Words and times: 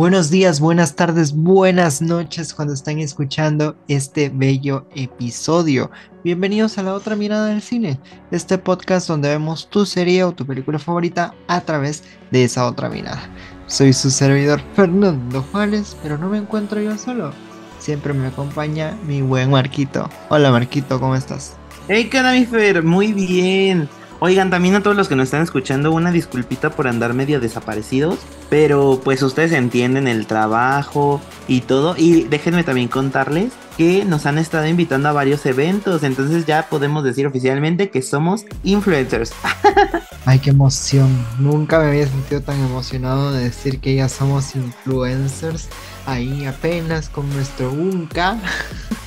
Buenos 0.00 0.30
días, 0.30 0.60
buenas 0.60 0.96
tardes, 0.96 1.34
buenas 1.34 2.00
noches 2.00 2.54
cuando 2.54 2.72
están 2.72 3.00
escuchando 3.00 3.76
este 3.86 4.30
bello 4.30 4.86
episodio. 4.94 5.90
Bienvenidos 6.24 6.78
a 6.78 6.82
la 6.82 6.94
otra 6.94 7.16
mirada 7.16 7.48
del 7.48 7.60
cine, 7.60 8.00
este 8.30 8.56
podcast 8.56 9.06
donde 9.06 9.28
vemos 9.28 9.68
tu 9.68 9.84
serie 9.84 10.24
o 10.24 10.32
tu 10.32 10.46
película 10.46 10.78
favorita 10.78 11.34
a 11.48 11.60
través 11.60 12.02
de 12.30 12.44
esa 12.44 12.64
otra 12.66 12.88
mirada. 12.88 13.20
Soy 13.66 13.92
su 13.92 14.10
servidor 14.10 14.62
Fernando 14.74 15.44
Juárez, 15.52 15.94
pero 16.02 16.16
no 16.16 16.30
me 16.30 16.38
encuentro 16.38 16.80
yo 16.80 16.96
solo. 16.96 17.34
Siempre 17.78 18.14
me 18.14 18.28
acompaña 18.28 18.96
mi 19.06 19.20
buen 19.20 19.50
Marquito. 19.50 20.08
Hola 20.30 20.50
Marquito, 20.50 20.98
¿cómo 20.98 21.14
estás? 21.14 21.58
Hey, 21.88 22.08
¿qué 22.10 22.80
Muy 22.80 23.12
bien. 23.12 23.86
Oigan, 24.22 24.50
también 24.50 24.74
a 24.74 24.82
todos 24.82 24.98
los 24.98 25.08
que 25.08 25.16
nos 25.16 25.24
están 25.24 25.40
escuchando, 25.40 25.92
una 25.92 26.12
disculpita 26.12 26.68
por 26.68 26.86
andar 26.86 27.14
medio 27.14 27.40
desaparecidos, 27.40 28.18
pero 28.50 29.00
pues 29.02 29.22
ustedes 29.22 29.52
entienden 29.52 30.06
el 30.06 30.26
trabajo 30.26 31.22
y 31.48 31.62
todo. 31.62 31.94
Y 31.96 32.24
déjenme 32.24 32.62
también 32.62 32.88
contarles 32.88 33.54
que 33.78 34.04
nos 34.04 34.26
han 34.26 34.36
estado 34.36 34.66
invitando 34.66 35.08
a 35.08 35.12
varios 35.12 35.46
eventos, 35.46 36.02
entonces 36.02 36.44
ya 36.44 36.68
podemos 36.68 37.02
decir 37.02 37.26
oficialmente 37.26 37.88
que 37.88 38.02
somos 38.02 38.44
influencers. 38.62 39.32
Ay, 40.26 40.38
qué 40.38 40.50
emoción. 40.50 41.08
Nunca 41.38 41.78
me 41.78 41.86
había 41.86 42.06
sentido 42.06 42.42
tan 42.42 42.60
emocionado 42.60 43.32
de 43.32 43.44
decir 43.44 43.80
que 43.80 43.94
ya 43.94 44.10
somos 44.10 44.54
influencers 44.54 45.70
ahí 46.06 46.46
apenas 46.46 47.08
con 47.08 47.28
nuestro 47.30 47.70
Unca. 47.72 48.38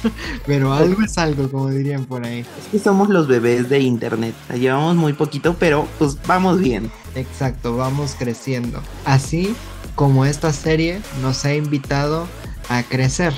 pero 0.45 0.73
algo 0.73 1.01
es 1.01 1.17
algo, 1.17 1.49
como 1.49 1.69
dirían 1.69 2.05
por 2.05 2.25
ahí. 2.25 2.39
Es 2.39 2.67
que 2.71 2.79
somos 2.79 3.09
los 3.09 3.27
bebés 3.27 3.69
de 3.69 3.79
internet. 3.79 4.35
llevamos 4.53 4.95
muy 4.95 5.13
poquito, 5.13 5.55
pero 5.59 5.87
pues 5.99 6.17
vamos 6.27 6.59
bien. 6.59 6.91
Exacto, 7.15 7.77
vamos 7.77 8.15
creciendo. 8.17 8.81
Así 9.05 9.55
como 9.95 10.25
esta 10.25 10.51
serie 10.51 11.01
nos 11.21 11.45
ha 11.45 11.53
invitado 11.53 12.27
a 12.69 12.83
crecer, 12.83 13.33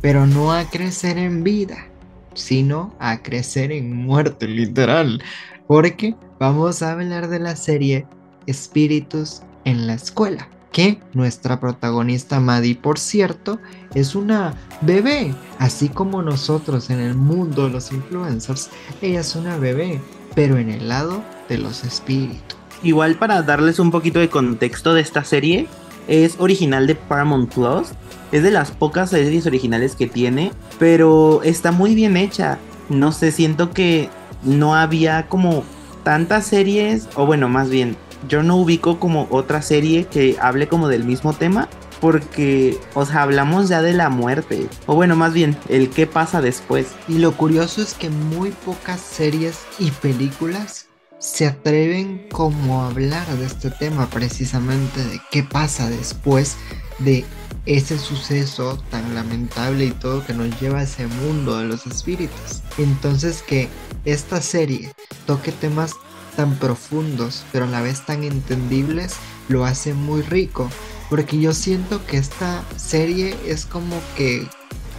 pero 0.00 0.26
no 0.26 0.52
a 0.52 0.64
crecer 0.64 1.18
en 1.18 1.44
vida, 1.44 1.86
sino 2.34 2.94
a 2.98 3.22
crecer 3.22 3.72
en 3.72 3.94
muerte, 3.94 4.48
literal. 4.48 5.22
Porque 5.66 6.16
vamos 6.38 6.82
a 6.82 6.92
hablar 6.92 7.28
de 7.28 7.38
la 7.38 7.56
serie 7.56 8.06
Espíritus 8.46 9.42
en 9.64 9.86
la 9.86 9.94
escuela 9.94 10.48
que 10.72 11.00
nuestra 11.14 11.60
protagonista 11.60 12.40
Maddie, 12.40 12.76
por 12.76 12.98
cierto, 12.98 13.58
es 13.94 14.14
una 14.14 14.54
bebé, 14.80 15.34
así 15.58 15.88
como 15.88 16.22
nosotros 16.22 16.90
en 16.90 17.00
el 17.00 17.14
mundo 17.14 17.64
de 17.64 17.70
los 17.70 17.92
influencers, 17.92 18.70
ella 19.02 19.20
es 19.20 19.34
una 19.34 19.56
bebé, 19.56 20.00
pero 20.34 20.58
en 20.58 20.70
el 20.70 20.88
lado 20.88 21.22
de 21.48 21.58
los 21.58 21.84
espíritus. 21.84 22.58
Igual 22.82 23.16
para 23.16 23.42
darles 23.42 23.78
un 23.78 23.90
poquito 23.90 24.20
de 24.20 24.28
contexto 24.28 24.94
de 24.94 25.02
esta 25.02 25.24
serie, 25.24 25.66
es 26.08 26.36
original 26.38 26.86
de 26.86 26.94
Paramount 26.94 27.52
Plus, 27.52 27.88
es 28.32 28.42
de 28.42 28.50
las 28.50 28.70
pocas 28.70 29.10
series 29.10 29.46
originales 29.46 29.96
que 29.96 30.06
tiene, 30.06 30.52
pero 30.78 31.42
está 31.42 31.72
muy 31.72 31.94
bien 31.94 32.16
hecha. 32.16 32.58
No 32.88 33.12
sé, 33.12 33.32
siento 33.32 33.70
que 33.70 34.08
no 34.42 34.74
había 34.74 35.26
como 35.28 35.64
tantas 36.02 36.46
series, 36.46 37.08
o 37.14 37.26
bueno, 37.26 37.48
más 37.48 37.70
bien, 37.70 37.96
yo 38.28 38.42
no 38.42 38.56
ubico 38.56 38.98
como 38.98 39.26
otra 39.30 39.62
serie 39.62 40.04
que 40.04 40.36
hable 40.40 40.68
como 40.68 40.88
del 40.88 41.04
mismo 41.04 41.32
tema 41.32 41.68
porque, 42.00 42.78
o 42.94 43.04
sea, 43.04 43.22
hablamos 43.22 43.68
ya 43.68 43.82
de 43.82 43.92
la 43.92 44.08
muerte, 44.08 44.66
o 44.86 44.94
bueno, 44.94 45.16
más 45.16 45.34
bien, 45.34 45.56
el 45.68 45.90
qué 45.90 46.06
pasa 46.06 46.40
después. 46.40 46.88
Y 47.08 47.18
lo 47.18 47.32
curioso 47.32 47.82
es 47.82 47.94
que 47.94 48.08
muy 48.08 48.50
pocas 48.50 49.00
series 49.00 49.60
y 49.78 49.90
películas 49.90 50.86
se 51.18 51.46
atreven 51.46 52.26
como 52.32 52.82
a 52.82 52.86
hablar 52.86 53.26
de 53.36 53.44
este 53.44 53.70
tema 53.70 54.08
precisamente, 54.08 55.04
de 55.04 55.20
qué 55.30 55.42
pasa 55.42 55.90
después 55.90 56.56
de 56.98 57.26
ese 57.66 57.98
suceso 57.98 58.82
tan 58.90 59.14
lamentable 59.14 59.84
y 59.84 59.90
todo 59.90 60.24
que 60.24 60.32
nos 60.32 60.58
lleva 60.58 60.78
a 60.78 60.84
ese 60.84 61.06
mundo 61.06 61.58
de 61.58 61.66
los 61.66 61.86
espíritus. 61.86 62.62
Entonces 62.78 63.42
que 63.42 63.68
esta 64.06 64.40
serie 64.40 64.90
toque 65.26 65.52
temas 65.52 65.92
tan 66.30 66.58
profundos, 66.58 67.44
pero 67.52 67.64
a 67.66 67.68
la 67.68 67.82
vez 67.82 68.04
tan 68.04 68.24
entendibles, 68.24 69.22
lo 69.48 69.64
hace 69.64 69.94
muy 69.94 70.22
rico. 70.22 70.68
Porque 71.08 71.40
yo 71.40 71.52
siento 71.52 72.06
que 72.06 72.16
esta 72.18 72.64
serie 72.76 73.36
es 73.44 73.66
como 73.66 74.08
que 74.16 74.48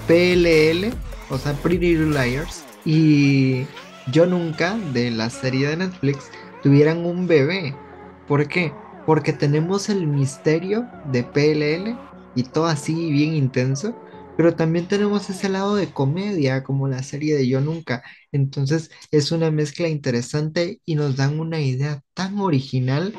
PLL, 0.07 0.93
o 1.29 1.37
sea, 1.37 1.53
Pretty 1.61 1.95
Liars, 1.95 2.67
y 2.83 3.65
yo 4.07 4.25
nunca, 4.25 4.77
de 4.93 5.11
la 5.11 5.29
serie 5.29 5.67
de 5.69 5.77
Netflix, 5.77 6.31
tuvieran 6.61 7.05
un 7.05 7.27
bebé. 7.27 7.79
¿Por 8.27 8.47
qué? 8.47 8.73
Porque 9.05 9.33
tenemos 9.33 9.89
el 9.89 10.07
misterio 10.07 10.91
de 11.05 11.23
PLL 11.23 11.97
y 12.35 12.43
todo 12.43 12.65
así 12.65 13.11
bien 13.11 13.33
intenso, 13.35 13.95
pero 14.35 14.55
también 14.55 14.87
tenemos 14.87 15.29
ese 15.29 15.49
lado 15.49 15.75
de 15.75 15.93
comedia, 15.93 16.63
como 16.63 16.87
la 16.87 17.03
serie 17.03 17.35
de 17.35 17.47
Yo 17.47 17.61
Nunca. 17.61 18.03
Entonces 18.31 18.91
es 19.11 19.31
una 19.31 19.51
mezcla 19.51 19.87
interesante 19.87 20.81
y 20.85 20.95
nos 20.95 21.17
dan 21.17 21.39
una 21.39 21.59
idea 21.61 22.01
tan 22.13 22.39
original 22.39 23.13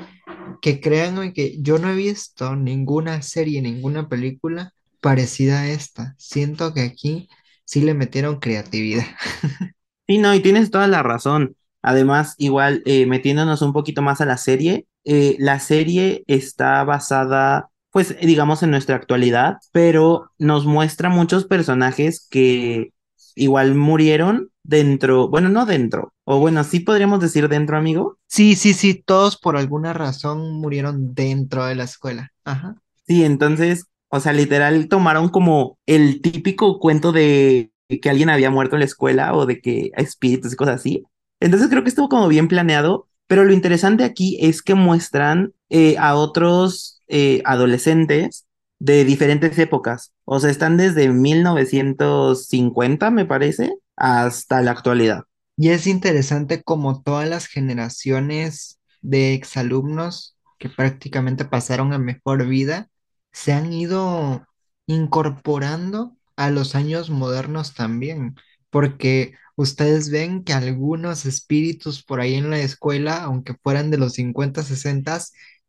que 0.61 0.81
créanme 0.81 1.33
que 1.33 1.61
yo 1.61 1.79
no 1.79 1.91
he 1.91 1.97
visto 1.97 2.57
ninguna 2.57 3.23
serie, 3.23 3.61
ninguna 3.63 4.09
película 4.09 4.73
parecida 5.01 5.61
a 5.63 5.69
esta. 5.69 6.15
Siento 6.19 6.73
que 6.73 6.83
aquí 6.83 7.29
sí 7.65 7.81
le 7.83 7.95
metieron 7.95 8.41
creatividad. 8.41 9.05
Sí, 10.09 10.19
no, 10.19 10.35
y 10.35 10.41
tienes 10.41 10.71
toda 10.71 10.89
la 10.89 11.03
razón. 11.03 11.57
Además, 11.81 12.35
igual 12.37 12.83
eh, 12.87 13.07
metiéndonos 13.07 13.63
un 13.63 13.73
poquito 13.73 14.03
más 14.03 14.21
a 14.21 14.27
la 14.27 14.37
serie, 14.37 14.87
eh, 15.05 15.37
la 15.39 15.59
serie 15.61 16.25
está 16.27 16.85
basada 16.85 17.71
pues 17.91 18.17
digamos 18.21 18.63
en 18.63 18.71
nuestra 18.71 18.97
actualidad, 18.97 19.59
pero 19.71 20.31
nos 20.39 20.65
muestra 20.67 21.11
muchos 21.11 21.45
personajes 21.45 22.27
que 22.31 22.93
igual 23.35 23.75
murieron 23.75 24.52
dentro, 24.65 25.29
bueno, 25.29 25.49
no 25.49 25.67
dentro, 25.67 26.13
o 26.25 26.39
bueno, 26.39 26.65
sí 26.65 26.81
podríamos 26.81 27.21
decir 27.21 27.49
dentro, 27.49 27.77
amigo. 27.77 28.19
Sí, 28.27 28.55
sí, 28.55 28.75
sí, 28.75 28.95
todos 28.95 29.37
por 29.37 29.57
alguna 29.57 29.93
razón 29.93 30.61
murieron 30.61 31.15
dentro 31.15 31.67
de 31.67 31.75
la 31.75 31.85
escuela. 31.85 32.31
Ajá. 32.45 32.77
Sí, 33.07 33.25
entonces, 33.25 33.87
o 34.09 34.21
sea, 34.21 34.33
literal 34.33 34.89
tomaron 34.89 35.29
como 35.29 35.79
el 35.87 36.23
típico 36.23 36.79
cuento 36.79 37.13
de 37.13 37.73
que 38.01 38.11
alguien 38.11 38.31
había 38.31 38.51
muerto 38.51 38.77
en 38.77 38.81
la 38.81 38.87
escuela 38.87 39.35
o 39.35 39.47
de 39.47 39.61
que 39.61 39.91
espíritus 39.97 40.53
y 40.53 40.57
cosas 40.57 40.77
así. 40.77 41.03
Entonces 41.41 41.69
creo 41.69 41.83
que 41.83 41.89
estuvo 41.89 42.09
como 42.09 42.29
bien 42.29 42.49
planeado, 42.49 43.09
pero 43.27 43.45
lo 43.45 43.53
interesante 43.53 44.05
aquí 44.05 44.39
es 44.41 44.63
que 44.63 44.75
muestran 44.75 45.53
eh, 45.71 45.97
a 45.99 46.15
otros 46.15 47.01
eh, 47.09 47.43
adolescentes 47.45 48.47
de 48.79 49.05
diferentes 49.05 49.59
épocas. 49.59 50.13
O 50.25 50.41
sea, 50.41 50.51
están 50.51 50.77
desde 50.77 51.09
1950, 51.09 53.11
me 53.11 53.27
parece, 53.27 53.73
hasta 53.97 54.63
la 54.63 54.73
actualidad. 54.73 55.25
Y 55.57 55.71
es 55.71 55.87
interesante 55.87 56.63
como 56.63 57.03
todas 57.03 57.29
las 57.29 57.47
generaciones 57.47 58.81
de 59.01 59.35
exalumnos 59.35 60.37
que 60.59 60.69
prácticamente 60.69 61.45
pasaron 61.45 61.93
a 61.93 61.99
mejor 61.99 62.47
vida 62.47 62.89
se 63.33 63.53
han 63.53 63.73
ido 63.73 64.47
incorporando 64.87 66.17
a 66.37 66.51
los 66.51 66.75
años 66.75 67.11
modernos 67.11 67.75
también, 67.75 68.37
porque 68.71 69.35
ustedes 69.57 70.11
ven 70.11 70.45
que 70.45 70.53
algunos 70.53 71.27
espíritus 71.27 72.03
por 72.03 72.21
ahí 72.21 72.35
en 72.35 72.51
la 72.51 72.59
escuela, 72.61 73.23
aunque 73.23 73.55
fueran 73.63 73.91
de 73.91 73.99
los 73.99 74.15
50, 74.15 74.63
60, 74.63 75.21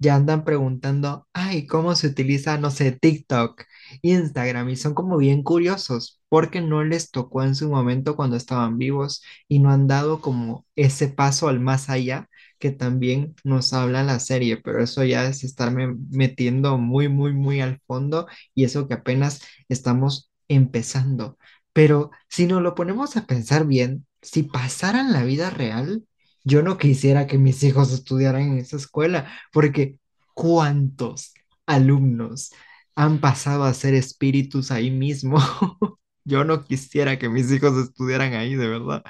ya 0.03 0.15
andan 0.15 0.43
preguntando, 0.45 1.27
ay, 1.33 1.67
¿cómo 1.67 1.95
se 1.95 2.07
utiliza, 2.07 2.57
no 2.59 2.71
sé, 2.71 2.91
TikTok, 2.93 3.63
Instagram? 4.01 4.69
Y 4.69 4.75
son 4.75 4.93
como 4.93 5.17
bien 5.17 5.43
curiosos 5.43 6.21
porque 6.29 6.61
no 6.61 6.83
les 6.83 7.11
tocó 7.11 7.43
en 7.43 7.55
su 7.55 7.69
momento 7.69 8.15
cuando 8.15 8.35
estaban 8.37 8.77
vivos 8.77 9.23
y 9.47 9.59
no 9.59 9.71
han 9.71 9.87
dado 9.87 10.21
como 10.21 10.65
ese 10.75 11.07
paso 11.09 11.47
al 11.47 11.59
más 11.59 11.89
allá 11.89 12.29
que 12.59 12.71
también 12.71 13.35
nos 13.43 13.73
habla 13.73 14.03
la 14.03 14.19
serie, 14.19 14.57
pero 14.57 14.81
eso 14.83 15.03
ya 15.03 15.25
es 15.27 15.43
estarme 15.43 15.95
metiendo 16.11 16.77
muy, 16.77 17.09
muy, 17.09 17.33
muy 17.33 17.61
al 17.61 17.79
fondo 17.87 18.27
y 18.55 18.63
eso 18.65 18.87
que 18.87 18.93
apenas 18.95 19.41
estamos 19.69 20.31
empezando. 20.47 21.37
Pero 21.73 22.11
si 22.29 22.45
nos 22.47 22.61
lo 22.61 22.75
ponemos 22.75 23.17
a 23.17 23.25
pensar 23.25 23.65
bien, 23.65 24.05
si 24.21 24.43
pasaran 24.43 25.11
la 25.13 25.23
vida 25.23 25.49
real, 25.49 26.05
yo 26.43 26.61
no 26.61 26.77
quisiera 26.77 27.27
que 27.27 27.37
mis 27.37 27.63
hijos 27.63 27.91
estudiaran 27.91 28.41
en 28.43 28.57
esa 28.59 28.77
escuela, 28.77 29.31
porque 29.51 29.97
¿cuántos 30.33 31.33
alumnos 31.65 32.51
han 32.95 33.19
pasado 33.19 33.63
a 33.63 33.73
ser 33.73 33.93
espíritus 33.93 34.71
ahí 34.71 34.91
mismo? 34.91 35.37
yo 36.25 36.43
no 36.43 36.63
quisiera 36.65 37.17
que 37.19 37.29
mis 37.29 37.51
hijos 37.51 37.77
estudiaran 37.77 38.33
ahí, 38.33 38.55
de 38.55 38.67
verdad. 38.67 39.03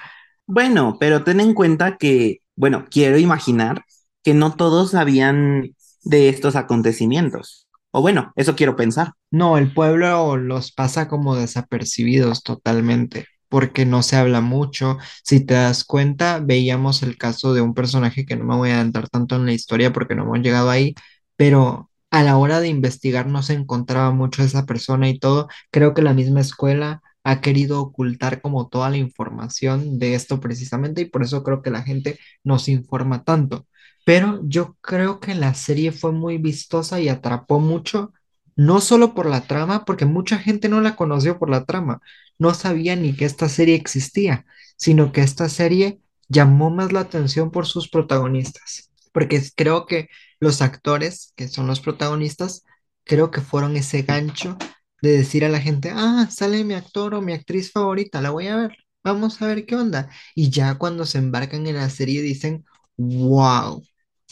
Bueno, 0.46 0.98
pero 1.00 1.24
ten 1.24 1.40
en 1.40 1.54
cuenta 1.54 1.98
que, 1.98 2.40
bueno, 2.56 2.86
quiero 2.90 3.18
imaginar 3.18 3.86
que 4.24 4.34
no 4.34 4.56
todos 4.56 4.92
sabían 4.92 5.76
de 6.04 6.30
estos 6.30 6.56
acontecimientos. 6.56 7.68
O 7.92 8.02
bueno, 8.02 8.34
eso 8.36 8.56
quiero 8.56 8.76
pensar. 8.76 9.14
No, 9.32 9.58
el 9.58 9.74
pueblo 9.74 10.38
los 10.38 10.72
pasa 10.72 11.08
como 11.08 11.36
desapercibidos 11.36 12.44
totalmente 12.44 13.28
porque 13.54 13.86
no 13.86 14.02
se 14.02 14.16
habla 14.16 14.42
mucho. 14.42 14.98
Si 15.24 15.46
te 15.46 15.54
das 15.54 15.84
cuenta, 15.84 16.40
veíamos 16.40 17.04
el 17.04 17.20
caso 17.20 17.54
de 17.54 17.62
un 17.62 17.76
personaje 17.76 18.26
que 18.26 18.36
no 18.36 18.46
me 18.46 18.56
voy 18.56 18.72
a 18.72 18.78
adentrar 18.78 19.10
tanto 19.10 19.36
en 19.36 19.46
la 19.46 19.54
historia 19.54 19.94
porque 19.94 20.16
no 20.16 20.24
hemos 20.24 20.40
llegado 20.40 20.72
ahí, 20.72 20.96
pero 21.36 21.92
a 22.10 22.24
la 22.24 22.38
hora 22.38 22.60
de 22.62 22.70
investigar 22.70 23.28
no 23.28 23.44
se 23.44 23.54
encontraba 23.54 24.10
mucho 24.12 24.42
esa 24.44 24.66
persona 24.66 25.08
y 25.08 25.20
todo. 25.20 25.50
Creo 25.72 25.94
que 25.94 26.02
la 26.02 26.16
misma 26.16 26.42
escuela 26.42 27.04
ha 27.24 27.42
querido 27.42 27.80
ocultar 27.80 28.42
como 28.42 28.70
toda 28.70 28.90
la 28.90 28.98
información 28.98 30.00
de 30.00 30.16
esto 30.16 30.40
precisamente 30.40 31.02
y 31.02 31.06
por 31.06 31.22
eso 31.22 31.44
creo 31.44 31.62
que 31.62 31.70
la 31.70 31.84
gente 31.84 32.18
no 32.44 32.58
se 32.58 32.72
informa 32.72 33.24
tanto. 33.24 33.68
Pero 34.04 34.42
yo 34.46 34.78
creo 34.82 35.20
que 35.20 35.36
la 35.36 35.54
serie 35.54 35.92
fue 35.92 36.12
muy 36.12 36.40
vistosa 36.40 37.00
y 37.00 37.08
atrapó 37.08 37.60
mucho, 37.60 38.14
no 38.56 38.82
solo 38.82 39.14
por 39.14 39.26
la 39.28 39.42
trama, 39.42 39.86
porque 39.86 40.06
mucha 40.06 40.38
gente 40.38 40.70
no 40.70 40.82
la 40.82 40.96
conoció 40.96 41.40
por 41.40 41.50
la 41.50 41.66
trama, 41.66 42.02
no 42.40 42.54
sabía 42.54 42.96
ni 42.96 43.16
que 43.16 43.26
esta 43.26 43.50
serie 43.50 43.76
existía, 43.76 44.46
sino 44.78 45.12
que 45.12 45.22
esta 45.22 45.50
serie 45.50 46.00
llamó 46.30 46.70
más 46.70 46.92
la 46.94 47.02
atención 47.02 47.52
por 47.52 47.66
sus 47.68 47.90
protagonistas, 47.90 48.92
porque 49.12 49.42
creo 49.56 49.86
que 49.86 50.10
los 50.40 50.62
actores, 50.62 51.34
que 51.36 51.48
son 51.48 51.68
los 51.68 51.80
protagonistas, 51.82 52.64
creo 53.04 53.32
que 53.32 53.42
fueron 53.42 53.76
ese 53.78 54.02
gancho 54.04 54.58
de 55.02 55.18
decir 55.18 55.44
a 55.46 55.50
la 55.50 55.60
gente, 55.60 55.92
ah, 55.94 56.28
sale 56.32 56.64
mi 56.64 56.74
actor 56.74 57.14
o 57.14 57.22
mi 57.22 57.34
actriz 57.34 57.72
favorita, 57.72 58.22
la 58.22 58.30
voy 58.32 58.48
a 58.48 58.56
ver, 58.56 58.78
vamos 59.04 59.42
a 59.42 59.48
ver 59.48 59.66
qué 59.66 59.76
onda. 59.76 60.10
Y 60.36 60.50
ya 60.50 60.76
cuando 60.78 61.06
se 61.06 61.18
embarcan 61.18 61.68
en 61.68 61.76
la 61.76 61.90
serie 61.90 62.22
dicen, 62.22 62.66
wow, 62.98 63.84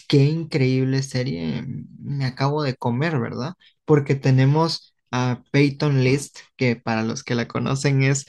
qué 0.07 0.17
increíble 0.25 1.03
serie 1.03 1.63
me 1.99 2.25
acabo 2.25 2.63
de 2.63 2.75
comer, 2.75 3.19
¿verdad? 3.19 3.53
Porque 3.91 4.15
tenemos 4.15 4.95
a 5.11 5.43
Peyton 5.51 6.01
List, 6.01 6.37
que 6.55 6.77
para 6.77 7.03
los 7.03 7.25
que 7.25 7.35
la 7.35 7.49
conocen 7.49 8.03
es 8.03 8.25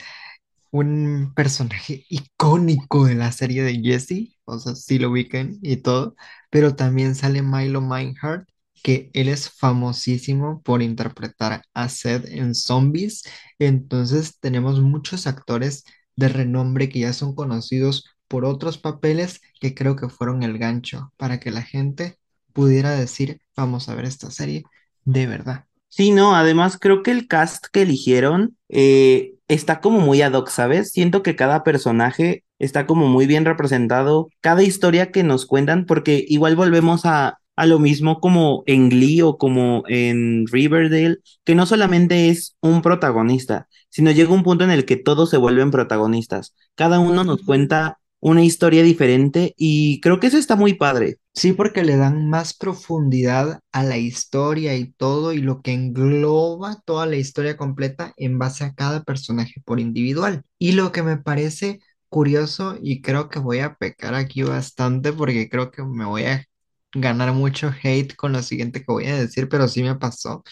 un 0.71 1.31
personaje 1.37 2.05
icónico 2.09 3.05
de 3.05 3.15
la 3.15 3.31
serie 3.31 3.63
de 3.63 3.79
Jesse, 3.81 4.35
o 4.43 4.59
sea, 4.59 4.75
sí 4.75 4.99
lo 4.99 5.09
ubican 5.11 5.59
y 5.61 5.77
todo, 5.77 6.17
pero 6.49 6.75
también 6.75 7.15
sale 7.15 7.41
Milo 7.41 7.79
Meinhardt, 7.79 8.45
que 8.83 9.09
él 9.13 9.29
es 9.29 9.49
famosísimo 9.51 10.61
por 10.63 10.81
interpretar 10.81 11.63
a 11.73 11.87
Seth 11.87 12.25
en 12.27 12.55
Zombies, 12.55 13.23
entonces 13.57 14.39
tenemos 14.41 14.81
muchos 14.81 15.27
actores 15.27 15.85
de 16.17 16.27
renombre 16.27 16.89
que 16.89 16.99
ya 16.99 17.13
son 17.13 17.35
conocidos 17.35 18.03
por 18.27 18.43
otros 18.43 18.77
papeles 18.77 19.39
que 19.61 19.73
creo 19.73 19.95
que 19.95 20.09
fueron 20.09 20.43
el 20.43 20.57
gancho 20.57 21.13
para 21.15 21.39
que 21.39 21.51
la 21.51 21.61
gente 21.61 22.19
pudiera 22.51 22.91
decir, 22.91 23.39
vamos 23.55 23.87
a 23.87 23.95
ver 23.95 24.03
esta 24.05 24.29
serie 24.29 24.65
de 25.05 25.27
verdad. 25.27 25.65
Sí, 25.89 26.11
no, 26.11 26.35
además 26.35 26.77
creo 26.79 27.03
que 27.03 27.11
el 27.11 27.27
cast 27.27 27.65
que 27.71 27.83
eligieron 27.83 28.57
eh, 28.69 29.35
está 29.47 29.79
como 29.79 29.99
muy 29.99 30.21
ad 30.21 30.33
hoc, 30.33 30.49
¿sabes? 30.49 30.91
Siento 30.91 31.21
que 31.21 31.35
cada 31.35 31.63
personaje 31.63 32.43
está 32.57 32.87
como 32.87 33.07
muy 33.07 33.27
bien 33.27 33.45
representado, 33.45 34.29
cada 34.41 34.63
historia 34.63 35.11
que 35.11 35.23
nos 35.23 35.45
cuentan, 35.45 35.85
porque 35.85 36.25
igual 36.27 36.55
volvemos 36.55 37.05
a, 37.05 37.37
a 37.55 37.65
lo 37.65 37.79
mismo 37.79 38.19
como 38.19 38.63
en 38.65 38.89
Glee 38.89 39.21
o 39.21 39.37
como 39.37 39.83
en 39.87 40.47
Riverdale, 40.47 41.17
que 41.43 41.55
no 41.55 41.65
solamente 41.65 42.29
es 42.29 42.55
un 42.61 42.81
protagonista, 42.81 43.67
sino 43.89 44.11
llega 44.11 44.33
un 44.33 44.43
punto 44.43 44.63
en 44.63 44.71
el 44.71 44.85
que 44.85 44.95
todos 44.97 45.29
se 45.29 45.37
vuelven 45.37 45.71
protagonistas. 45.71 46.55
Cada 46.75 46.99
uno 46.99 47.23
nos 47.23 47.43
cuenta 47.43 47.99
una 48.23 48.41
historia 48.41 48.83
diferente 48.83 49.53
y 49.57 49.99
creo 49.99 50.17
que 50.21 50.27
eso 50.27 50.37
está 50.37 50.55
muy 50.55 50.75
padre. 50.75 51.17
Sí, 51.33 51.51
porque 51.51 51.83
le 51.83 51.97
dan 51.97 52.29
más 52.29 52.53
profundidad 52.53 53.59
a 53.73 53.83
la 53.83 53.97
historia 53.97 54.77
y 54.77 54.93
todo 54.93 55.33
y 55.33 55.39
lo 55.39 55.61
que 55.61 55.73
engloba 55.73 56.81
toda 56.85 57.05
la 57.05 57.17
historia 57.17 57.57
completa 57.57 58.13
en 58.15 58.39
base 58.39 58.63
a 58.63 58.73
cada 58.73 59.03
personaje 59.03 59.61
por 59.65 59.81
individual. 59.81 60.43
Y 60.57 60.71
lo 60.71 60.93
que 60.93 61.03
me 61.03 61.17
parece 61.17 61.81
curioso 62.07 62.77
y 62.81 63.01
creo 63.01 63.27
que 63.27 63.39
voy 63.39 63.59
a 63.59 63.75
pecar 63.75 64.15
aquí 64.15 64.41
bastante 64.43 65.11
porque 65.11 65.49
creo 65.49 65.69
que 65.71 65.83
me 65.83 66.05
voy 66.05 66.23
a 66.23 66.45
ganar 66.93 67.33
mucho 67.33 67.73
hate 67.83 68.15
con 68.15 68.31
lo 68.31 68.41
siguiente 68.41 68.79
que 68.79 68.85
voy 68.91 69.07
a 69.07 69.17
decir, 69.17 69.49
pero 69.49 69.67
sí 69.67 69.83
me 69.83 69.95
pasó. 69.95 70.43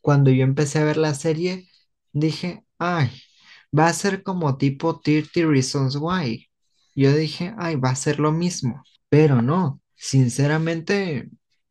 Cuando 0.00 0.30
yo 0.32 0.42
empecé 0.42 0.80
a 0.80 0.84
ver 0.84 0.96
la 0.96 1.14
serie, 1.14 1.68
dije, 2.12 2.64
ay, 2.78 3.10
va 3.76 3.86
a 3.88 3.92
ser 3.92 4.24
como 4.24 4.56
tipo 4.58 5.00
30 5.00 5.46
Reasons 5.46 5.94
Why 5.96 6.49
yo 7.02 7.14
dije, 7.14 7.54
ay, 7.58 7.76
va 7.76 7.90
a 7.90 7.96
ser 7.96 8.20
lo 8.20 8.32
mismo, 8.32 8.82
pero 9.08 9.42
no, 9.42 9.80
sinceramente 9.94 11.30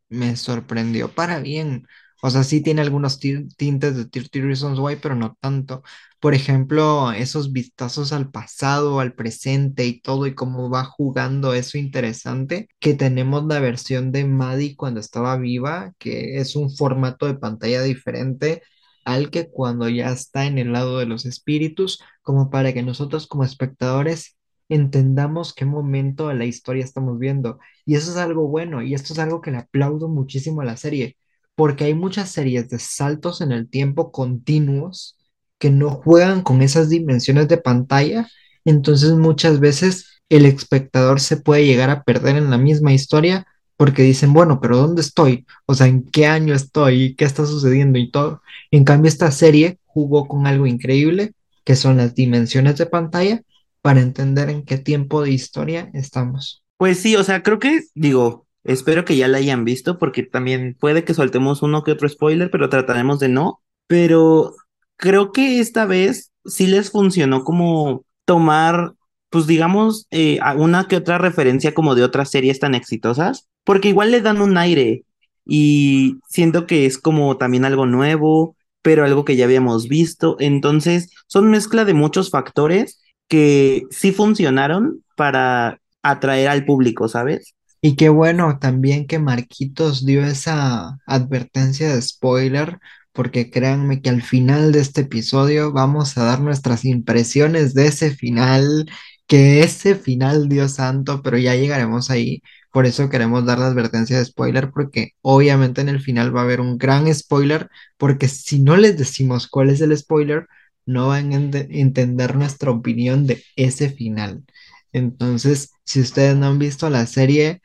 me 0.10 0.36
sorprendió 0.36 1.14
para 1.14 1.40
bien. 1.40 1.88
O 2.22 2.30
sea, 2.30 2.44
sí 2.44 2.62
tiene 2.62 2.82
algunos 2.82 3.20
tintes 3.20 3.96
de 3.96 4.06
30 4.06 4.40
Reasons 4.42 4.80
Why, 4.80 4.98
pero 5.02 5.16
no 5.16 5.38
tanto. 5.40 5.84
Por 6.20 6.34
ejemplo, 6.34 7.12
esos 7.14 7.54
vistazos 7.54 8.12
al 8.12 8.30
pasado, 8.30 9.00
al 9.00 9.14
presente 9.14 9.86
y 9.86 10.02
todo, 10.02 10.28
y 10.28 10.36
cómo 10.36 10.70
va 10.70 10.84
jugando 10.84 11.54
eso 11.54 11.78
interesante, 11.78 12.68
que 12.80 12.94
tenemos 12.94 13.46
la 13.46 13.60
versión 13.60 14.12
de 14.12 14.26
Maddie 14.26 14.76
cuando 14.76 15.00
estaba 15.00 15.38
viva, 15.38 15.94
que 15.98 16.40
es 16.40 16.56
un 16.58 16.76
formato 16.76 17.26
de 17.26 17.36
pantalla 17.36 17.82
diferente 17.84 18.64
al 19.06 19.30
que 19.32 19.50
cuando 19.50 19.90
ya 19.90 20.12
está 20.12 20.46
en 20.46 20.58
el 20.58 20.74
lado 20.74 21.00
de 21.00 21.06
los 21.06 21.26
espíritus, 21.26 22.02
como 22.22 22.50
para 22.50 22.74
que 22.74 22.84
nosotros 22.84 23.28
como 23.28 23.44
espectadores 23.44 24.39
entendamos 24.70 25.54
qué 25.54 25.66
momento 25.66 26.30
de 26.30 26.36
la 26.36 26.46
historia 26.46 26.84
estamos 26.84 27.20
viendo. 27.20 27.60
Y 27.86 27.96
eso 27.96 28.12
es 28.12 28.18
algo 28.18 28.48
bueno, 28.48 28.82
y 28.82 28.94
esto 28.94 29.14
es 29.14 29.20
algo 29.20 29.42
que 29.42 29.52
le 29.52 29.58
aplaudo 29.58 30.08
muchísimo 30.08 30.62
a 30.62 30.66
la 30.66 30.78
serie, 30.78 31.18
porque 31.56 31.86
hay 31.86 31.94
muchas 31.96 32.30
series 32.30 32.70
de 32.70 32.80
saltos 32.80 33.42
en 33.42 33.52
el 33.52 33.70
tiempo 33.70 34.12
continuos 34.12 35.18
que 35.58 35.70
no 35.70 35.90
juegan 35.92 36.42
con 36.42 36.62
esas 36.62 36.90
dimensiones 36.90 37.48
de 37.48 37.58
pantalla, 37.58 38.30
entonces 38.66 39.14
muchas 39.14 39.60
veces 39.60 40.22
el 40.30 40.46
espectador 40.46 41.20
se 41.20 41.38
puede 41.38 41.66
llegar 41.66 41.90
a 41.90 42.04
perder 42.04 42.38
en 42.38 42.50
la 42.50 42.58
misma 42.58 42.94
historia 42.94 43.46
porque 43.78 44.04
dicen, 44.04 44.34
bueno, 44.34 44.60
pero 44.62 44.78
¿dónde 44.78 45.02
estoy? 45.02 45.46
O 45.66 45.74
sea, 45.74 45.88
¿en 45.88 46.04
qué 46.04 46.26
año 46.28 46.54
estoy? 46.54 47.16
¿Qué 47.16 47.26
está 47.26 47.46
sucediendo? 47.46 47.98
Y 47.98 48.12
todo. 48.12 48.42
En 48.72 48.84
cambio, 48.84 49.08
esta 49.08 49.32
serie 49.32 49.80
jugó 49.86 50.28
con 50.28 50.48
algo 50.48 50.68
increíble, 50.68 51.34
que 51.64 51.76
son 51.76 51.98
las 51.98 52.14
dimensiones 52.14 52.78
de 52.78 52.86
pantalla, 52.86 53.42
para 53.82 54.02
entender 54.02 54.50
en 54.50 54.64
qué 54.64 54.78
tiempo 54.78 55.22
de 55.22 55.32
historia 55.32 55.90
estamos. 55.94 56.64
Pues 56.78 57.00
sí, 57.00 57.16
o 57.16 57.24
sea, 57.24 57.44
creo 57.44 57.60
que, 57.60 57.82
digo, 57.94 58.48
espero 58.64 59.06
que 59.06 59.18
ya 59.18 59.28
la 59.28 59.38
hayan 59.38 59.66
visto 59.66 59.98
porque 59.98 60.24
también 60.24 60.76
puede 60.80 61.04
que 61.04 61.14
soltemos 61.14 61.62
uno 61.62 61.84
que 61.84 61.92
otro 61.92 62.08
spoiler, 62.08 62.50
pero 62.52 62.70
trataremos 62.70 63.20
de 63.20 63.30
no. 63.30 63.62
Pero 63.88 64.56
creo 64.96 65.32
que 65.32 65.60
esta 65.60 65.86
vez 65.86 66.32
sí 66.46 66.68
les 66.68 66.92
funcionó 66.92 67.44
como 67.44 68.06
tomar, 68.26 68.94
pues 69.30 69.48
digamos, 69.48 70.08
eh, 70.12 70.40
una 70.58 70.88
que 70.88 70.98
otra 70.98 71.18
referencia 71.18 71.74
como 71.74 71.96
de 71.96 72.04
otras 72.04 72.30
series 72.30 72.60
tan 72.60 72.76
exitosas, 72.76 73.48
porque 73.64 73.90
igual 73.90 74.12
le 74.12 74.22
dan 74.22 74.42
un 74.42 74.58
aire 74.58 75.04
y 75.46 76.18
siento 76.28 76.68
que 76.68 76.86
es 76.86 76.98
como 76.98 77.38
también 77.38 77.66
algo 77.66 77.86
nuevo, 77.86 78.56
pero 78.82 79.04
algo 79.04 79.26
que 79.26 79.36
ya 79.36 79.46
habíamos 79.46 79.88
visto. 79.88 80.38
Entonces, 80.40 81.10
son 81.28 81.50
mezcla 81.50 81.86
de 81.86 81.94
muchos 81.94 82.30
factores 82.30 83.02
que 83.30 83.84
sí 83.92 84.12
funcionaron 84.12 85.04
para 85.16 85.80
atraer 86.04 86.50
al 86.50 86.66
público, 86.66 87.08
¿sabes? 87.08 87.56
Y 87.82 87.96
qué 87.96 88.10
bueno 88.10 88.60
también 88.60 89.08
que 89.08 89.20
Marquitos 89.20 90.06
dio 90.06 90.26
esa 90.26 91.00
advertencia 91.06 91.94
de 91.94 92.02
spoiler, 92.02 92.80
porque 93.14 93.50
créanme 93.52 94.02
que 94.02 94.10
al 94.10 94.22
final 94.22 94.72
de 94.72 94.80
este 94.82 95.02
episodio 95.02 95.72
vamos 95.72 96.18
a 96.18 96.26
dar 96.26 96.42
nuestras 96.42 96.86
impresiones 96.86 97.74
de 97.74 97.88
ese 97.88 98.12
final, 98.12 98.90
que 99.28 99.62
ese 99.64 99.96
final, 99.96 100.50
Dios 100.50 100.74
santo, 100.74 101.22
pero 101.22 101.38
ya 101.38 101.56
llegaremos 101.56 102.10
ahí. 102.10 102.42
Por 102.72 102.86
eso 102.86 103.10
queremos 103.10 103.46
dar 103.46 103.60
la 103.60 103.68
advertencia 103.68 104.18
de 104.18 104.26
spoiler, 104.26 104.72
porque 104.72 105.14
obviamente 105.22 105.82
en 105.82 105.90
el 105.90 106.02
final 106.02 106.36
va 106.36 106.42
a 106.42 106.44
haber 106.44 106.62
un 106.62 106.78
gran 106.78 107.14
spoiler, 107.14 107.70
porque 107.98 108.28
si 108.28 108.60
no 108.60 108.78
les 108.78 108.98
decimos 108.98 109.48
cuál 109.48 109.70
es 109.70 109.82
el 109.82 109.96
spoiler, 109.98 110.48
no 110.90 111.10
van 111.10 111.32
a 111.34 111.36
entender 111.36 112.36
nuestra 112.36 112.72
opinión 112.72 113.28
de 113.28 113.44
ese 113.56 113.92
final. 113.92 114.44
Entonces, 114.92 115.72
si 115.86 116.02
ustedes 116.02 116.36
no 116.36 116.48
han 116.48 116.58
visto 116.58 116.90
la 116.90 117.06
serie, 117.06 117.62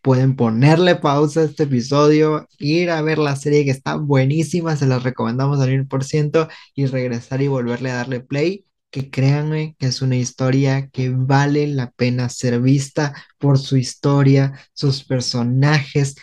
pueden 0.00 0.36
ponerle 0.36 0.94
pausa 0.94 1.40
a 1.40 1.44
este 1.44 1.64
episodio, 1.64 2.46
ir 2.58 2.90
a 2.90 3.02
ver 3.02 3.18
la 3.18 3.34
serie 3.34 3.64
que 3.64 3.72
está 3.72 3.96
buenísima, 3.96 4.76
se 4.76 4.86
las 4.86 5.02
recomendamos 5.02 5.60
al 5.60 5.70
mil 5.70 5.88
por 5.88 6.04
ciento 6.04 6.48
y 6.74 6.86
regresar 6.86 7.42
y 7.42 7.48
volverle 7.48 7.90
a 7.90 7.96
darle 7.96 8.20
play, 8.20 8.64
que 8.90 9.10
créanme 9.10 9.74
que 9.78 9.86
es 9.86 10.00
una 10.00 10.16
historia 10.16 10.88
que 10.88 11.10
vale 11.10 11.66
la 11.66 11.90
pena 11.90 12.28
ser 12.28 12.60
vista 12.60 13.12
por 13.38 13.58
su 13.58 13.76
historia, 13.76 14.52
sus 14.72 15.04
personajes, 15.04 16.14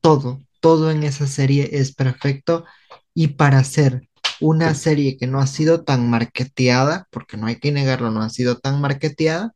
todo, 0.00 0.40
todo 0.60 0.92
en 0.92 1.02
esa 1.02 1.26
serie 1.26 1.70
es 1.72 1.92
perfecto 1.92 2.64
y 3.14 3.28
para 3.28 3.64
ser 3.64 4.08
una 4.44 4.74
serie 4.74 5.16
que 5.16 5.26
no 5.26 5.40
ha 5.40 5.46
sido 5.46 5.84
tan 5.84 6.10
marketeada, 6.10 7.08
porque 7.10 7.38
no 7.38 7.46
hay 7.46 7.56
que 7.56 7.72
negarlo, 7.72 8.10
no 8.10 8.20
ha 8.20 8.28
sido 8.28 8.58
tan 8.58 8.78
marketeada, 8.78 9.54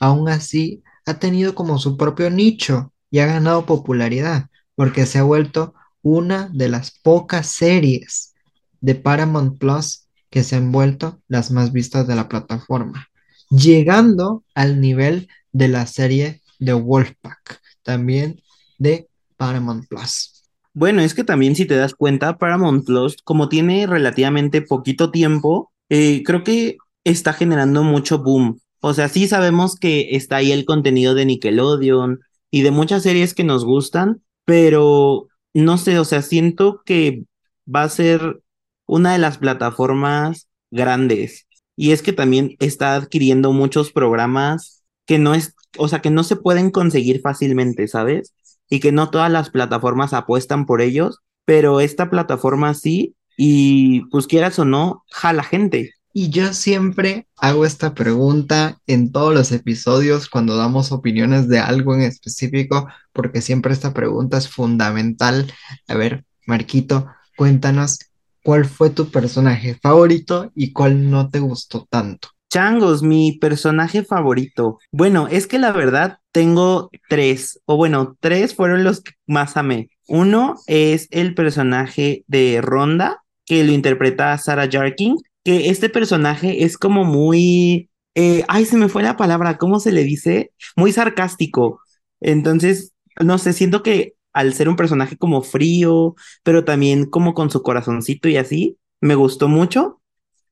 aún 0.00 0.28
así 0.28 0.82
ha 1.06 1.20
tenido 1.20 1.54
como 1.54 1.78
su 1.78 1.96
propio 1.96 2.30
nicho 2.30 2.92
y 3.12 3.20
ha 3.20 3.26
ganado 3.26 3.64
popularidad, 3.64 4.48
porque 4.74 5.06
se 5.06 5.20
ha 5.20 5.22
vuelto 5.22 5.74
una 6.02 6.48
de 6.52 6.68
las 6.68 6.90
pocas 6.90 7.46
series 7.46 8.34
de 8.80 8.96
Paramount 8.96 9.56
Plus 9.60 10.08
que 10.30 10.42
se 10.42 10.56
han 10.56 10.72
vuelto 10.72 11.22
las 11.28 11.52
más 11.52 11.70
vistas 11.70 12.08
de 12.08 12.16
la 12.16 12.28
plataforma, 12.28 13.06
llegando 13.50 14.42
al 14.52 14.80
nivel 14.80 15.28
de 15.52 15.68
la 15.68 15.86
serie 15.86 16.42
de 16.58 16.72
Wolfpack, 16.72 17.60
también 17.84 18.42
de 18.78 19.08
Paramount 19.36 19.86
Plus. 19.86 20.33
Bueno, 20.74 21.02
es 21.02 21.14
que 21.14 21.22
también 21.24 21.54
si 21.54 21.66
te 21.66 21.76
das 21.76 21.94
cuenta, 21.94 22.36
Paramount 22.38 22.84
Plus, 22.84 23.16
como 23.22 23.48
tiene 23.48 23.86
relativamente 23.86 24.60
poquito 24.62 25.10
tiempo, 25.12 25.72
eh, 25.88 26.22
creo 26.24 26.42
que 26.42 26.78
está 27.04 27.32
generando 27.32 27.84
mucho 27.84 28.18
boom. 28.18 28.60
O 28.80 28.92
sea, 28.92 29.08
sí 29.08 29.28
sabemos 29.28 29.76
que 29.76 30.16
está 30.16 30.36
ahí 30.36 30.50
el 30.52 30.64
contenido 30.64 31.14
de 31.14 31.26
Nickelodeon 31.26 32.20
y 32.50 32.62
de 32.62 32.70
muchas 32.72 33.02
series 33.04 33.34
que 33.34 33.44
nos 33.44 33.64
gustan, 33.64 34.22
pero 34.44 35.28
no 35.54 35.78
sé, 35.78 35.98
o 35.98 36.04
sea, 36.04 36.22
siento 36.22 36.82
que 36.84 37.24
va 37.72 37.84
a 37.84 37.88
ser 37.88 38.40
una 38.86 39.12
de 39.12 39.18
las 39.18 39.38
plataformas 39.38 40.48
grandes. 40.70 41.46
Y 41.76 41.92
es 41.92 42.02
que 42.02 42.12
también 42.12 42.56
está 42.58 42.94
adquiriendo 42.96 43.52
muchos 43.52 43.92
programas 43.92 44.82
que 45.06 45.18
no 45.18 45.34
es, 45.34 45.54
o 45.78 45.88
sea, 45.88 46.00
que 46.02 46.10
no 46.10 46.24
se 46.24 46.36
pueden 46.36 46.70
conseguir 46.70 47.20
fácilmente, 47.20 47.86
¿sabes? 47.88 48.34
Y 48.68 48.80
que 48.80 48.92
no 48.92 49.10
todas 49.10 49.30
las 49.30 49.50
plataformas 49.50 50.12
apuestan 50.12 50.66
por 50.66 50.80
ellos, 50.80 51.20
pero 51.44 51.80
esta 51.80 52.10
plataforma 52.10 52.74
sí, 52.74 53.16
y 53.36 54.02
pues 54.10 54.26
quieras 54.26 54.58
o 54.58 54.64
no, 54.64 55.04
jala 55.10 55.42
gente. 55.42 55.92
Y 56.16 56.30
yo 56.30 56.52
siempre 56.54 57.26
hago 57.36 57.66
esta 57.66 57.92
pregunta 57.92 58.78
en 58.86 59.10
todos 59.10 59.34
los 59.34 59.50
episodios 59.50 60.28
cuando 60.28 60.56
damos 60.56 60.92
opiniones 60.92 61.48
de 61.48 61.58
algo 61.58 61.94
en 61.94 62.02
específico, 62.02 62.86
porque 63.12 63.42
siempre 63.42 63.72
esta 63.72 63.92
pregunta 63.92 64.38
es 64.38 64.48
fundamental. 64.48 65.52
A 65.88 65.94
ver, 65.94 66.24
Marquito, 66.46 67.08
cuéntanos 67.36 67.98
cuál 68.44 68.64
fue 68.64 68.90
tu 68.90 69.10
personaje 69.10 69.76
favorito 69.82 70.52
y 70.54 70.72
cuál 70.72 71.10
no 71.10 71.30
te 71.30 71.40
gustó 71.40 71.86
tanto. 71.90 72.28
Changos, 72.54 73.02
mi 73.02 73.36
personaje 73.40 74.04
favorito. 74.04 74.78
Bueno, 74.92 75.26
es 75.26 75.48
que 75.48 75.58
la 75.58 75.72
verdad 75.72 76.18
tengo 76.30 76.88
tres, 77.08 77.60
o 77.64 77.76
bueno, 77.76 78.16
tres 78.20 78.54
fueron 78.54 78.84
los 78.84 79.00
que 79.02 79.10
más 79.26 79.56
amé. 79.56 79.90
Uno 80.06 80.54
es 80.68 81.08
el 81.10 81.34
personaje 81.34 82.22
de 82.28 82.60
Ronda, 82.62 83.24
que 83.44 83.64
lo 83.64 83.72
interpreta 83.72 84.38
Sarah 84.38 84.68
Jarkin 84.70 85.16
que 85.44 85.68
este 85.68 85.88
personaje 85.88 86.62
es 86.64 86.78
como 86.78 87.04
muy, 87.04 87.90
eh, 88.14 88.44
ay, 88.46 88.66
se 88.66 88.76
me 88.76 88.88
fue 88.88 89.02
la 89.02 89.16
palabra, 89.16 89.58
¿cómo 89.58 89.80
se 89.80 89.90
le 89.90 90.04
dice? 90.04 90.52
Muy 90.76 90.92
sarcástico. 90.92 91.80
Entonces, 92.20 92.92
no 93.20 93.38
sé, 93.38 93.52
siento 93.52 93.82
que 93.82 94.14
al 94.32 94.54
ser 94.54 94.68
un 94.68 94.76
personaje 94.76 95.16
como 95.16 95.42
frío, 95.42 96.14
pero 96.44 96.64
también 96.64 97.10
como 97.10 97.34
con 97.34 97.50
su 97.50 97.62
corazoncito 97.62 98.28
y 98.28 98.36
así, 98.36 98.78
me 99.00 99.16
gustó 99.16 99.48
mucho. 99.48 100.00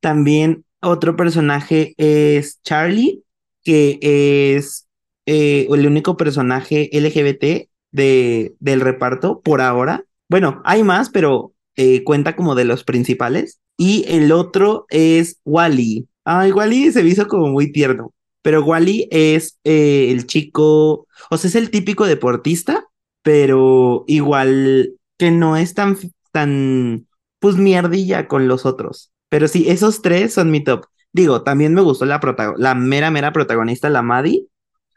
También 0.01 0.65
otro 0.83 1.15
personaje 1.15 1.93
es 1.97 2.61
Charlie, 2.63 3.23
que 3.63 3.99
es 4.01 4.87
eh, 5.25 5.67
el 5.69 5.87
único 5.87 6.17
personaje 6.17 6.89
LGBT 6.91 7.69
de, 7.91 8.55
del 8.59 8.81
reparto 8.81 9.41
por 9.41 9.61
ahora. 9.61 10.05
Bueno, 10.29 10.61
hay 10.65 10.83
más, 10.83 11.09
pero 11.09 11.53
eh, 11.75 12.03
cuenta 12.03 12.35
como 12.35 12.55
de 12.55 12.65
los 12.65 12.83
principales. 12.83 13.59
Y 13.77 14.05
el 14.07 14.31
otro 14.31 14.85
es 14.89 15.39
Wally. 15.45 16.07
Ay, 16.25 16.51
Wally 16.51 16.91
se 16.91 17.03
hizo 17.03 17.27
como 17.27 17.47
muy 17.47 17.71
tierno. 17.71 18.13
Pero 18.41 18.63
Wally 18.63 19.07
es 19.11 19.59
eh, 19.63 20.11
el 20.11 20.27
chico, 20.27 21.07
o 21.29 21.37
sea, 21.37 21.47
es 21.47 21.55
el 21.55 21.69
típico 21.71 22.05
deportista, 22.05 22.87
pero 23.21 24.03
igual 24.07 24.95
que 25.17 25.31
no 25.31 25.55
es 25.55 25.73
tan, 25.73 25.97
tan, 26.31 27.07
pues 27.39 27.55
mierdilla 27.55 28.27
con 28.27 28.47
los 28.49 28.65
otros. 28.65 29.12
Pero 29.33 29.47
sí, 29.47 29.65
esos 29.67 30.03
tres 30.03 30.31
son 30.35 30.51
mi 30.51 30.63
top. 30.63 30.85
Digo, 31.11 31.41
también 31.43 31.73
me 31.73 31.81
gustó 31.81 32.05
la, 32.05 32.21
la 32.57 32.75
mera, 32.75 33.09
mera 33.09 33.33
protagonista, 33.33 33.89
la 33.89 34.03
Maddie, 34.03 34.45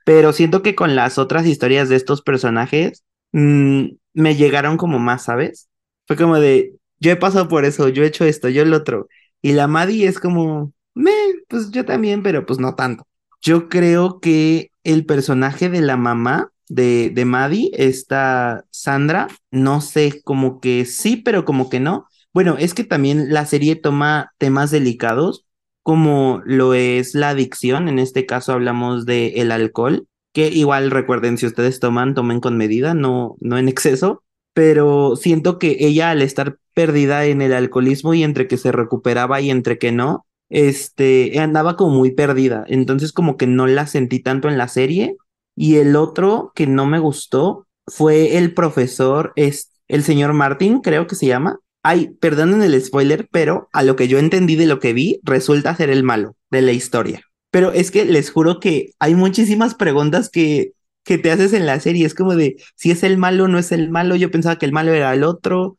pero 0.04 0.34
siento 0.34 0.62
que 0.62 0.74
con 0.74 0.94
las 0.96 1.18
otras 1.18 1.46
historias 1.46 1.88
de 1.88 1.96
estos 1.96 2.22
personajes 2.22 3.04
mm, 3.32 3.86
me 4.14 4.36
llegaron 4.36 4.76
como 4.76 4.98
más, 4.98 5.24
¿sabes? 5.24 5.68
Fue 6.06 6.16
como 6.16 6.38
de, 6.38 6.74
yo 7.00 7.12
he 7.12 7.16
pasado 7.16 7.48
por 7.48 7.64
eso, 7.64 7.88
yo 7.88 8.02
he 8.04 8.06
hecho 8.08 8.24
esto, 8.26 8.50
yo 8.50 8.62
el 8.62 8.74
otro. 8.74 9.08
Y 9.42 9.52
la 9.52 9.68
Maddie 9.68 10.06
es 10.06 10.18
como, 10.20 10.72
me, 10.94 11.12
pues 11.48 11.70
yo 11.70 11.84
también, 11.86 12.22
pero 12.22 12.46
pues 12.46 12.58
no 12.58 12.74
tanto. 12.74 13.06
Yo 13.42 13.68
creo 13.70 14.20
que 14.20 14.70
el 14.84 15.06
personaje 15.06 15.70
de 15.70 15.80
la 15.80 15.96
mamá 15.96 16.50
de, 16.68 17.10
de 17.10 17.24
Maddie, 17.24 17.70
esta 17.74 18.64
Sandra, 18.70 19.28
no 19.50 19.80
sé, 19.80 20.20
como 20.24 20.60
que 20.60 20.84
sí, 20.84 21.16
pero 21.16 21.44
como 21.44 21.70
que 21.70 21.80
no. 21.80 22.06
Bueno, 22.36 22.56
es 22.58 22.74
que 22.74 22.84
también 22.84 23.32
la 23.32 23.46
serie 23.46 23.76
toma 23.76 24.34
temas 24.36 24.70
delicados, 24.70 25.46
como 25.82 26.42
lo 26.44 26.74
es 26.74 27.14
la 27.14 27.30
adicción, 27.30 27.88
en 27.88 27.98
este 27.98 28.26
caso 28.26 28.52
hablamos 28.52 29.06
de 29.06 29.28
el 29.40 29.50
alcohol, 29.50 30.06
que 30.34 30.48
igual 30.48 30.90
recuerden, 30.90 31.38
si 31.38 31.46
ustedes 31.46 31.80
toman, 31.80 32.12
tomen 32.12 32.40
con 32.40 32.58
medida, 32.58 32.92
no, 32.92 33.38
no 33.40 33.56
en 33.56 33.68
exceso, 33.70 34.22
pero 34.52 35.16
siento 35.16 35.58
que 35.58 35.78
ella 35.80 36.10
al 36.10 36.20
estar 36.20 36.58
perdida 36.74 37.24
en 37.24 37.40
el 37.40 37.54
alcoholismo 37.54 38.12
y 38.12 38.22
entre 38.22 38.48
que 38.48 38.58
se 38.58 38.70
recuperaba 38.70 39.40
y 39.40 39.48
entre 39.50 39.78
que 39.78 39.90
no, 39.90 40.26
este, 40.50 41.40
andaba 41.40 41.74
como 41.74 41.96
muy 41.96 42.10
perdida. 42.10 42.66
Entonces 42.68 43.12
como 43.14 43.38
que 43.38 43.46
no 43.46 43.66
la 43.66 43.86
sentí 43.86 44.20
tanto 44.20 44.50
en 44.50 44.58
la 44.58 44.68
serie. 44.68 45.16
Y 45.56 45.76
el 45.76 45.96
otro 45.96 46.52
que 46.54 46.66
no 46.66 46.84
me 46.84 46.98
gustó 46.98 47.66
fue 47.86 48.36
el 48.36 48.52
profesor, 48.52 49.32
es 49.36 49.72
el 49.88 50.02
señor 50.02 50.34
Martin, 50.34 50.82
creo 50.82 51.06
que 51.06 51.14
se 51.14 51.24
llama. 51.24 51.60
Ay, 51.88 52.08
perdonen 52.18 52.62
el 52.62 52.82
spoiler, 52.82 53.28
pero 53.30 53.68
a 53.72 53.84
lo 53.84 53.94
que 53.94 54.08
yo 54.08 54.18
entendí 54.18 54.56
de 54.56 54.66
lo 54.66 54.80
que 54.80 54.92
vi, 54.92 55.20
resulta 55.22 55.76
ser 55.76 55.88
el 55.88 56.02
malo 56.02 56.34
de 56.50 56.60
la 56.60 56.72
historia. 56.72 57.22
Pero 57.52 57.70
es 57.70 57.92
que 57.92 58.04
les 58.04 58.28
juro 58.28 58.58
que 58.58 58.90
hay 58.98 59.14
muchísimas 59.14 59.76
preguntas 59.76 60.28
que, 60.28 60.72
que 61.04 61.16
te 61.16 61.30
haces 61.30 61.52
en 61.52 61.64
la 61.64 61.78
serie. 61.78 62.04
Es 62.04 62.14
como 62.16 62.34
de 62.34 62.56
si 62.74 62.90
es 62.90 63.04
el 63.04 63.18
malo 63.18 63.46
no 63.46 63.56
es 63.60 63.70
el 63.70 63.88
malo. 63.88 64.16
Yo 64.16 64.32
pensaba 64.32 64.58
que 64.58 64.66
el 64.66 64.72
malo 64.72 64.94
era 64.94 65.14
el 65.14 65.22
otro. 65.22 65.78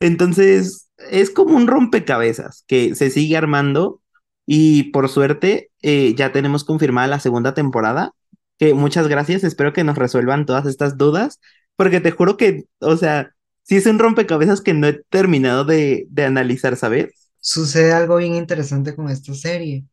Entonces, 0.00 0.90
es 0.98 1.30
como 1.30 1.56
un 1.56 1.68
rompecabezas 1.68 2.64
que 2.66 2.96
se 2.96 3.10
sigue 3.10 3.36
armando 3.36 4.00
y 4.46 4.90
por 4.90 5.08
suerte 5.08 5.70
eh, 5.82 6.14
ya 6.16 6.32
tenemos 6.32 6.64
confirmada 6.64 7.06
la 7.06 7.20
segunda 7.20 7.54
temporada. 7.54 8.12
Que 8.58 8.74
muchas 8.74 9.06
gracias, 9.06 9.44
espero 9.44 9.72
que 9.72 9.84
nos 9.84 9.96
resuelvan 9.96 10.46
todas 10.46 10.66
estas 10.66 10.98
dudas, 10.98 11.38
porque 11.76 12.00
te 12.00 12.10
juro 12.10 12.36
que, 12.36 12.64
o 12.80 12.96
sea, 12.96 13.34
sí 13.64 13.76
es 13.76 13.86
un 13.86 13.98
rompecabezas 13.98 14.60
que 14.60 14.74
no 14.74 14.86
he 14.86 15.02
terminado 15.10 15.64
de, 15.64 16.06
de 16.10 16.24
analizar, 16.24 16.76
¿sabes? 16.76 17.30
Sucede 17.40 17.92
algo 17.92 18.16
bien 18.16 18.36
interesante 18.36 18.94
con 18.94 19.10
esta 19.10 19.34
serie. 19.34 19.84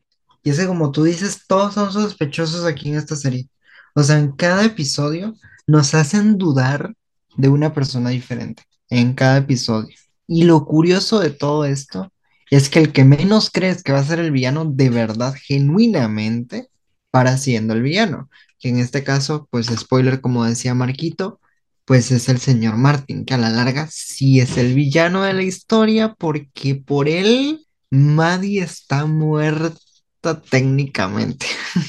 Y 0.44 0.50
es 0.50 0.60
que 0.60 0.68
como 0.68 0.92
tú 0.92 1.04
dices, 1.04 1.42
todos 1.48 1.74
son 1.74 1.92
sospechosos 1.92 2.66
aquí 2.66 2.90
en 2.90 2.96
esta 2.96 3.16
serie. 3.16 3.48
O 3.96 4.04
sea, 4.04 4.18
en 4.20 4.32
cada 4.32 4.66
episodio 4.66 5.36
nos 5.68 5.94
hacen 5.94 6.38
dudar 6.38 6.94
de 7.36 7.50
una 7.50 7.74
persona 7.74 8.10
diferente 8.10 8.63
en 8.90 9.13
cada 9.13 9.38
episodio. 9.38 9.96
Y 10.28 10.44
lo 10.44 10.66
curioso 10.66 11.20
de 11.20 11.30
todo 11.32 11.66
esto 11.66 12.12
es 12.50 12.70
que 12.70 12.80
el 12.80 12.92
que 12.92 13.06
menos 13.06 13.50
crees 13.50 13.84
que 13.84 13.94
va 13.94 14.00
a 14.00 14.04
ser 14.06 14.20
el 14.20 14.32
villano 14.32 14.66
de 14.66 14.90
verdad, 14.90 15.34
genuinamente, 15.42 16.70
para 17.12 17.38
siendo 17.38 17.74
el 17.74 17.82
villano. 17.82 18.30
Que 18.60 18.70
en 18.70 18.80
este 18.80 19.04
caso, 19.04 19.48
pues 19.51 19.68
spoiler, 19.68 20.22
como 20.22 20.46
decía 20.46 20.74
Marquito, 20.74 21.40
pues 21.85 22.11
es 22.11 22.29
el 22.29 22.39
señor 22.39 22.77
Martin, 22.77 23.25
que 23.25 23.33
a 23.33 23.38
la 23.38 23.50
larga 23.50 23.88
sí 23.91 24.39
es 24.39 24.57
el 24.57 24.73
villano 24.73 25.23
de 25.23 25.33
la 25.33 25.43
historia, 25.43 26.13
porque 26.17 26.75
por 26.75 27.07
él 27.09 27.65
Maddie 27.89 28.61
está 28.61 29.05
muerta 29.05 30.41
técnicamente. 30.50 31.45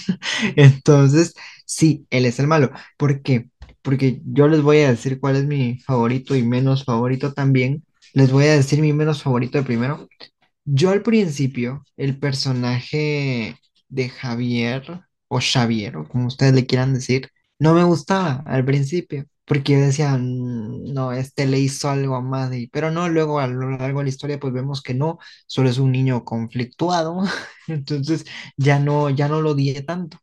Entonces, 0.56 1.34
sí, 1.66 2.06
él 2.10 2.26
es 2.26 2.38
el 2.38 2.46
malo. 2.46 2.70
¿Por 2.96 3.22
qué? 3.22 3.48
porque 3.82 4.20
yo 4.24 4.48
les 4.48 4.62
voy 4.62 4.78
a 4.78 4.90
decir 4.90 5.20
cuál 5.20 5.36
es 5.36 5.44
mi 5.44 5.78
favorito 5.80 6.34
y 6.36 6.42
menos 6.42 6.84
favorito 6.84 7.32
también. 7.32 7.84
Les 8.14 8.30
voy 8.32 8.44
a 8.46 8.54
decir 8.54 8.80
mi 8.80 8.92
menos 8.92 9.22
favorito 9.22 9.58
de 9.58 9.64
primero. 9.64 10.08
Yo 10.64 10.90
al 10.90 11.02
principio, 11.02 11.84
el 11.96 12.18
personaje 12.18 13.56
de 13.88 14.08
Javier 14.08 15.02
o 15.28 15.40
Xavier, 15.40 15.96
o 15.96 16.08
como 16.08 16.28
ustedes 16.28 16.54
le 16.54 16.66
quieran 16.66 16.94
decir, 16.94 17.30
no 17.58 17.74
me 17.74 17.84
gustaba 17.84 18.42
al 18.46 18.64
principio, 18.64 19.26
porque 19.44 19.72
yo 19.74 19.80
decía, 19.80 20.16
mm, 20.18 20.92
no, 20.92 21.12
este 21.12 21.46
le 21.46 21.58
hizo 21.60 21.88
algo 21.90 22.16
a 22.16 22.20
Maddie, 22.22 22.68
pero 22.72 22.90
no, 22.90 23.08
luego 23.08 23.38
a 23.40 23.46
lo 23.46 23.70
largo 23.70 23.98
de 24.00 24.04
la 24.04 24.10
historia 24.10 24.38
pues 24.40 24.52
vemos 24.52 24.82
que 24.82 24.94
no, 24.94 25.18
solo 25.46 25.68
es 25.70 25.78
un 25.78 25.92
niño 25.92 26.24
conflictuado, 26.24 27.22
entonces 27.68 28.24
ya 28.56 28.78
no, 28.78 29.10
ya 29.10 29.28
no 29.28 29.40
lo 29.42 29.52
odié 29.52 29.82
tanto. 29.82 30.18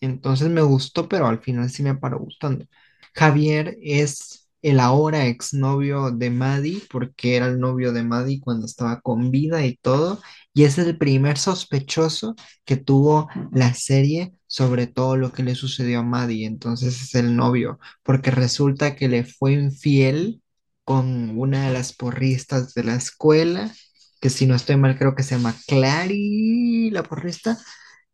Entonces 0.00 0.48
me 0.48 0.62
gustó, 0.62 1.08
pero 1.08 1.26
al 1.26 1.40
final 1.40 1.70
sí 1.70 1.82
me 1.82 1.94
paró 1.94 2.18
gustando. 2.18 2.66
Javier 3.14 3.76
es 3.82 4.48
el 4.62 4.80
ahora 4.80 5.26
exnovio 5.26 6.10
de 6.10 6.30
Maddie, 6.30 6.82
porque 6.90 7.36
era 7.36 7.46
el 7.46 7.58
novio 7.60 7.92
de 7.92 8.02
Maddie 8.02 8.40
cuando 8.40 8.66
estaba 8.66 9.00
con 9.00 9.30
vida 9.30 9.64
y 9.66 9.76
todo, 9.76 10.20
y 10.54 10.64
es 10.64 10.78
el 10.78 10.96
primer 10.98 11.38
sospechoso 11.38 12.34
que 12.64 12.76
tuvo 12.76 13.28
la 13.52 13.74
serie 13.74 14.32
sobre 14.52 14.86
todo 14.86 15.16
lo 15.16 15.32
que 15.32 15.42
le 15.42 15.54
sucedió 15.54 16.00
a 16.00 16.02
Maddie, 16.02 16.44
entonces 16.46 17.00
es 17.00 17.14
el 17.14 17.36
novio, 17.36 17.80
porque 18.02 18.30
resulta 18.30 18.96
que 18.96 19.08
le 19.08 19.24
fue 19.24 19.54
infiel 19.54 20.42
con 20.84 21.38
una 21.38 21.68
de 21.68 21.72
las 21.72 21.94
porristas 21.94 22.74
de 22.74 22.84
la 22.84 22.94
escuela, 22.96 23.72
que 24.20 24.28
si 24.28 24.46
no 24.46 24.54
estoy 24.54 24.76
mal 24.76 24.98
creo 24.98 25.14
que 25.14 25.22
se 25.22 25.36
llama 25.36 25.56
Clary, 25.66 26.90
la 26.90 27.02
porrista, 27.02 27.58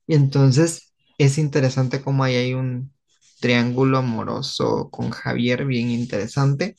y 0.07 0.15
entonces 0.15 0.93
es 1.19 1.39
interesante 1.39 2.03
cómo 2.03 2.23
hay 2.23 2.55
un 2.55 2.93
triángulo 3.41 3.99
amoroso 3.99 4.91
con 4.91 5.11
Javier 5.11 5.67
bien 5.67 5.91
interesante, 5.91 6.77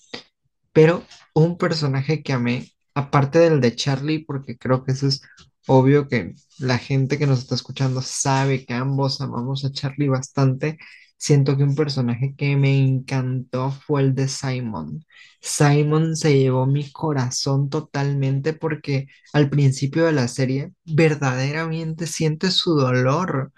Pero 0.73 1.05
un 1.33 1.57
personaje 1.57 2.23
que 2.23 2.33
amé, 2.33 2.71
aparte 2.95 3.39
del 3.39 3.61
de 3.61 3.75
Charlie, 3.75 4.25
porque 4.25 4.57
creo 4.57 4.85
que 4.85 4.93
eso 4.93 5.07
es 5.07 5.21
obvio 5.67 6.07
que 6.07 6.35
la 6.59 6.77
gente 6.77 7.17
que 7.17 7.27
nos 7.27 7.39
está 7.39 7.55
escuchando 7.55 8.01
sabe 8.01 8.65
que 8.65 8.73
ambos 8.73 9.21
amamos 9.21 9.65
a 9.65 9.71
Charlie 9.71 10.09
bastante, 10.09 10.77
siento 11.17 11.57
que 11.57 11.63
un 11.63 11.75
personaje 11.75 12.33
que 12.37 12.55
me 12.55 12.77
encantó 12.79 13.71
fue 13.71 14.01
el 14.01 14.15
de 14.15 14.27
Simon. 14.27 15.05
Simon 15.41 16.15
se 16.15 16.37
llevó 16.37 16.65
mi 16.65 16.91
corazón 16.91 17.69
totalmente 17.69 18.53
porque 18.53 19.07
al 19.33 19.49
principio 19.49 20.05
de 20.05 20.13
la 20.13 20.27
serie 20.27 20.73
verdaderamente 20.85 22.07
siente 22.07 22.51
su 22.51 22.75
dolor 22.75 23.51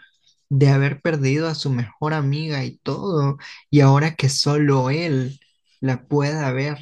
de 0.50 0.70
haber 0.70 1.02
perdido 1.02 1.48
a 1.48 1.56
su 1.56 1.70
mejor 1.70 2.14
amiga 2.14 2.64
y 2.66 2.78
todo, 2.80 3.38
y 3.70 3.82
ahora 3.82 4.16
que 4.16 4.30
solo 4.30 4.90
él 4.90 5.40
la 5.80 6.08
pueda 6.08 6.52
ver 6.52 6.78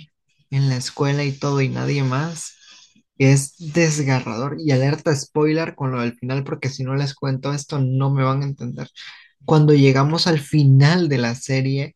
en 0.50 0.70
la 0.70 0.78
escuela 0.78 1.24
y 1.24 1.34
todo 1.34 1.62
y 1.62 1.70
nadie 1.70 2.04
más, 2.04 2.56
es 3.20 3.56
desgarrador. 3.74 4.58
Y 4.60 4.72
alerta 4.72 5.16
spoiler 5.16 5.76
con 5.76 5.92
lo 5.92 6.02
del 6.02 6.16
final, 6.16 6.44
porque 6.44 6.70
si 6.70 6.84
no 6.84 6.96
les 6.96 7.14
cuento 7.16 7.54
esto 7.54 7.80
no 7.80 8.12
me 8.12 8.24
van 8.24 8.42
a 8.44 8.46
entender. 8.46 8.90
Cuando 9.46 9.74
llegamos 9.74 10.28
al 10.28 10.40
final 10.40 11.10
de 11.10 11.18
la 11.20 11.36
serie 11.36 11.96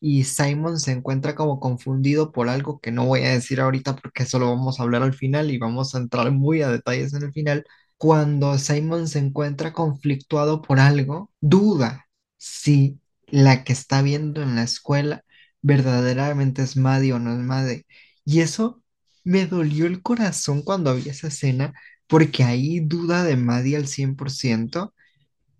y 0.00 0.24
Simon 0.24 0.80
se 0.80 0.92
encuentra 0.92 1.34
como 1.34 1.60
confundido 1.60 2.32
por 2.32 2.48
algo 2.48 2.80
que 2.80 2.90
no 2.92 3.06
voy 3.06 3.20
a 3.22 3.32
decir 3.32 3.60
ahorita 3.60 3.96
porque 3.96 4.22
eso 4.24 4.38
lo 4.38 4.48
vamos 4.50 4.80
a 4.80 4.82
hablar 4.84 5.02
al 5.02 5.14
final 5.14 5.50
y 5.50 5.58
vamos 5.58 5.94
a 5.94 5.98
entrar 5.98 6.30
muy 6.32 6.62
a 6.62 6.70
detalles 6.70 7.14
en 7.14 7.22
el 7.24 7.32
final 7.32 7.64
cuando 7.98 8.58
Simon 8.58 9.08
se 9.08 9.18
encuentra 9.18 9.72
conflictuado 9.74 10.62
por 10.62 10.80
algo, 10.80 11.30
duda 11.40 12.08
si 12.38 12.98
la 13.26 13.62
que 13.64 13.72
está 13.74 14.00
viendo 14.02 14.42
en 14.42 14.56
la 14.56 14.62
escuela 14.64 15.24
verdaderamente 15.62 16.62
es 16.62 16.76
Maddie 16.78 17.12
o 17.12 17.18
no 17.18 17.32
es 17.32 17.38
Maddie. 17.40 17.86
Y 18.24 18.40
eso 18.40 18.79
me 19.24 19.46
dolió 19.46 19.86
el 19.86 20.02
corazón 20.02 20.62
cuando 20.62 20.94
vi 20.94 21.08
esa 21.08 21.28
escena, 21.28 21.72
porque 22.06 22.44
ahí 22.44 22.80
duda 22.80 23.24
de 23.24 23.36
Maddie 23.36 23.76
al 23.76 23.86
100%. 23.86 24.94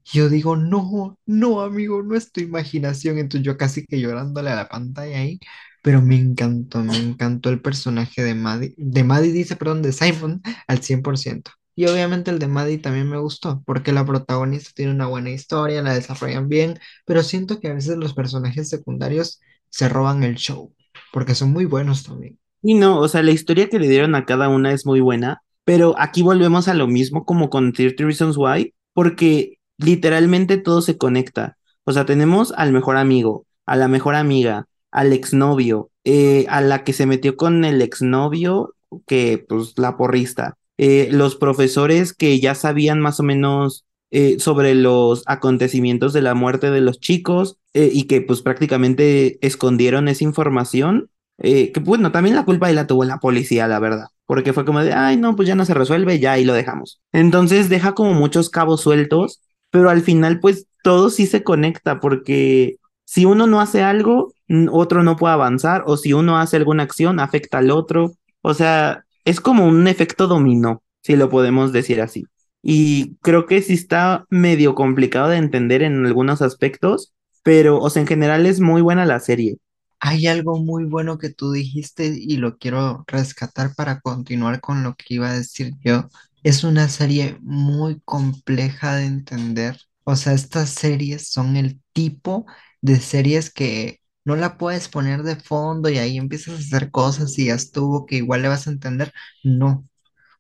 Yo 0.05 0.29
digo, 0.29 0.57
no, 0.57 1.19
no, 1.26 1.61
amigo, 1.62 2.02
no 2.02 2.17
es 2.17 2.33
tu 2.33 2.40
imaginación. 2.40 3.19
Entonces 3.19 3.47
yo 3.47 3.57
casi 3.57 3.87
que 3.87 4.00
llorándole 4.00 4.50
a 4.50 4.57
la 4.57 4.69
pantalla 4.69 5.19
ahí, 5.19 5.38
pero 5.83 6.02
me 6.02 6.17
encantó, 6.17 6.83
me 6.83 6.97
encantó 6.97 7.50
el 7.50 7.61
personaje 7.62 8.23
de 8.23 8.35
Maddie, 8.35 8.75
de 8.76 9.05
Maddie 9.05 9.33
dice, 9.33 9.57
perdón, 9.57 9.83
de 9.83 9.93
Simon 9.93 10.43
al 10.67 10.83
100%. 10.83 11.52
Y 11.75 11.87
obviamente 11.87 12.31
el 12.31 12.38
de 12.38 12.49
Maddie 12.49 12.79
también 12.79 13.09
me 13.09 13.19
gustó, 13.19 13.62
porque 13.64 13.93
la 13.93 14.05
protagonista 14.05 14.71
tiene 14.75 14.93
una 14.93 15.07
buena 15.07 15.31
historia, 15.31 15.83
la 15.83 15.95
desarrollan 15.95 16.49
bien, 16.49 16.79
pero 17.07 17.23
siento 17.23 17.61
que 17.61 17.69
a 17.69 17.75
veces 17.75 17.97
los 17.97 18.12
personajes 18.14 18.69
secundarios 18.69 19.40
se 19.71 19.88
roban 19.88 20.23
el 20.25 20.35
show, 20.37 20.75
porque 21.12 21.35
son 21.35 21.52
muy 21.52 21.64
buenos 21.64 22.02
también. 22.05 22.38
Y 22.62 22.75
no, 22.75 22.99
o 22.99 23.09
sea, 23.09 23.23
la 23.23 23.31
historia 23.31 23.69
que 23.69 23.79
le 23.79 23.88
dieron 23.88 24.14
a 24.14 24.25
cada 24.25 24.49
una 24.49 24.73
es 24.73 24.85
muy 24.87 25.00
buena, 25.00 25.43
pero 25.64 25.95
aquí 25.99 26.23
volvemos 26.23 26.69
a 26.69 26.75
lo 26.75 26.87
mismo 26.87 27.25
como 27.25 27.49
con 27.49 27.73
30 27.73 28.05
Reasons 28.05 28.37
Why, 28.37 28.75
porque 28.93 29.59
literalmente 29.79 30.59
todo 30.59 30.83
se 30.83 30.99
conecta. 30.99 31.57
O 31.85 31.93
sea, 31.93 32.05
tenemos 32.05 32.52
al 32.57 32.73
mejor 32.73 32.97
amigo, 32.97 33.47
a 33.67 33.76
la 33.76 33.88
mejor 33.88 34.14
amiga, 34.14 34.67
al 34.90 35.12
exnovio, 35.12 35.90
eh, 36.05 36.47
a 36.49 36.61
la 36.61 36.85
que 36.85 36.93
se 36.93 37.07
metió 37.07 37.37
con 37.37 37.64
el 37.64 37.83
exnovio, 37.83 38.75
que 39.07 39.45
pues 39.49 39.75
la 39.76 39.97
porrista, 39.97 40.57
eh, 40.79 41.09
los 41.12 41.37
profesores 41.37 42.12
que 42.12 42.40
ya 42.40 42.55
sabían 42.55 43.00
más 43.00 43.21
o 43.21 43.23
menos 43.23 43.85
eh, 44.11 44.40
sobre 44.40 44.75
los 44.75 45.23
acontecimientos 45.26 46.12
de 46.12 46.23
la 46.23 46.35
muerte 46.35 46.71
de 46.71 46.81
los 46.81 46.99
chicos 46.99 47.59
y 47.73 48.09
que 48.09 48.21
pues 48.21 48.43
prácticamente 48.43 49.38
escondieron 49.47 50.09
esa 50.09 50.25
información, 50.25 51.09
que 51.40 51.80
bueno, 51.82 52.12
también 52.12 52.37
la 52.37 52.44
culpa 52.44 52.68
de 52.68 52.75
la 52.75 52.87
tuvo 52.87 53.04
la 53.04 53.18
policía, 53.18 53.66
la 53.68 53.78
verdad, 53.78 54.06
porque 54.26 54.52
fue 54.52 54.64
como 54.64 54.80
de, 54.80 54.92
ay, 54.92 55.16
no, 55.16 55.37
pues 55.37 55.49
ya 55.49 55.54
no 55.54 55.64
se 55.64 55.75
resuelve, 55.75 56.18
ya 56.18 56.38
y 56.38 56.44
lo 56.44 56.54
dejamos. 56.54 57.00
Entonces 57.12 57.68
deja 57.68 57.94
como 57.94 58.14
muchos 58.14 58.50
cabos 58.50 58.82
sueltos, 58.82 59.40
pero 59.70 59.90
al 59.90 60.03
final 60.03 60.40
pues 60.40 60.66
todo 60.83 61.11
sí 61.11 61.26
se 61.26 61.42
conecta 61.42 62.00
porque 62.00 62.76
si 63.05 63.24
uno 63.24 63.46
no 63.46 63.61
hace 63.61 63.83
algo, 63.83 64.33
otro 64.70 65.03
no 65.03 65.16
puede 65.16 65.35
avanzar, 65.35 65.83
o 65.87 65.96
si 65.96 66.12
uno 66.12 66.38
hace 66.38 66.57
alguna 66.57 66.85
acción, 66.85 67.18
afecta 67.18 67.59
al 67.59 67.72
otro. 67.72 68.12
O 68.40 68.55
sea, 68.55 69.05
es 69.24 69.40
como 69.40 69.66
un 69.66 69.88
efecto 69.88 70.29
dominó, 70.29 70.83
si 71.03 71.16
lo 71.16 71.29
podemos 71.29 71.72
decir 71.72 72.00
así. 72.00 72.24
Y 72.62 73.16
creo 73.16 73.46
que 73.46 73.62
sí 73.62 73.74
está 73.74 74.26
medio 74.31 74.74
complicado 74.74 75.29
de 75.29 75.38
entender 75.38 75.83
en 75.83 76.07
algunos 76.07 76.40
aspectos, 76.40 77.12
pero, 77.42 77.81
o 77.81 77.90
sea, 77.90 78.03
en 78.03 78.09
general 78.09 78.46
es 78.46 78.61
muy 78.61 78.81
buena 78.81 79.05
la 79.07 79.18
serie. 79.18 79.57
Hay 80.00 80.26
algo 80.26 80.58
muy 80.58 80.84
bueno 80.84 81.18
que 81.18 81.30
tú 81.30 81.52
dijiste 81.52 82.06
y 82.18 82.36
lo 82.38 82.56
quiero 82.58 83.04
rescatar 83.06 83.74
para 83.74 84.00
continuar 84.00 84.60
con 84.60 84.82
lo 84.82 84.94
que 84.96 85.14
iba 85.14 85.30
a 85.30 85.34
decir 85.34 85.74
yo. 85.84 86.08
Es 86.42 86.64
una 86.64 86.88
serie 86.88 87.38
muy 87.42 88.00
compleja 88.04 88.96
de 88.96 89.04
entender. 89.06 89.78
O 90.04 90.16
sea, 90.16 90.32
estas 90.32 90.70
series 90.70 91.28
son 91.28 91.56
el 91.56 91.80
tipo 91.92 92.46
de 92.80 92.98
series 92.98 93.50
que 93.52 94.00
no 94.24 94.36
la 94.36 94.56
puedes 94.58 94.88
poner 94.88 95.22
de 95.22 95.36
fondo 95.36 95.90
y 95.90 95.98
ahí 95.98 96.16
empiezas 96.16 96.54
a 96.54 96.58
hacer 96.58 96.90
cosas 96.90 97.38
y 97.38 97.46
ya 97.46 97.54
estuvo 97.54 98.06
que 98.06 98.16
igual 98.16 98.42
le 98.42 98.48
vas 98.48 98.66
a 98.66 98.70
entender. 98.70 99.12
No. 99.44 99.86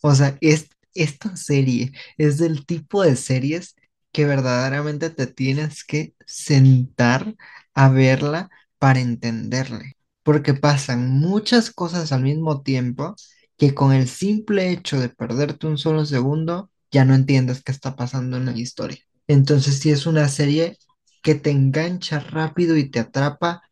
O 0.02 0.14
sea, 0.14 0.36
es, 0.40 0.68
esta 0.94 1.36
serie 1.36 1.92
es 2.18 2.38
del 2.38 2.66
tipo 2.66 3.02
de 3.02 3.16
series 3.16 3.76
que 4.12 4.24
verdaderamente 4.26 5.10
te 5.10 5.26
tienes 5.26 5.84
que 5.84 6.14
sentar 6.26 7.34
a 7.74 7.88
verla 7.90 8.50
para 8.80 8.98
entenderle. 8.98 9.92
Porque 10.24 10.54
pasan 10.54 11.08
muchas 11.08 11.70
cosas 11.70 12.10
al 12.10 12.22
mismo 12.22 12.62
tiempo 12.62 13.14
que 13.56 13.74
con 13.74 13.92
el 13.92 14.08
simple 14.08 14.72
hecho 14.72 14.98
de 14.98 15.10
perderte 15.10 15.68
un 15.68 15.78
solo 15.78 16.04
segundo, 16.06 16.70
ya 16.90 17.04
no 17.04 17.14
entiendes 17.14 17.62
qué 17.62 17.70
está 17.70 17.94
pasando 17.94 18.38
en 18.38 18.46
la 18.46 18.58
historia. 18.58 18.98
Entonces, 19.28 19.78
si 19.78 19.90
es 19.90 20.06
una 20.06 20.28
serie 20.28 20.78
que 21.22 21.34
te 21.34 21.50
engancha 21.50 22.20
rápido 22.20 22.76
y 22.76 22.90
te 22.90 23.00
atrapa 23.00 23.62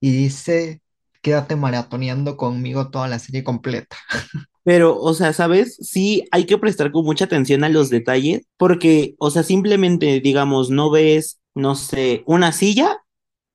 y 0.00 0.10
dice, 0.10 0.80
quédate 1.20 1.54
maratoneando 1.54 2.36
conmigo 2.36 2.90
toda 2.90 3.08
la 3.08 3.18
serie 3.18 3.44
completa. 3.44 3.96
Pero, 4.64 4.98
o 4.98 5.14
sea, 5.14 5.32
¿sabes? 5.32 5.76
Sí, 5.80 6.24
hay 6.32 6.46
que 6.46 6.58
prestar 6.58 6.90
con 6.90 7.04
mucha 7.04 7.26
atención 7.26 7.62
a 7.62 7.68
los 7.68 7.88
detalles, 7.90 8.42
porque, 8.56 9.14
o 9.18 9.30
sea, 9.30 9.44
simplemente, 9.44 10.20
digamos, 10.20 10.70
no 10.70 10.90
ves, 10.90 11.40
no 11.54 11.76
sé, 11.76 12.24
una 12.26 12.50
silla, 12.50 12.98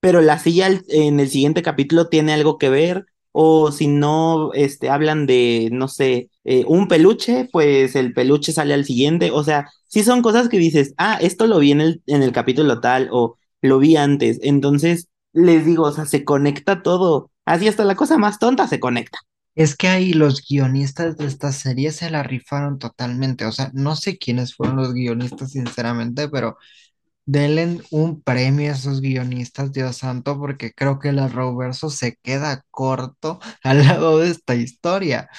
pero 0.01 0.21
la 0.21 0.39
silla 0.39 0.67
en 0.89 1.19
el 1.21 1.29
siguiente 1.29 1.63
capítulo 1.63 2.09
tiene 2.09 2.33
algo 2.33 2.57
que 2.57 2.69
ver, 2.69 3.05
o 3.31 3.71
si 3.71 3.87
no, 3.87 4.51
este, 4.53 4.89
hablan 4.89 5.25
de, 5.25 5.69
no 5.71 5.87
sé, 5.87 6.29
eh, 6.43 6.65
un 6.67 6.89
peluche, 6.89 7.47
pues 7.51 7.95
el 7.95 8.13
peluche 8.13 8.51
sale 8.51 8.73
al 8.73 8.85
siguiente, 8.85 9.31
o 9.31 9.43
sea, 9.43 9.69
sí 9.87 10.03
son 10.03 10.21
cosas 10.21 10.49
que 10.49 10.57
dices, 10.59 10.93
ah, 10.97 11.17
esto 11.21 11.47
lo 11.47 11.59
vi 11.59 11.71
en 11.71 11.81
el, 11.81 12.03
en 12.07 12.23
el 12.23 12.33
capítulo 12.33 12.81
tal, 12.81 13.09
o 13.11 13.37
lo 13.61 13.79
vi 13.79 13.95
antes, 13.95 14.39
entonces 14.43 15.07
les 15.33 15.65
digo, 15.65 15.83
o 15.85 15.91
sea, 15.93 16.05
se 16.05 16.25
conecta 16.25 16.83
todo. 16.83 17.31
Así 17.45 17.67
hasta 17.67 17.85
la 17.85 17.95
cosa 17.95 18.17
más 18.17 18.39
tonta 18.39 18.67
se 18.67 18.79
conecta. 18.79 19.19
Es 19.55 19.75
que 19.75 19.87
ahí 19.87 20.13
los 20.13 20.45
guionistas 20.47 21.17
de 21.17 21.25
esta 21.25 21.51
serie 21.51 21.91
se 21.91 22.09
la 22.09 22.23
rifaron 22.23 22.79
totalmente. 22.79 23.45
O 23.45 23.51
sea, 23.51 23.69
no 23.73 23.95
sé 23.95 24.17
quiénes 24.17 24.55
fueron 24.55 24.77
los 24.77 24.93
guionistas, 24.93 25.51
sinceramente, 25.51 26.29
pero 26.29 26.57
denle 27.25 27.81
un 27.91 28.21
premio 28.21 28.71
a 28.71 28.75
esos 28.75 29.01
guionistas, 29.01 29.71
Dios 29.71 29.97
santo, 29.97 30.37
porque 30.39 30.73
creo 30.73 30.99
que 30.99 31.09
el 31.09 31.19
Arrowverso 31.19 31.89
se 31.89 32.17
queda 32.21 32.63
corto 32.71 33.39
al 33.63 33.79
lado 33.87 34.19
de 34.19 34.29
esta 34.31 34.55
historia. 34.55 35.29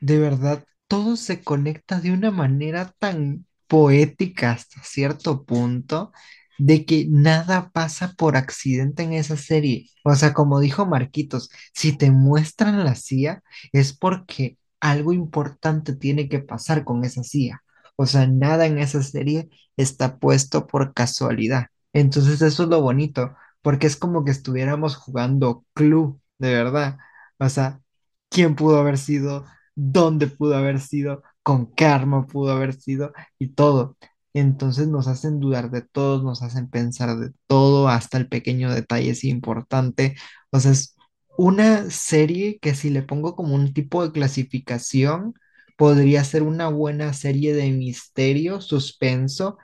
De 0.00 0.18
verdad, 0.18 0.64
todo 0.88 1.16
se 1.16 1.42
conecta 1.42 2.00
de 2.00 2.12
una 2.12 2.30
manera 2.30 2.94
tan 2.98 3.46
poética 3.68 4.52
hasta 4.52 4.82
cierto 4.82 5.44
punto 5.44 6.12
de 6.58 6.84
que 6.84 7.06
nada 7.08 7.70
pasa 7.70 8.14
por 8.16 8.36
accidente 8.36 9.02
en 9.02 9.12
esa 9.14 9.36
serie. 9.36 9.88
O 10.04 10.14
sea, 10.14 10.32
como 10.34 10.60
dijo 10.60 10.86
Marquitos, 10.86 11.50
si 11.74 11.96
te 11.96 12.10
muestran 12.10 12.84
la 12.84 12.94
CIA 12.94 13.42
es 13.72 13.96
porque 13.96 14.58
algo 14.80 15.12
importante 15.12 15.94
tiene 15.96 16.28
que 16.28 16.40
pasar 16.40 16.84
con 16.84 17.04
esa 17.04 17.22
CIA. 17.24 17.62
O 18.02 18.06
sea, 18.06 18.26
nada 18.26 18.66
en 18.66 18.78
esa 18.78 19.02
serie 19.02 19.48
está 19.76 20.18
puesto 20.18 20.66
por 20.66 20.92
casualidad. 20.94 21.66
Entonces 21.92 22.42
eso 22.42 22.64
es 22.64 22.68
lo 22.68 22.80
bonito, 22.82 23.34
porque 23.62 23.86
es 23.86 23.96
como 23.96 24.24
que 24.24 24.30
estuviéramos 24.32 24.96
jugando 24.96 25.64
Clue, 25.74 26.18
de 26.38 26.52
verdad. 26.54 26.98
O 27.38 27.48
sea, 27.48 27.80
¿quién 28.28 28.56
pudo 28.56 28.78
haber 28.78 28.98
sido? 28.98 29.46
¿Dónde 29.74 30.26
pudo 30.26 30.56
haber 30.56 30.80
sido? 30.80 31.22
¿Con 31.42 31.72
qué 31.74 31.86
arma 31.86 32.26
pudo 32.26 32.52
haber 32.52 32.74
sido? 32.74 33.12
Y 33.38 33.48
todo. 33.54 33.96
Entonces 34.34 34.88
nos 34.88 35.08
hacen 35.08 35.40
dudar 35.40 35.70
de 35.70 35.82
todos, 35.82 36.24
nos 36.24 36.42
hacen 36.42 36.70
pensar 36.70 37.16
de 37.18 37.32
todo, 37.46 37.88
hasta 37.88 38.18
el 38.18 38.28
pequeño 38.28 38.72
detalle 38.72 39.10
es 39.10 39.24
importante. 39.24 40.16
O 40.50 40.58
sea, 40.60 40.72
es 40.72 40.96
una 41.36 41.90
serie 41.90 42.58
que 42.60 42.74
si 42.74 42.90
le 42.90 43.02
pongo 43.02 43.36
como 43.36 43.54
un 43.54 43.72
tipo 43.74 44.04
de 44.04 44.12
clasificación, 44.12 45.34
podría 45.82 46.22
ser 46.22 46.44
una 46.44 46.68
buena 46.68 47.12
serie 47.12 47.54
de 47.54 47.72
misterio, 47.72 48.60
suspenso 48.60 49.58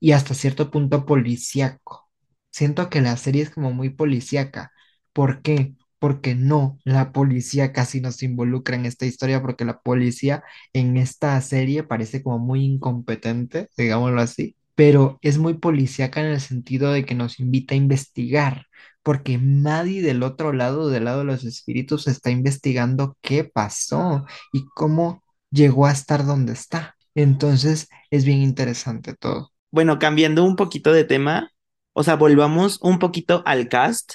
y 0.00 0.10
hasta 0.10 0.34
cierto 0.34 0.72
punto 0.72 1.06
policíaco. 1.06 2.10
Siento 2.50 2.90
que 2.90 3.00
la 3.00 3.16
serie 3.16 3.44
es 3.44 3.50
como 3.50 3.70
muy 3.72 3.90
policíaca. 3.90 4.72
¿Por 5.12 5.40
qué? 5.40 5.74
porque 6.00 6.34
no, 6.34 6.80
la 6.82 7.12
policía 7.12 7.72
casi 7.72 8.00
no 8.00 8.10
se 8.10 8.24
involucra 8.24 8.74
en 8.74 8.86
esta 8.86 9.06
historia 9.06 9.40
porque 9.40 9.64
la 9.64 9.82
policía 9.82 10.42
en 10.72 10.96
esta 10.96 11.40
serie 11.40 11.84
parece 11.84 12.24
como 12.24 12.40
muy 12.40 12.64
incompetente, 12.64 13.68
digámoslo 13.76 14.20
así, 14.20 14.56
pero 14.74 15.20
es 15.22 15.38
muy 15.38 15.54
policíaca 15.54 16.20
en 16.22 16.26
el 16.26 16.40
sentido 16.40 16.90
de 16.90 17.04
que 17.04 17.14
nos 17.14 17.38
invita 17.38 17.74
a 17.74 17.78
investigar, 17.78 18.66
porque 19.04 19.38
nadie 19.38 20.02
del 20.02 20.24
otro 20.24 20.52
lado, 20.52 20.88
del 20.88 21.04
lado 21.04 21.20
de 21.20 21.26
los 21.26 21.44
espíritus, 21.44 22.08
está 22.08 22.32
investigando 22.32 23.16
qué 23.22 23.44
pasó 23.44 24.26
y 24.52 24.64
cómo 24.74 25.22
llegó 25.52 25.86
a 25.86 25.92
estar 25.92 26.26
donde 26.26 26.52
está. 26.52 26.96
Entonces 27.14 27.88
es 28.10 28.24
bien 28.24 28.42
interesante 28.42 29.14
todo. 29.14 29.52
Bueno, 29.70 29.98
cambiando 29.98 30.44
un 30.44 30.56
poquito 30.56 30.92
de 30.92 31.04
tema, 31.04 31.50
o 31.92 32.02
sea, 32.02 32.16
volvamos 32.16 32.78
un 32.82 32.98
poquito 32.98 33.42
al 33.46 33.68
cast, 33.68 34.14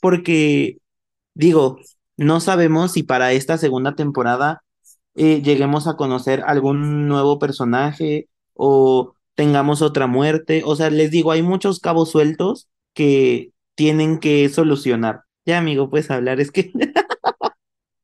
porque 0.00 0.78
digo, 1.34 1.78
no 2.16 2.40
sabemos 2.40 2.92
si 2.92 3.02
para 3.02 3.32
esta 3.32 3.58
segunda 3.58 3.94
temporada 3.94 4.62
eh, 5.14 5.42
lleguemos 5.42 5.86
a 5.86 5.96
conocer 5.96 6.42
algún 6.46 7.08
nuevo 7.08 7.38
personaje 7.38 8.28
o 8.54 9.14
tengamos 9.34 9.82
otra 9.82 10.06
muerte. 10.06 10.62
O 10.64 10.76
sea, 10.76 10.90
les 10.90 11.10
digo, 11.10 11.32
hay 11.32 11.42
muchos 11.42 11.80
cabos 11.80 12.10
sueltos 12.10 12.68
que 12.94 13.52
tienen 13.74 14.18
que 14.18 14.48
solucionar. 14.48 15.22
Ya, 15.46 15.58
amigo, 15.58 15.90
puedes 15.90 16.10
hablar, 16.10 16.40
es 16.40 16.50
que... 16.50 16.72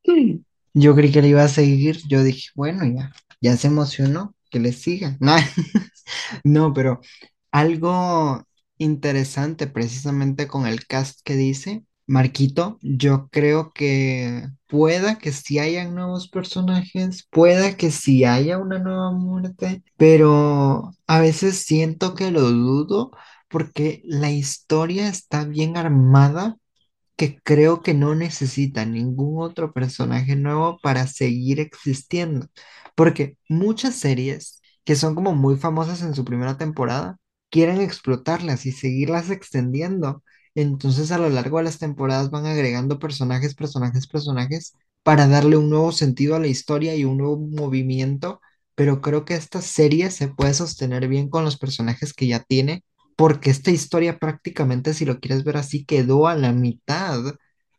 Yo 0.74 0.94
creí 0.94 1.12
que 1.12 1.22
le 1.22 1.28
iba 1.28 1.42
a 1.44 1.48
seguir, 1.48 1.98
yo 2.08 2.22
dije, 2.24 2.48
bueno, 2.54 2.84
ya, 2.86 3.12
ya 3.40 3.56
se 3.56 3.68
emocionó, 3.68 4.34
que 4.50 4.60
le 4.60 4.72
siga. 4.72 5.16
No, 5.20 5.36
no, 6.44 6.72
pero 6.74 7.00
algo 7.52 8.44
interesante 8.78 9.66
precisamente 9.66 10.48
con 10.48 10.66
el 10.66 10.86
cast 10.86 11.20
que 11.24 11.36
dice 11.36 11.84
Marquito, 12.06 12.78
yo 12.82 13.28
creo 13.30 13.72
que 13.72 14.44
pueda 14.66 15.18
que 15.18 15.32
sí 15.32 15.58
hayan 15.58 15.94
nuevos 15.94 16.28
personajes, 16.28 17.26
pueda 17.30 17.76
que 17.76 17.90
sí 17.92 18.24
haya 18.24 18.58
una 18.58 18.78
nueva 18.80 19.12
muerte, 19.12 19.82
pero 19.96 20.92
a 21.06 21.20
veces 21.20 21.58
siento 21.64 22.14
que 22.14 22.30
lo 22.32 22.42
dudo 22.50 23.12
porque 23.48 24.02
la 24.04 24.30
historia 24.32 25.08
está 25.08 25.44
bien 25.44 25.76
armada 25.76 26.56
que 27.16 27.38
creo 27.42 27.82
que 27.82 27.94
no 27.94 28.14
necesita 28.14 28.84
ningún 28.86 29.42
otro 29.42 29.72
personaje 29.72 30.36
nuevo 30.36 30.78
para 30.82 31.06
seguir 31.06 31.60
existiendo. 31.60 32.46
Porque 32.94 33.36
muchas 33.48 33.96
series 33.96 34.60
que 34.84 34.96
son 34.96 35.14
como 35.14 35.34
muy 35.34 35.56
famosas 35.56 36.02
en 36.02 36.14
su 36.14 36.24
primera 36.24 36.56
temporada, 36.58 37.18
quieren 37.50 37.80
explotarlas 37.80 38.66
y 38.66 38.72
seguirlas 38.72 39.30
extendiendo. 39.30 40.22
Entonces 40.54 41.10
a 41.12 41.18
lo 41.18 41.28
largo 41.30 41.58
de 41.58 41.64
las 41.64 41.78
temporadas 41.78 42.30
van 42.30 42.46
agregando 42.46 42.98
personajes, 42.98 43.54
personajes, 43.54 44.06
personajes 44.06 44.74
para 45.02 45.26
darle 45.28 45.56
un 45.56 45.70
nuevo 45.70 45.92
sentido 45.92 46.36
a 46.36 46.40
la 46.40 46.46
historia 46.48 46.94
y 46.94 47.04
un 47.04 47.18
nuevo 47.18 47.38
movimiento. 47.38 48.40
Pero 48.74 49.00
creo 49.00 49.24
que 49.24 49.34
esta 49.34 49.60
serie 49.62 50.10
se 50.10 50.28
puede 50.28 50.54
sostener 50.54 51.08
bien 51.08 51.28
con 51.28 51.44
los 51.44 51.58
personajes 51.58 52.12
que 52.14 52.26
ya 52.26 52.40
tiene 52.42 52.84
porque 53.22 53.50
esta 53.50 53.70
historia 53.70 54.18
prácticamente, 54.18 54.94
si 54.94 55.04
lo 55.04 55.20
quieres 55.20 55.44
ver 55.44 55.56
así, 55.56 55.84
quedó 55.84 56.26
a 56.26 56.34
la 56.34 56.52
mitad 56.52 57.20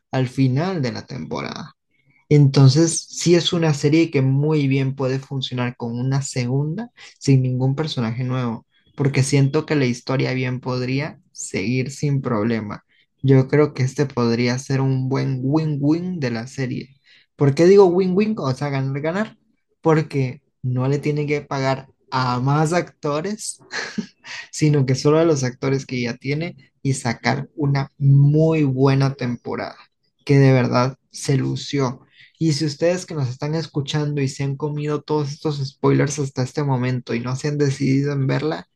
al 0.09 0.29
final 0.29 0.81
de 0.81 0.93
la 0.93 1.05
temporada. 1.05 1.75
Entonces, 2.29 3.07
sí 3.09 3.35
es 3.35 3.51
una 3.51 3.73
serie 3.73 4.09
que 4.09 4.21
muy 4.21 4.69
bien 4.69 4.95
puede 4.95 5.19
funcionar 5.19 5.75
con 5.75 5.99
una 5.99 6.21
segunda 6.21 6.91
sin 7.19 7.41
ningún 7.41 7.75
personaje 7.75 8.23
nuevo, 8.23 8.65
porque 8.95 9.21
siento 9.21 9.65
que 9.65 9.75
la 9.75 9.85
historia 9.85 10.31
bien 10.33 10.61
podría 10.61 11.19
seguir 11.33 11.91
sin 11.91 12.21
problema. 12.21 12.85
Yo 13.21 13.49
creo 13.49 13.73
que 13.73 13.83
este 13.83 14.05
podría 14.05 14.57
ser 14.59 14.79
un 14.79 15.09
buen 15.09 15.41
win-win 15.43 16.21
de 16.21 16.31
la 16.31 16.47
serie. 16.47 16.95
¿Por 17.35 17.53
qué 17.53 17.65
digo 17.65 17.87
win-win? 17.87 18.35
O 18.37 18.53
sea, 18.53 18.69
ganar-ganar. 18.69 19.37
Porque 19.81 20.41
no 20.61 20.87
le 20.87 20.99
tienen 20.99 21.27
que 21.27 21.41
pagar 21.41 21.89
a 22.15 22.39
más 22.39 22.73
actores 22.73 23.59
sino 24.51 24.85
que 24.85 24.95
solo 24.95 25.19
a 25.19 25.25
los 25.25 25.43
actores 25.43 25.85
que 25.85 26.01
ya 26.01 26.15
tiene 26.15 26.71
y 26.81 26.93
sacar 26.93 27.49
una 27.55 27.91
muy 27.97 28.63
buena 28.63 29.13
temporada, 29.15 29.77
que 30.25 30.37
de 30.37 30.53
verdad 30.53 30.97
se 31.11 31.37
lució. 31.37 32.01
Y 32.39 32.53
si 32.53 32.65
ustedes 32.65 33.05
que 33.05 33.15
nos 33.15 33.29
están 33.29 33.55
escuchando 33.55 34.21
y 34.21 34.27
se 34.27 34.43
han 34.43 34.57
comido 34.57 35.01
todos 35.01 35.31
estos 35.31 35.65
spoilers 35.65 36.19
hasta 36.19 36.43
este 36.43 36.63
momento 36.63 37.13
y 37.13 37.19
no 37.19 37.35
se 37.35 37.47
han 37.47 37.57
decidido 37.57 38.13
en 38.13 38.27
verla, 38.27 38.67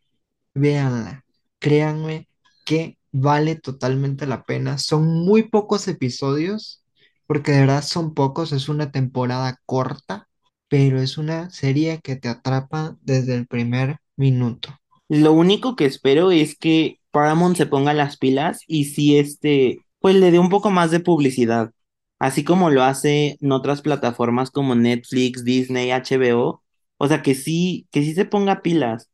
véanla. 0.54 1.26
Créanme 1.60 2.30
que 2.65 2.97
vale 3.12 3.56
totalmente 3.56 4.26
la 4.28 4.43
pena. 4.45 4.78
Son 4.78 5.06
muy 5.08 5.43
pocos 5.43 5.88
episodios, 5.88 6.84
porque 7.28 7.52
de 7.52 7.62
verdad 7.62 7.84
son 7.84 8.13
pocos, 8.13 8.52
es 8.52 8.69
una 8.69 8.91
temporada 8.91 9.60
corta, 9.65 10.28
pero 10.69 11.01
es 11.01 11.17
una 11.17 11.49
serie 11.49 11.99
que 12.03 12.15
te 12.15 12.30
atrapa 12.30 12.97
desde 13.01 13.36
el 13.36 13.47
primer 13.47 13.97
minuto. 14.15 14.69
Lo 15.10 15.34
único 15.34 15.75
que 15.75 15.86
espero 15.86 16.32
es 16.32 16.58
que 16.58 16.99
Paramount 17.12 17.56
se 17.58 17.65
ponga 17.65 17.93
las 17.93 18.17
pilas 18.17 18.62
y 18.67 18.86
si 18.86 19.17
este, 19.17 19.80
pues 19.99 20.15
le 20.15 20.32
dé 20.32 20.39
un 20.39 20.49
poco 20.49 20.69
más 20.69 20.91
de 20.91 20.99
publicidad, 20.99 21.71
así 22.19 22.43
como 22.43 22.69
lo 22.69 22.84
hace 22.84 23.38
en 23.41 23.51
otras 23.51 23.82
plataformas 23.82 24.51
como 24.51 24.75
Netflix, 24.75 25.43
Disney, 25.43 25.91
HBO, 25.91 26.63
o 26.97 27.08
sea 27.08 27.21
que 27.21 27.36
sí, 27.36 27.88
que 27.91 28.03
sí 28.03 28.13
se 28.13 28.25
ponga 28.25 28.62
pilas, 28.62 29.10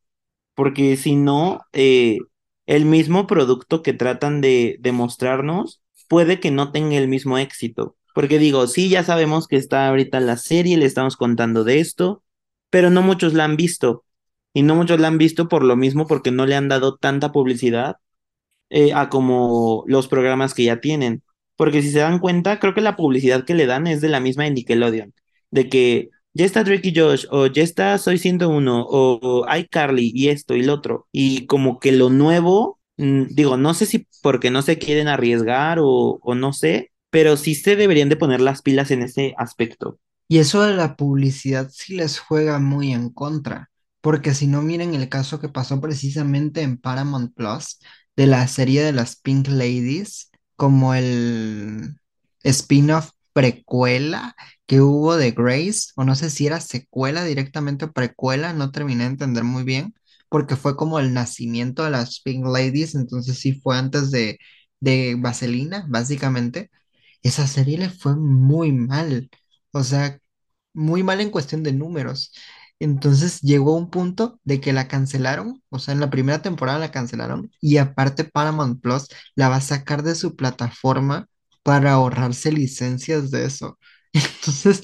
porque 0.55 0.97
si 0.97 1.15
no, 1.15 1.61
eh, 1.73 2.19
el 2.65 2.85
mismo 2.85 3.27
producto 3.27 3.83
que 3.83 3.93
tratan 3.93 4.41
de, 4.41 4.77
de 4.79 4.91
mostrarnos 4.91 5.81
puede 6.07 6.39
que 6.39 6.51
no 6.51 6.71
tenga 6.71 6.97
el 6.97 7.07
mismo 7.07 7.37
éxito. 7.37 7.95
Porque 8.13 8.39
digo, 8.39 8.67
sí, 8.67 8.89
ya 8.89 9.03
sabemos 9.03 9.47
que 9.47 9.57
está 9.57 9.87
ahorita 9.89 10.19
la 10.19 10.37
serie, 10.37 10.77
le 10.77 10.85
estamos 10.85 11.17
contando 11.17 11.63
de 11.63 11.79
esto, 11.79 12.23
pero 12.69 12.89
no 12.89 13.01
muchos 13.01 13.33
la 13.33 13.45
han 13.45 13.57
visto 13.57 14.05
y 14.53 14.63
no 14.63 14.75
muchos 14.75 14.99
la 14.99 15.07
han 15.07 15.17
visto 15.17 15.47
por 15.49 15.63
lo 15.63 15.75
mismo 15.75 16.07
porque 16.07 16.31
no 16.31 16.45
le 16.45 16.55
han 16.55 16.69
dado 16.69 16.97
tanta 16.97 17.31
publicidad 17.31 17.97
eh, 18.69 18.93
a 18.93 19.09
como 19.09 19.83
los 19.87 20.07
programas 20.07 20.53
que 20.53 20.65
ya 20.65 20.81
tienen. 20.81 21.23
Porque 21.55 21.81
si 21.81 21.91
se 21.91 21.99
dan 21.99 22.19
cuenta, 22.19 22.59
creo 22.59 22.73
que 22.73 22.81
la 22.81 22.95
publicidad 22.95 23.45
que 23.45 23.53
le 23.55 23.65
dan 23.67 23.87
es 23.87 24.01
de 24.01 24.09
la 24.09 24.19
misma 24.19 24.45
de 24.45 24.51
Nickelodeon, 24.51 25.13
de 25.51 25.69
que 25.69 26.09
ya 26.33 26.45
está 26.45 26.63
Drake 26.63 26.89
y 26.89 26.99
Josh, 26.99 27.25
o 27.31 27.47
ya 27.47 27.61
está 27.63 27.97
Soy 27.99 28.17
101, 28.17 28.81
o, 28.89 29.19
o 29.21 29.55
iCarly 29.57 30.11
y 30.15 30.29
esto 30.29 30.55
y 30.55 30.63
lo 30.63 30.73
otro. 30.75 31.07
Y 31.11 31.45
como 31.47 31.79
que 31.79 31.91
lo 31.91 32.09
nuevo, 32.09 32.79
mm, 32.97 33.25
digo, 33.29 33.57
no 33.57 33.73
sé 33.75 33.85
si 33.85 34.07
porque 34.23 34.49
no 34.51 34.61
se 34.63 34.79
quieren 34.79 35.07
arriesgar 35.07 35.79
o, 35.79 36.19
o 36.21 36.35
no 36.35 36.53
sé, 36.53 36.91
pero 37.13 37.37
sí 37.37 37.53
se 37.53 37.75
deberían 37.75 38.09
de 38.09 38.17
poner 38.17 38.41
las 38.41 38.63
pilas 38.63 38.89
en 38.89 39.03
ese 39.03 39.35
aspecto. 39.37 39.99
Y 40.27 40.39
eso 40.39 40.63
de 40.63 40.73
la 40.75 40.95
publicidad 40.95 41.69
sí 41.71 41.95
les 41.95 42.17
juega 42.17 42.57
muy 42.57 42.91
en 42.91 43.11
contra, 43.11 43.69
porque 44.01 44.33
si 44.33 44.47
no 44.47 44.63
miren 44.63 44.95
el 44.95 45.09
caso 45.09 45.39
que 45.39 45.47
pasó 45.47 45.79
precisamente 45.79 46.63
en 46.63 46.77
Paramount 46.79 47.35
Plus 47.35 47.77
de 48.15 48.25
la 48.25 48.47
serie 48.47 48.81
de 48.83 48.93
las 48.93 49.15
Pink 49.15 49.47
Ladies, 49.47 50.31
como 50.55 50.95
el 50.95 51.97
spin-off 52.43 53.11
precuela 53.31 54.35
que 54.65 54.81
hubo 54.81 55.15
de 55.15 55.33
Grace, 55.33 55.91
o 55.95 56.05
no 56.05 56.15
sé 56.15 56.31
si 56.31 56.47
era 56.47 56.61
secuela 56.61 57.23
directamente 57.25 57.85
o 57.85 57.91
precuela, 57.91 58.53
no 58.53 58.71
terminé 58.71 59.03
de 59.03 59.11
entender 59.11 59.43
muy 59.43 59.63
bien, 59.63 59.93
porque 60.29 60.55
fue 60.55 60.75
como 60.75 60.97
el 60.99 61.13
nacimiento 61.13 61.83
de 61.83 61.91
las 61.91 62.21
Pink 62.21 62.43
Ladies, 62.47 62.95
entonces 62.95 63.37
sí 63.37 63.53
fue 63.61 63.77
antes 63.77 64.09
de, 64.09 64.39
de 64.79 65.15
Vaselina, 65.19 65.85
básicamente. 65.89 66.71
Esa 67.23 67.47
serie 67.47 67.77
le 67.79 67.89
fue 67.89 68.15
muy 68.15 68.71
mal, 68.73 69.29
o 69.71 69.83
sea, 69.83 70.19
muy 70.73 71.03
mal 71.03 71.21
en 71.21 71.29
cuestión 71.31 71.63
de 71.63 71.73
números. 71.73 72.33
Entonces 72.79 73.41
llegó 73.41 73.75
un 73.75 73.89
punto 73.89 74.39
de 74.43 74.59
que 74.61 74.73
la 74.73 74.87
cancelaron, 74.87 75.63
o 75.69 75.79
sea, 75.79 75.93
en 75.93 75.99
la 76.01 76.09
primera 76.09 76.41
temporada 76.41 76.79
la 76.79 76.91
cancelaron 76.91 77.51
y 77.61 77.77
aparte 77.77 78.25
Paramount 78.25 78.81
Plus 78.81 79.07
la 79.35 79.49
va 79.49 79.57
a 79.57 79.61
sacar 79.61 80.03
de 80.03 80.15
su 80.15 80.35
plataforma 80.35 81.27
para 81.63 81.93
ahorrarse 81.93 82.51
licencias 82.51 83.31
de 83.31 83.45
eso. 83.45 83.79
Entonces, 84.13 84.83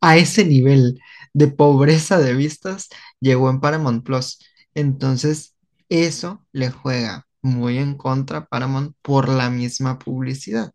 a 0.00 0.16
ese 0.16 0.44
nivel 0.44 1.00
de 1.34 1.48
pobreza 1.48 2.18
de 2.18 2.34
vistas 2.34 2.88
llegó 3.20 3.50
en 3.50 3.60
Paramount 3.60 4.04
Plus. 4.04 4.38
Entonces, 4.74 5.54
eso 5.88 6.44
le 6.52 6.70
juega 6.70 7.26
muy 7.42 7.78
en 7.78 7.96
contra 7.96 8.38
a 8.38 8.46
Paramount 8.46 8.94
por 9.02 9.28
la 9.28 9.50
misma 9.50 9.98
publicidad. 9.98 10.72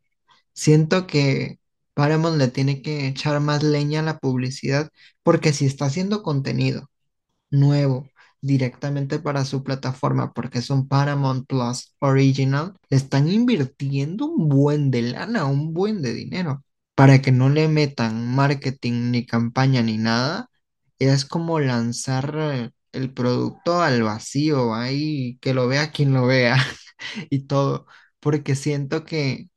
Siento 0.54 1.08
que 1.08 1.60
Paramount 1.94 2.38
le 2.38 2.48
tiene 2.50 2.82
que 2.82 3.08
echar 3.08 3.40
más 3.42 3.64
leña 3.64 4.02
a 4.02 4.04
la 4.04 4.20
publicidad 4.20 4.90
porque 5.24 5.54
si 5.54 5.66
está 5.66 5.86
haciendo 5.86 6.24
contenido 6.24 6.90
nuevo 7.52 8.10
directamente 8.42 9.20
para 9.20 9.46
su 9.46 9.64
plataforma 9.64 10.34
porque 10.34 10.62
son 10.62 10.88
Paramount 10.88 11.48
Plus 11.48 11.96
Original, 12.00 12.76
le 12.90 12.98
están 12.98 13.28
invirtiendo 13.30 14.26
un 14.28 14.50
buen 14.50 14.92
de 14.92 15.04
lana, 15.04 15.46
un 15.46 15.74
buen 15.74 16.02
de 16.02 16.14
dinero 16.14 16.64
para 16.96 17.22
que 17.22 17.32
no 17.32 17.50
le 17.50 17.68
metan 17.68 18.28
marketing 18.36 19.12
ni 19.12 19.26
campaña 19.26 19.82
ni 19.84 19.98
nada. 19.98 20.50
Es 21.00 21.26
como 21.26 21.60
lanzar 21.60 22.36
eh, 22.38 22.72
el 22.92 23.14
producto 23.14 23.82
al 23.82 24.04
vacío, 24.04 24.74
ahí 24.76 25.38
que 25.42 25.54
lo 25.54 25.68
vea 25.68 25.92
quien 25.92 26.14
lo 26.14 26.28
vea 26.28 26.58
y 27.30 27.48
todo, 27.48 27.88
porque 28.20 28.56
siento 28.56 29.06
que 29.06 29.51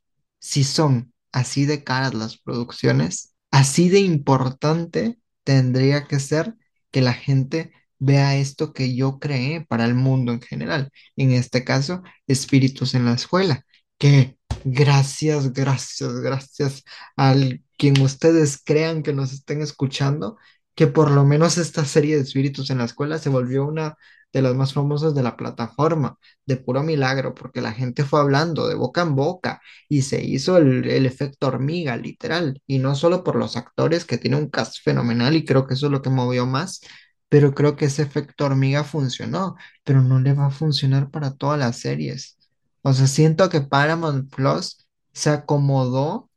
si 0.44 0.62
son 0.62 1.14
así 1.32 1.64
de 1.64 1.84
caras 1.84 2.12
las 2.12 2.36
producciones, 2.36 3.32
así 3.50 3.88
de 3.88 4.00
importante 4.00 5.18
tendría 5.42 6.06
que 6.06 6.20
ser 6.20 6.54
que 6.90 7.00
la 7.00 7.14
gente 7.14 7.72
vea 7.98 8.36
esto 8.36 8.74
que 8.74 8.94
yo 8.94 9.18
creé 9.18 9.64
para 9.64 9.86
el 9.86 9.94
mundo 9.94 10.32
en 10.32 10.42
general. 10.42 10.90
En 11.16 11.32
este 11.32 11.64
caso, 11.64 12.02
espíritus 12.26 12.94
en 12.94 13.06
la 13.06 13.14
escuela, 13.14 13.64
que 13.96 14.36
gracias, 14.64 15.50
gracias, 15.54 16.12
gracias 16.20 16.84
al 17.16 17.62
quien 17.78 17.98
ustedes 18.02 18.60
crean 18.62 19.02
que 19.02 19.14
nos 19.14 19.32
estén 19.32 19.62
escuchando, 19.62 20.36
que 20.74 20.86
por 20.86 21.10
lo 21.10 21.24
menos 21.24 21.58
esta 21.58 21.84
serie 21.84 22.16
de 22.16 22.22
espíritus 22.22 22.70
en 22.70 22.78
la 22.78 22.84
escuela 22.84 23.18
se 23.18 23.28
volvió 23.30 23.66
una 23.66 23.96
de 24.32 24.42
las 24.42 24.54
más 24.56 24.72
famosas 24.74 25.14
de 25.14 25.22
la 25.22 25.36
plataforma, 25.36 26.18
de 26.44 26.56
puro 26.56 26.82
milagro, 26.82 27.34
porque 27.34 27.60
la 27.60 27.72
gente 27.72 28.04
fue 28.04 28.20
hablando 28.20 28.66
de 28.66 28.74
boca 28.74 29.02
en 29.02 29.14
boca 29.14 29.60
y 29.88 30.02
se 30.02 30.24
hizo 30.24 30.56
el, 30.56 30.86
el 30.90 31.06
efecto 31.06 31.46
hormiga, 31.46 31.96
literal, 31.96 32.60
y 32.66 32.78
no 32.78 32.96
solo 32.96 33.22
por 33.22 33.36
los 33.36 33.56
actores, 33.56 34.04
que 34.04 34.18
tiene 34.18 34.36
un 34.36 34.50
cast 34.50 34.76
fenomenal 34.82 35.36
y 35.36 35.44
creo 35.44 35.66
que 35.66 35.74
eso 35.74 35.86
es 35.86 35.92
lo 35.92 36.02
que 36.02 36.10
movió 36.10 36.46
más, 36.46 36.80
pero 37.28 37.54
creo 37.54 37.76
que 37.76 37.86
ese 37.86 38.02
efecto 38.02 38.44
hormiga 38.46 38.84
funcionó, 38.84 39.56
pero 39.84 40.02
no 40.02 40.20
le 40.20 40.32
va 40.34 40.46
a 40.46 40.50
funcionar 40.50 41.10
para 41.10 41.34
todas 41.36 41.58
las 41.58 41.78
series. 41.78 42.36
O 42.82 42.92
sea, 42.92 43.06
siento 43.06 43.48
que 43.48 43.60
Paramount 43.62 44.32
Plus 44.34 44.86
se 45.12 45.30
acomodó 45.30 46.30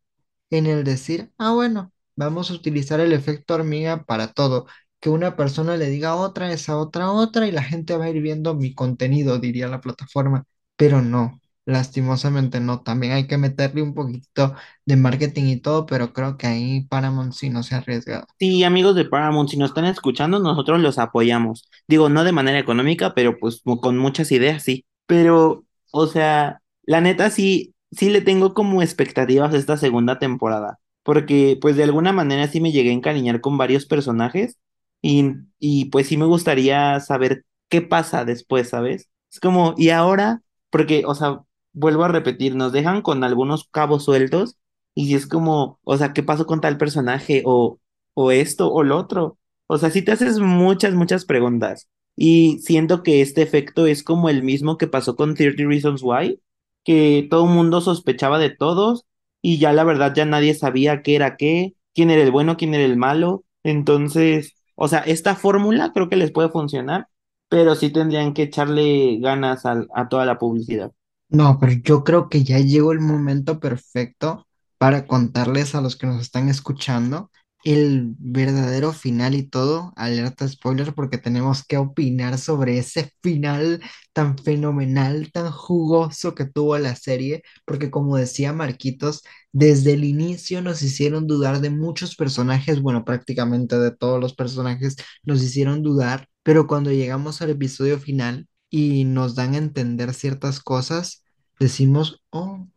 en 0.50 0.66
el 0.68 0.84
decir, 0.84 1.32
ah, 1.38 1.54
bueno, 1.54 1.94
vamos 2.18 2.52
a 2.52 2.56
utilizar 2.56 3.00
el 3.00 3.14
efecto 3.14 3.56
hormiga 3.56 4.04
para 4.06 4.34
todo. 4.34 4.68
Que 5.00 5.10
una 5.10 5.36
persona 5.38 5.78
le 5.78 5.88
diga 5.90 6.16
otra, 6.16 6.52
esa 6.52 6.78
otra, 6.78 7.12
otra, 7.12 7.48
y 7.48 7.52
la 7.54 7.64
gente 7.64 7.96
va 7.98 8.06
a 8.06 8.10
ir 8.10 8.22
viendo 8.22 8.56
mi 8.56 8.74
contenido, 8.74 9.40
diría 9.40 9.68
la 9.70 9.82
plataforma. 9.82 10.46
Pero 10.76 11.02
no, 11.02 11.40
lastimosamente 11.66 12.60
no. 12.60 12.82
También 12.82 13.14
hay 13.14 13.28
que 13.28 13.38
meterle 13.38 13.82
un 13.84 13.94
poquito 13.94 14.56
de 14.86 14.96
marketing 14.96 15.46
y 15.46 15.58
todo, 15.62 15.86
pero 15.86 16.14
creo 16.14 16.38
que 16.38 16.48
ahí 16.48 16.82
Paramount 16.88 17.34
sí 17.34 17.50
no 17.50 17.64
se 17.64 17.76
ha 17.76 17.80
arriesgado. 17.80 18.26
Sí, 18.40 18.64
amigos 18.64 18.96
de 18.96 19.06
Paramount, 19.06 19.50
si 19.50 19.58
nos 19.58 19.70
están 19.72 19.86
escuchando, 19.86 20.40
nosotros 20.40 20.80
los 20.82 20.98
apoyamos. 21.00 21.70
Digo, 21.88 22.10
no 22.10 22.24
de 22.24 22.32
manera 22.32 22.60
económica, 22.60 23.14
pero 23.14 23.38
pues 23.40 23.62
con 23.82 23.98
muchas 23.98 24.32
ideas, 24.32 24.64
sí. 24.64 24.86
Pero, 25.06 25.66
o 25.92 26.08
sea, 26.08 26.62
la 26.84 27.02
neta 27.02 27.30
sí, 27.30 27.74
sí 27.92 28.10
le 28.10 28.22
tengo 28.22 28.54
como 28.54 28.82
expectativas 28.82 29.54
esta 29.54 29.78
segunda 29.78 30.20
temporada, 30.20 30.80
porque 31.08 31.58
pues 31.62 31.78
de 31.78 31.86
alguna 31.86 32.12
manera 32.14 32.48
sí 32.50 32.60
me 32.62 32.74
llegué 32.74 32.90
a 32.92 32.94
encariñar 32.94 33.42
con 33.42 33.58
varios 33.58 33.86
personajes 33.86 34.58
y, 35.02 35.26
y 35.60 35.86
pues 35.86 36.08
sí 36.08 36.18
me 36.18 36.26
gustaría 36.26 37.00
saber 37.00 37.46
qué 37.70 37.82
pasa 37.82 38.26
después, 38.26 38.70
¿sabes? 38.70 39.10
Es 39.32 39.40
como, 39.40 39.74
¿y 39.78 39.90
ahora? 39.90 40.42
Porque, 40.70 41.04
o 41.06 41.16
sea, 41.16 41.42
vuelvo 41.74 42.04
a 42.04 42.10
repetir, 42.10 42.56
nos 42.56 42.74
dejan 42.74 43.02
con 43.02 43.24
algunos 43.24 43.68
cabos 43.72 44.04
sueltos 44.06 44.58
y 44.96 45.16
es 45.16 45.28
como, 45.28 45.80
o 45.84 45.98
sea, 45.98 46.12
¿qué 46.14 46.24
pasó 46.24 46.46
con 46.46 46.60
tal 46.62 46.78
personaje? 46.78 47.44
O, 47.46 47.80
o 48.14 48.32
esto 48.32 48.72
o 48.74 48.84
lo 48.84 48.98
otro. 48.98 49.38
O 49.68 49.78
sea, 49.78 49.90
sí 49.92 50.02
te 50.02 50.12
haces 50.12 50.40
muchas, 50.40 50.94
muchas 50.96 51.26
preguntas. 51.26 51.88
Y 52.18 52.60
siento 52.60 53.04
que 53.04 53.22
este 53.22 53.44
efecto 53.44 53.86
es 53.88 54.04
como 54.04 54.30
el 54.30 54.44
mismo 54.44 54.78
que 54.78 54.88
pasó 54.88 55.16
con 55.16 55.36
30 55.36 55.64
Reasons 55.68 56.02
Why, 56.04 56.42
que 56.84 57.28
todo 57.30 57.46
el 57.46 57.54
mundo 57.54 57.80
sospechaba 57.82 58.40
de 58.40 58.50
todos 58.50 59.06
y 59.52 59.60
ya 59.60 59.74
la 59.74 59.84
verdad 59.84 60.14
ya 60.16 60.26
nadie 60.26 60.54
sabía 60.56 61.02
qué 61.02 61.16
era 61.16 61.38
qué, 61.38 61.76
quién 61.94 62.10
era 62.12 62.22
el 62.24 62.32
bueno, 62.32 62.58
quién 62.58 62.74
era 62.74 62.84
el 62.86 62.98
malo. 62.98 63.46
Entonces, 63.64 64.56
o 64.76 64.88
sea, 64.88 65.00
esta 65.00 65.36
fórmula 65.36 65.92
creo 65.94 66.10
que 66.10 66.16
les 66.18 66.32
puede 66.32 66.50
funcionar, 66.50 67.08
pero 67.50 67.76
sí 67.76 67.90
tendrían 67.92 68.34
que 68.34 68.44
echarle 68.44 69.18
ganas 69.20 69.66
a, 69.66 69.86
a 69.96 70.10
toda 70.10 70.26
la 70.26 70.38
publicidad. 70.38 70.92
No, 71.30 71.58
pero 71.60 71.74
yo 71.74 72.04
creo 72.04 72.30
que 72.30 72.44
ya 72.44 72.60
llegó 72.60 72.92
el 72.94 73.00
momento 73.02 73.60
perfecto 73.60 74.48
para 74.78 75.06
contarles 75.08 75.76
a 75.76 75.82
los 75.82 75.98
que 75.98 76.08
nos 76.08 76.22
están 76.22 76.48
escuchando 76.50 77.32
el 77.74 78.16
verdadero 78.20 78.94
final 78.94 79.36
y 79.36 79.44
todo, 79.44 79.94
alerta 79.96 80.48
spoiler, 80.48 80.94
porque 80.94 81.18
tenemos 81.18 81.64
que 81.66 81.78
opinar 81.78 82.38
sobre 82.38 82.78
ese 82.78 83.12
final 83.22 83.82
tan 84.14 84.38
fenomenal, 84.38 85.32
tan 85.32 85.52
jugoso 85.52 86.36
que 86.36 86.46
tuvo 86.46 86.78
la 86.78 86.96
serie, 86.96 87.44
porque 87.66 87.92
como 87.92 88.18
decía 88.18 88.54
Marquitos, 88.54 89.24
desde 89.52 89.94
el 89.94 90.04
inicio 90.04 90.62
nos 90.62 90.82
hicieron 90.82 91.28
dudar 91.28 91.62
de 91.62 91.70
muchos 91.70 92.16
personajes, 92.16 92.82
bueno, 92.82 93.04
prácticamente 93.06 93.78
de 93.80 93.92
todos 93.92 94.20
los 94.20 94.34
personajes 94.36 94.96
nos 95.24 95.42
hicieron 95.44 95.82
dudar, 95.84 96.28
pero 96.44 96.68
cuando 96.68 96.92
llegamos 96.92 97.42
al 97.42 97.50
episodio 97.52 98.00
final 98.00 98.48
y 98.70 99.06
nos 99.06 99.36
dan 99.36 99.54
a 99.56 99.58
entender 99.58 100.14
ciertas 100.14 100.60
cosas, 100.60 101.24
decimos, 101.60 102.22
oh, 102.30 102.68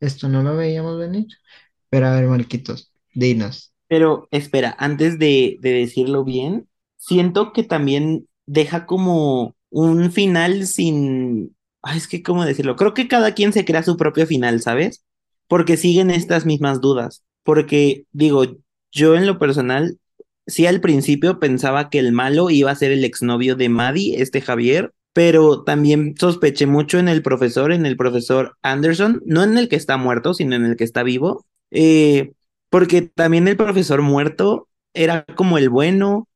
esto 0.00 0.28
no 0.28 0.42
lo 0.42 0.56
veíamos 0.56 0.98
venir. 0.98 1.26
Pero 1.90 2.06
a 2.08 2.12
ver, 2.12 2.26
Marquitos, 2.28 2.92
dinos. 3.14 3.69
Pero 3.90 4.28
espera, 4.30 4.76
antes 4.78 5.18
de, 5.18 5.58
de 5.60 5.72
decirlo 5.72 6.24
bien, 6.24 6.68
siento 6.96 7.52
que 7.52 7.64
también 7.64 8.28
deja 8.46 8.86
como 8.86 9.56
un 9.70 10.12
final 10.12 10.66
sin... 10.68 11.56
Ay, 11.82 11.98
es 11.98 12.06
que, 12.06 12.22
¿cómo 12.22 12.44
decirlo? 12.44 12.76
Creo 12.76 12.94
que 12.94 13.08
cada 13.08 13.34
quien 13.34 13.52
se 13.52 13.64
crea 13.64 13.82
su 13.82 13.96
propio 13.96 14.26
final, 14.28 14.60
¿sabes? 14.62 15.04
Porque 15.48 15.76
siguen 15.76 16.10
estas 16.10 16.46
mismas 16.46 16.80
dudas. 16.80 17.24
Porque, 17.42 18.04
digo, 18.12 18.44
yo 18.92 19.16
en 19.16 19.26
lo 19.26 19.40
personal, 19.40 19.98
sí 20.46 20.66
al 20.66 20.80
principio 20.80 21.40
pensaba 21.40 21.90
que 21.90 21.98
el 21.98 22.12
malo 22.12 22.50
iba 22.50 22.70
a 22.70 22.76
ser 22.76 22.92
el 22.92 23.04
exnovio 23.04 23.56
de 23.56 23.70
Maddie, 23.70 24.22
este 24.22 24.40
Javier, 24.40 24.92
pero 25.12 25.64
también 25.64 26.14
sospeché 26.16 26.66
mucho 26.66 27.00
en 27.00 27.08
el 27.08 27.22
profesor, 27.22 27.72
en 27.72 27.86
el 27.86 27.96
profesor 27.96 28.56
Anderson, 28.62 29.20
no 29.26 29.42
en 29.42 29.58
el 29.58 29.68
que 29.68 29.76
está 29.76 29.96
muerto, 29.96 30.32
sino 30.34 30.54
en 30.54 30.64
el 30.64 30.76
que 30.76 30.84
está 30.84 31.02
vivo. 31.02 31.44
Eh, 31.72 32.34
porque 32.70 33.02
también 33.02 33.48
el 33.48 33.56
profesor 33.56 34.02
muerto 34.02 34.68
era 34.94 35.24
como 35.36 35.58
el 35.58 35.68
bueno, 35.70 36.28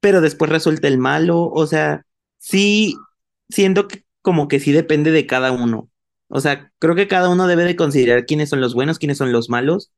pero 0.00 0.20
después 0.20 0.50
resulta 0.50 0.88
el 0.88 0.98
malo. 0.98 1.44
O 1.50 1.66
sea, 1.66 2.06
sí, 2.38 2.96
siento 3.50 3.88
que 3.88 4.04
como 4.22 4.48
que 4.48 4.60
sí 4.60 4.72
depende 4.72 5.10
de 5.10 5.26
cada 5.26 5.52
uno. 5.52 5.90
O 6.28 6.40
sea, 6.40 6.72
creo 6.78 6.94
que 6.94 7.08
cada 7.08 7.28
uno 7.30 7.46
debe 7.46 7.64
de 7.64 7.76
considerar 7.76 8.26
quiénes 8.26 8.48
son 8.50 8.60
los 8.60 8.74
buenos, 8.74 8.98
quiénes 8.98 9.18
son 9.18 9.32
los 9.32 9.50
malos, 9.50 9.92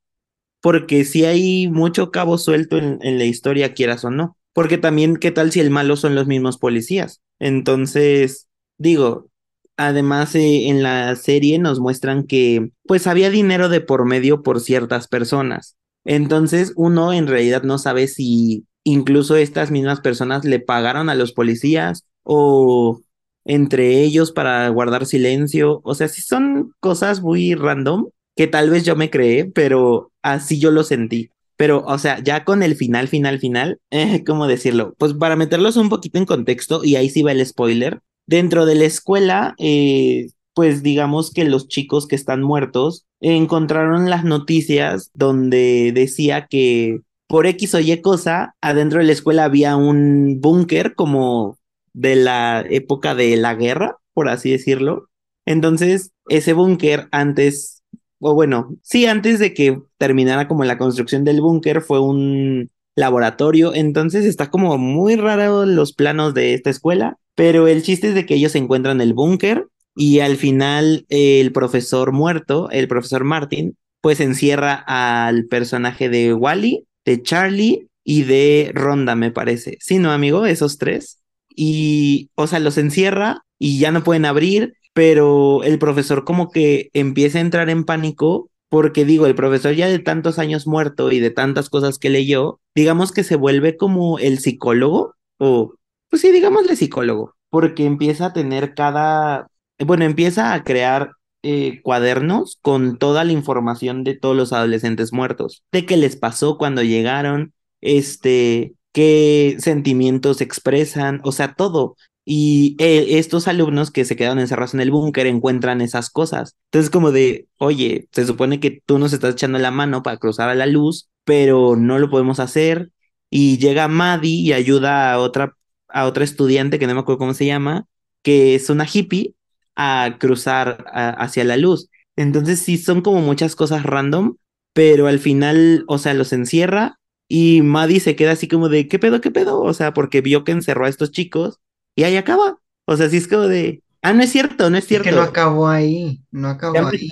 porque 0.61 1.05
si 1.05 1.25
hay 1.25 1.69
mucho 1.69 2.11
cabo 2.11 2.39
suelto 2.39 2.79
en, 2.79 2.99
en 3.03 3.19
la 3.19 3.25
historia, 3.25 3.75
quieras 3.75 4.05
o 4.05 4.11
no. 4.11 4.37
Porque 4.53 4.79
también, 4.79 5.17
¿qué 5.17 5.31
tal 5.31 5.53
si 5.53 5.61
el 5.61 5.71
malo 5.71 5.97
son 5.97 6.15
los 6.15 6.27
mismos 6.27 6.59
policías? 6.59 7.21
Entonces, 7.39 8.49
digo, 8.79 9.29
además 9.77 10.35
eh, 10.35 10.69
en 10.69 10.83
la 10.83 11.15
serie 11.17 11.59
nos 11.59 11.81
muestran 11.81 12.25
que 12.27 12.71
pues 12.87 13.07
había 13.07 13.31
dinero 13.31 13.69
de 13.69 13.81
por 13.81 14.05
medio 14.07 14.43
por 14.43 14.61
ciertas 14.61 15.09
personas. 15.09 15.77
Entonces 16.05 16.73
uno 16.77 17.13
en 17.13 17.27
realidad 17.27 17.63
no 17.63 17.79
sabe 17.79 18.09
si 18.09 18.67
incluso 18.85 19.37
estas 19.37 19.71
mismas 19.71 20.01
personas 20.01 20.45
le 20.45 20.61
pagaron 20.61 21.09
a 21.09 21.15
los 21.15 21.33
policías 21.33 22.05
o 22.23 23.01
entre 23.45 24.03
ellos 24.03 24.33
para 24.33 24.69
guardar 24.69 25.07
silencio. 25.07 25.81
O 25.85 25.95
sea, 25.95 26.09
si 26.09 26.23
son 26.23 26.73
cosas 26.81 27.23
muy 27.23 27.55
random 27.55 28.09
que 28.37 28.47
tal 28.47 28.71
vez 28.71 28.85
yo 28.85 28.97
me 28.97 29.11
creé, 29.11 29.45
pero 29.47 30.13
así 30.23 30.59
yo 30.59 30.71
lo 30.71 30.83
sentí. 30.83 31.31
Pero, 31.57 31.85
o 31.87 31.99
sea, 31.99 32.23
ya 32.23 32.45
con 32.45 32.63
el 32.63 32.75
final, 32.75 33.09
final, 33.09 33.39
final, 33.39 33.79
eh, 33.91 34.25
¿cómo 34.25 34.47
decirlo? 34.47 34.95
Pues 34.99 35.15
para 35.15 35.37
meterlos 35.37 35.77
un 35.77 35.89
poquito 35.89 36.19
en 36.19 36.27
contexto, 36.27 36.85
y 36.85 36.97
ahí 36.97 37.09
sí 37.09 37.23
va 37.23 37.33
el 37.33 37.45
spoiler, 37.47 38.01
dentro 38.27 38.67
de 38.67 38.75
la 38.75 38.85
escuela, 38.85 39.55
eh, 39.59 40.31
pues 40.55 40.83
digamos 40.83 41.33
que 41.33 41.45
los 41.45 41.69
chicos 41.69 42.07
que 42.07 42.17
están 42.17 42.43
muertos 42.43 43.07
encontraron 43.21 44.11
las 44.11 44.25
noticias 44.25 45.11
donde 45.15 45.93
decía 45.95 46.47
que 46.47 47.01
por 47.27 47.47
X 47.47 47.75
o 47.75 47.81
Y 47.81 48.01
cosa, 48.01 48.55
adentro 48.61 49.01
de 49.01 49.07
la 49.07 49.13
escuela 49.13 49.45
había 49.45 49.77
un 49.77 50.41
búnker 50.41 50.95
como 50.95 51.59
de 51.93 52.17
la 52.17 52.65
época 52.69 53.15
de 53.15 53.37
la 53.37 53.55
guerra, 53.55 53.99
por 54.13 54.29
así 54.29 54.51
decirlo. 54.51 55.09
Entonces, 55.47 56.13
ese 56.29 56.53
búnker 56.53 57.09
antes, 57.13 57.83
o 58.21 58.35
bueno, 58.35 58.77
sí, 58.83 59.07
antes 59.07 59.39
de 59.39 59.55
que 59.55 59.81
terminara 59.99 60.49
como 60.49 60.65
la 60.65 60.79
construcción 60.79 61.25
del 61.25 61.41
búnker, 61.41 61.83
fue 61.83 62.01
un 62.01 62.71
laboratorio. 62.97 63.75
Entonces 63.75 64.25
está 64.25 64.51
como 64.51 64.79
muy 64.79 65.17
raro 65.17 65.67
los 65.67 65.93
planos 65.93 66.35
de 66.35 66.55
esta 66.55 66.71
escuela, 66.71 67.19
pero 67.35 67.67
el 67.67 67.83
chiste 67.83 68.09
es 68.09 68.15
de 68.15 68.27
que 68.27 68.35
ellos 68.35 68.55
encuentran 68.55 69.01
el 69.01 69.15
búnker 69.15 69.69
y 69.95 70.21
al 70.21 70.37
final 70.37 71.07
el 71.09 71.53
profesor 71.53 72.13
muerto, 72.13 72.71
el 72.71 72.89
profesor 72.89 73.25
Martin, 73.25 73.77
pues 74.01 74.21
encierra 74.21 74.85
al 74.87 75.47
personaje 75.47 76.09
de 76.09 76.35
Wally, 76.35 76.87
de 77.05 77.23
Charlie 77.23 77.89
y 78.03 78.25
de 78.25 78.71
Ronda, 78.75 79.15
me 79.15 79.31
parece. 79.31 79.79
Sí, 79.81 79.99
¿no, 79.99 80.13
amigo? 80.13 80.47
Esos 80.47 80.79
tres. 80.79 81.21
Y, 81.49 82.31
o 82.35 82.47
sea, 82.47 82.59
los 82.59 82.77
encierra 82.79 83.45
y 83.59 83.79
ya 83.79 83.93
no 83.93 84.05
pueden 84.05 84.25
abrir, 84.25 84.75
pero 84.93 85.63
el 85.63 85.79
profesor 85.79 86.25
como 86.25 86.51
que 86.51 86.91
empieza 86.93 87.39
a 87.39 87.43
entrar 87.43 87.71
en 87.71 87.85
pánico 87.85 88.51
porque 88.75 89.05
digo, 89.05 89.27
el 89.27 89.37
profesor 89.37 89.73
ya 89.75 89.89
de 89.89 90.01
tantos 90.01 90.41
años 90.41 90.67
muerto 90.67 91.13
y 91.13 91.21
de 91.21 91.31
tantas 91.31 91.71
cosas 91.71 92.01
que 92.01 92.11
leyó, 92.11 92.59
digamos 92.75 93.13
que 93.13 93.23
se 93.23 93.37
vuelve 93.37 93.77
como 93.77 94.19
el 94.19 94.41
psicólogo, 94.41 95.15
o 95.39 95.75
pues 96.11 96.23
sí, 96.23 96.33
digámosle 96.33 96.75
psicólogo, 96.75 97.37
porque 97.51 97.87
empieza 97.87 98.27
a 98.27 98.33
tener 98.33 98.75
cada 98.75 99.47
bueno, 99.85 100.05
empieza 100.05 100.55
a 100.55 100.65
crear 100.65 101.13
eh, 101.43 101.81
cuadernos 101.83 102.59
con 102.63 102.99
toda 102.99 103.25
la 103.25 103.33
información 103.33 104.05
de 104.05 104.17
todos 104.17 104.37
los 104.37 104.53
adolescentes 104.53 105.13
muertos, 105.13 105.63
de 105.73 105.87
qué 105.87 105.97
les 105.97 106.17
pasó 106.17 106.57
cuando 106.59 106.83
llegaron, 106.83 107.53
este, 107.83 108.75
qué 108.93 109.57
sentimientos 109.59 110.41
expresan, 110.41 111.21
o 111.25 111.33
sea, 111.33 111.55
todo. 111.55 111.97
Y 112.25 112.77
eh, 112.79 113.19
estos 113.19 113.49
alumnos 113.49 113.91
que 113.91 114.07
se 114.07 114.17
quedaron 114.17 114.39
encerrados 114.39 114.73
en 114.73 114.81
el 114.81 114.91
búnker 114.91 115.27
encuentran 115.27 115.83
esas 115.83 116.09
cosas. 116.09 116.57
Entonces, 116.71 116.91
como 116.91 117.13
de, 117.13 117.49
oye, 117.59 118.09
se 118.13 118.25
supone 118.27 118.61
que 118.61 118.81
tú 118.87 118.99
nos 118.99 119.13
estás 119.13 119.35
echando 119.35 119.59
la 119.59 119.71
mano 119.71 120.03
para 120.03 120.17
cruzar 120.17 120.49
a 120.49 120.55
la 120.55 120.67
luz, 120.67 121.11
pero 121.25 121.77
no 121.77 121.99
lo 121.99 122.09
podemos 122.09 122.41
hacer. 122.41 122.91
Y 123.29 123.59
llega 123.59 123.89
Maddie 123.89 124.41
y 124.41 124.53
ayuda 124.55 125.13
a 125.13 125.19
otra, 125.19 125.57
a 125.89 126.07
otra 126.07 126.25
estudiante 126.25 126.79
que 126.79 126.87
no 126.87 126.95
me 126.95 127.01
acuerdo 127.01 127.19
cómo 127.19 127.35
se 127.35 127.47
llama, 127.47 127.87
que 128.23 128.55
es 128.55 128.71
una 128.71 128.87
hippie, 128.91 129.35
a 129.77 130.17
cruzar 130.19 130.85
a- 130.93 131.11
hacia 131.11 131.45
la 131.45 131.57
luz. 131.57 131.91
Entonces, 132.17 132.61
sí, 132.61 132.79
son 132.79 133.03
como 133.03 133.21
muchas 133.21 133.57
cosas 133.57 133.83
random, 133.85 134.37
pero 134.73 135.07
al 135.07 135.19
final, 135.19 135.85
o 135.89 135.99
sea, 135.99 136.15
los 136.15 136.33
encierra 136.33 136.99
y 137.29 137.63
Maddie 137.63 138.01
se 138.01 138.17
queda 138.17 138.33
así 138.33 138.49
como 138.49 138.69
de, 138.69 138.89
¿qué 138.89 138.99
pedo, 138.99 139.21
qué 139.21 139.31
pedo? 139.31 139.61
O 139.63 139.73
sea, 139.75 139.93
porque 139.95 140.21
vio 140.21 140.45
que 140.45 140.53
encerró 140.53 140.87
a 140.87 140.89
estos 140.89 141.11
chicos 141.13 141.61
y 141.97 142.05
ahí 142.05 142.17
acaba. 142.17 142.59
O 142.87 142.97
sea, 142.97 143.09
sí 143.09 143.17
es 143.19 143.29
como 143.29 143.43
de, 143.49 143.83
ah, 144.03 144.13
no 144.13 144.23
es 144.23 144.31
cierto, 144.31 144.71
no 144.71 144.77
es 144.79 144.87
Es 144.89 145.01
cierto. 145.01 145.01
que 145.01 145.13
no 145.13 145.23
acabó 145.23 145.69
ahí, 145.69 146.23
no 146.31 146.49
acabó 146.49 146.87
ahí. 146.87 147.11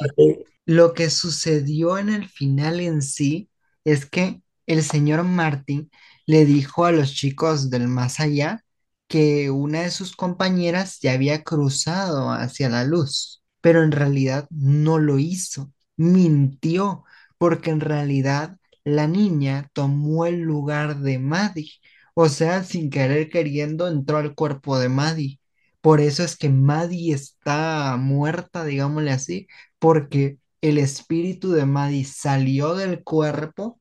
Lo 0.66 0.94
que 0.94 1.10
sucedió 1.10 1.98
en 1.98 2.08
el 2.10 2.28
final 2.28 2.80
en 2.80 3.02
sí 3.02 3.50
es 3.84 4.06
que 4.06 4.42
el 4.66 4.82
señor 4.82 5.24
Martin 5.24 5.90
le 6.26 6.44
dijo 6.46 6.84
a 6.84 6.92
los 6.92 7.14
chicos 7.14 7.70
del 7.70 7.88
más 7.88 8.20
allá 8.20 8.64
que 9.12 9.50
una 9.50 9.82
de 9.82 9.90
sus 9.90 10.16
compañeras 10.16 10.98
ya 11.02 11.12
había 11.12 11.44
cruzado 11.44 12.30
hacia 12.32 12.70
la 12.70 12.84
luz, 12.84 13.42
pero 13.60 13.82
en 13.84 13.92
realidad 13.92 14.48
no 14.50 14.98
lo 14.98 15.18
hizo, 15.18 15.70
mintió, 15.98 17.04
porque 17.38 17.70
en 17.70 17.80
realidad 17.80 18.56
la 18.84 19.06
niña 19.08 19.70
tomó 19.74 20.24
el 20.26 20.40
lugar 20.40 21.00
de 21.00 21.18
Maddie, 21.18 21.72
o 22.14 22.28
sea, 22.30 22.64
sin 22.64 22.88
querer 22.90 23.28
queriendo 23.30 23.86
entró 23.88 24.16
al 24.18 24.34
cuerpo 24.34 24.78
de 24.78 24.88
Maddie. 24.88 25.40
Por 25.82 26.00
eso 26.00 26.24
es 26.24 26.36
que 26.36 26.48
Maddie 26.48 27.12
está 27.14 27.96
muerta, 27.98 28.64
digámosle 28.64 29.10
así, 29.12 29.46
porque 29.78 30.38
el 30.62 30.78
espíritu 30.78 31.52
de 31.52 31.66
Maddie 31.66 32.04
salió 32.06 32.74
del 32.76 33.02
cuerpo 33.04 33.78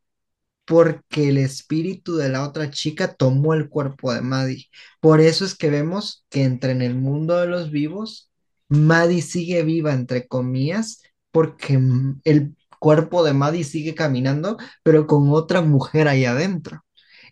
porque 0.66 1.30
el 1.30 1.38
espíritu 1.38 2.16
de 2.16 2.30
la 2.30 2.48
otra 2.48 2.70
chica 2.72 3.14
tomó 3.14 3.54
el 3.54 3.70
cuerpo 3.70 4.14
de 4.14 4.22
Maddie. 4.22 4.68
Por 5.00 5.20
eso 5.22 5.46
es 5.46 5.56
que 5.56 5.70
vemos 5.70 6.26
que 6.30 6.44
entre 6.44 6.72
en 6.72 6.82
el 6.82 6.96
mundo 6.96 7.38
de 7.38 7.48
los 7.48 7.72
vivos, 7.72 8.32
Maddie 8.70 9.22
sigue 9.22 9.64
viva, 9.64 9.94
entre 9.94 10.28
comillas, 10.28 11.02
porque 11.32 11.80
el 12.24 12.56
cuerpo 12.80 13.24
de 13.24 13.34
Maddie 13.34 13.64
sigue 13.64 13.96
caminando, 13.96 14.58
pero 14.84 15.08
con 15.08 15.30
otra 15.30 15.62
mujer 15.62 16.08
ahí 16.08 16.26
adentro. 16.26 16.84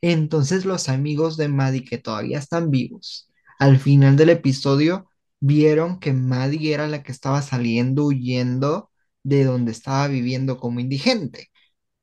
Entonces 0.02 0.65
los 0.65 0.89
amigos 0.89 1.38
de 1.38 1.48
Maddie 1.50 1.86
que 1.86 1.98
todavía 1.98 2.39
están 2.39 2.72
vivos, 2.72 3.30
al 3.60 3.80
final 3.80 4.15
del 4.18 4.30
episodio, 4.30 5.10
vieron 5.39 6.00
que 6.00 6.13
Maddie 6.13 6.74
era 6.74 6.88
la 6.88 7.04
que 7.04 7.12
estaba 7.12 7.42
saliendo 7.42 8.06
huyendo 8.06 8.92
de 9.24 9.44
donde 9.46 9.72
estaba 9.72 10.08
viviendo 10.08 10.58
como 10.58 10.80
indigente. 10.80 11.50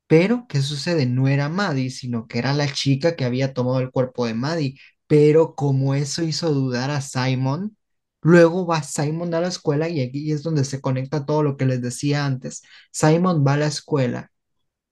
Pero, 0.07 0.47
¿qué 0.49 0.63
sucede? 0.63 1.07
No 1.07 1.29
era 1.29 1.49
Maddie, 1.49 1.91
sino 1.91 2.27
que 2.29 2.39
era 2.39 2.55
la 2.55 2.73
chica 2.73 3.17
que 3.17 3.25
había 3.25 3.55
tomado 3.55 3.81
el 3.81 3.91
cuerpo 3.91 4.27
de 4.27 4.35
Maddie. 4.35 4.79
Pero 5.07 5.55
como 5.55 5.95
eso 5.95 6.23
hizo 6.23 6.53
dudar 6.53 6.91
a 6.91 7.01
Simon, 7.01 7.77
luego 8.23 8.67
va 8.67 8.83
Simon 8.83 9.35
a 9.35 9.41
la 9.41 9.49
escuela 9.49 9.89
y 9.89 10.01
aquí 10.01 10.33
es 10.33 10.43
donde 10.43 10.65
se 10.65 10.81
conecta 10.81 11.27
todo 11.27 11.43
lo 11.43 11.57
que 11.57 11.67
les 11.67 11.83
decía 11.83 12.27
antes. 12.27 12.63
Simon 12.93 13.45
va 13.47 13.55
a 13.55 13.57
la 13.59 13.67
escuela 13.69 14.33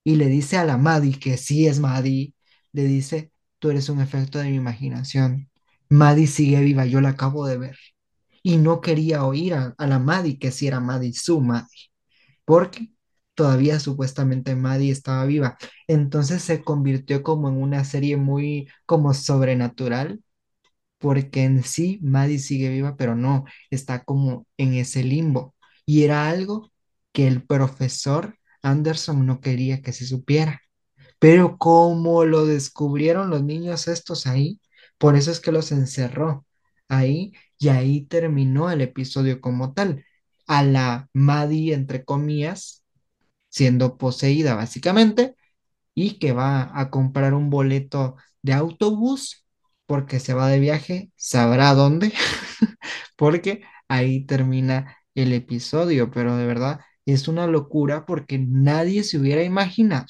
y 0.05 0.17
le 0.17 0.27
dice 0.27 0.59
a 0.59 0.65
la 0.65 0.79
Maddie 0.79 1.19
que 1.19 1.37
sí 1.39 1.67
es 1.67 1.81
Maddie, 1.81 2.35
le 2.73 2.85
dice, 2.85 3.33
tú 3.59 3.71
eres 3.71 3.89
un 3.89 4.01
efecto 4.01 4.39
de 4.39 4.51
mi 4.51 4.57
imaginación. 4.57 5.51
Maddie 5.89 6.27
sigue 6.27 6.61
viva, 6.61 6.87
yo 6.87 7.01
la 7.01 7.11
acabo 7.11 7.47
de 7.47 7.59
ver. 7.59 7.79
Y 8.43 8.59
no 8.59 8.81
quería 8.81 9.25
oír 9.25 9.55
a, 9.55 9.75
la 9.79 9.99
Maddie 9.99 10.39
que 10.39 10.53
sí 10.53 10.67
era 10.67 10.81
Maddie, 10.81 11.15
su 11.15 11.41
Maddie 11.41 11.91
porque 12.45 12.93
todavía 13.35 13.81
supuestamente 13.81 14.57
Maddie 14.57 14.93
estaba 14.93 15.25
viva. 15.27 15.59
Entonces 15.89 16.43
se 16.43 16.63
convirtió 16.63 17.23
como 17.23 17.49
en 17.49 17.57
una 17.63 17.85
serie 17.85 18.17
muy 18.17 18.69
como 18.87 19.15
sobrenatural, 19.15 20.23
porque 20.99 21.45
en 21.45 21.63
sí 21.65 21.99
Maddie 22.03 22.39
sigue 22.39 22.71
viva, 22.71 22.97
pero 22.97 23.17
no, 23.17 23.45
está 23.71 24.05
como 24.05 24.47
en 24.59 24.75
ese 24.75 25.05
limbo. 25.05 25.55
Y 25.87 26.05
era 26.05 26.29
algo 26.29 26.73
que 27.13 27.27
el 27.29 27.45
profesor 27.47 28.39
Anderson 28.63 29.27
no 29.27 29.41
quería 29.41 29.83
que 29.83 29.93
se 29.93 30.07
supiera. 30.07 30.63
Pero 31.19 31.59
como 31.59 32.25
lo 32.25 32.47
descubrieron 32.47 33.31
los 33.31 33.43
niños 33.45 33.89
estos 33.89 34.27
ahí, 34.27 34.61
por 34.99 35.17
eso 35.17 35.31
es 35.31 35.41
que 35.41 35.53
los 35.53 35.73
encerró 35.73 36.47
ahí 36.89 37.33
y 37.59 37.69
ahí 37.69 38.07
terminó 38.07 38.71
el 38.71 38.81
episodio 38.83 39.41
como 39.41 39.75
tal. 39.75 40.05
A 40.47 40.63
la 40.63 41.09
Maddie, 41.15 41.75
entre 41.75 42.05
comillas, 42.05 42.84
siendo 43.55 43.97
poseída 43.99 44.57
básicamente 44.57 45.37
y 45.95 46.19
que 46.19 46.33
va 46.33 46.73
a 46.75 46.91
comprar 46.91 47.35
un 47.35 47.51
boleto 47.51 48.17
de 48.43 48.53
autobús 48.53 49.47
porque 49.87 50.19
se 50.19 50.35
va 50.35 50.49
de 50.49 50.59
viaje, 50.59 51.13
sabrá 51.15 51.73
dónde, 51.75 52.13
porque 53.17 53.63
ahí 53.87 54.25
termina 54.27 54.97
el 55.15 55.33
episodio, 55.33 56.11
pero 56.11 56.37
de 56.37 56.47
verdad 56.47 56.81
es 57.07 57.29
una 57.29 57.47
locura 57.47 58.07
porque 58.07 58.39
nadie 58.39 59.05
se 59.05 59.19
hubiera 59.19 59.45
imaginado 59.45 60.07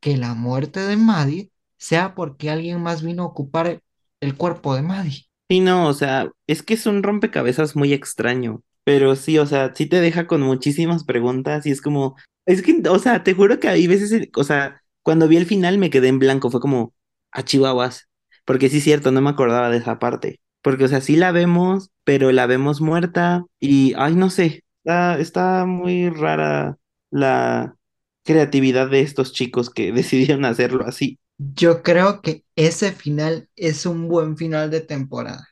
que 0.00 0.16
la 0.16 0.34
muerte 0.34 0.80
de 0.80 0.96
Maddie 0.96 1.52
sea 1.76 2.16
porque 2.16 2.50
alguien 2.50 2.82
más 2.82 3.04
vino 3.04 3.22
a 3.22 3.26
ocupar 3.26 3.82
el 4.20 4.36
cuerpo 4.36 4.74
de 4.74 4.82
Maddie. 4.82 5.26
Sí, 5.48 5.60
no, 5.60 5.86
o 5.86 5.92
sea, 5.92 6.28
es 6.48 6.64
que 6.64 6.74
es 6.74 6.86
un 6.86 7.04
rompecabezas 7.04 7.76
muy 7.76 7.92
extraño, 7.92 8.62
pero 8.82 9.14
sí, 9.14 9.38
o 9.38 9.46
sea, 9.46 9.72
sí 9.76 9.86
te 9.86 10.00
deja 10.00 10.26
con 10.26 10.40
muchísimas 10.40 11.04
preguntas 11.04 11.66
y 11.66 11.70
es 11.70 11.80
como, 11.80 12.16
es 12.52 12.62
que, 12.62 12.82
o 12.88 12.98
sea, 12.98 13.22
te 13.22 13.34
juro 13.34 13.60
que 13.60 13.68
hay 13.68 13.86
veces, 13.86 14.28
o 14.36 14.44
sea, 14.44 14.82
cuando 15.02 15.28
vi 15.28 15.36
el 15.36 15.46
final 15.46 15.78
me 15.78 15.90
quedé 15.90 16.08
en 16.08 16.18
blanco, 16.18 16.50
fue 16.50 16.60
como, 16.60 16.94
a 17.32 17.44
chihuahuas, 17.44 18.08
porque 18.44 18.68
sí 18.68 18.78
es 18.78 18.84
cierto, 18.84 19.10
no 19.12 19.20
me 19.20 19.30
acordaba 19.30 19.70
de 19.70 19.78
esa 19.78 19.98
parte, 19.98 20.40
porque, 20.62 20.84
o 20.84 20.88
sea, 20.88 21.00
sí 21.00 21.16
la 21.16 21.32
vemos, 21.32 21.90
pero 22.04 22.32
la 22.32 22.46
vemos 22.46 22.80
muerta 22.80 23.44
y, 23.58 23.94
ay, 23.96 24.14
no 24.14 24.30
sé, 24.30 24.64
está, 24.84 25.18
está 25.18 25.66
muy 25.66 26.10
rara 26.10 26.76
la 27.10 27.76
creatividad 28.24 28.90
de 28.90 29.00
estos 29.00 29.32
chicos 29.32 29.70
que 29.70 29.92
decidieron 29.92 30.44
hacerlo 30.44 30.84
así. 30.86 31.18
Yo 31.38 31.82
creo 31.82 32.20
que 32.20 32.44
ese 32.54 32.92
final 32.92 33.48
es 33.56 33.86
un 33.86 34.08
buen 34.08 34.36
final 34.36 34.70
de 34.70 34.80
temporada. 34.80 35.48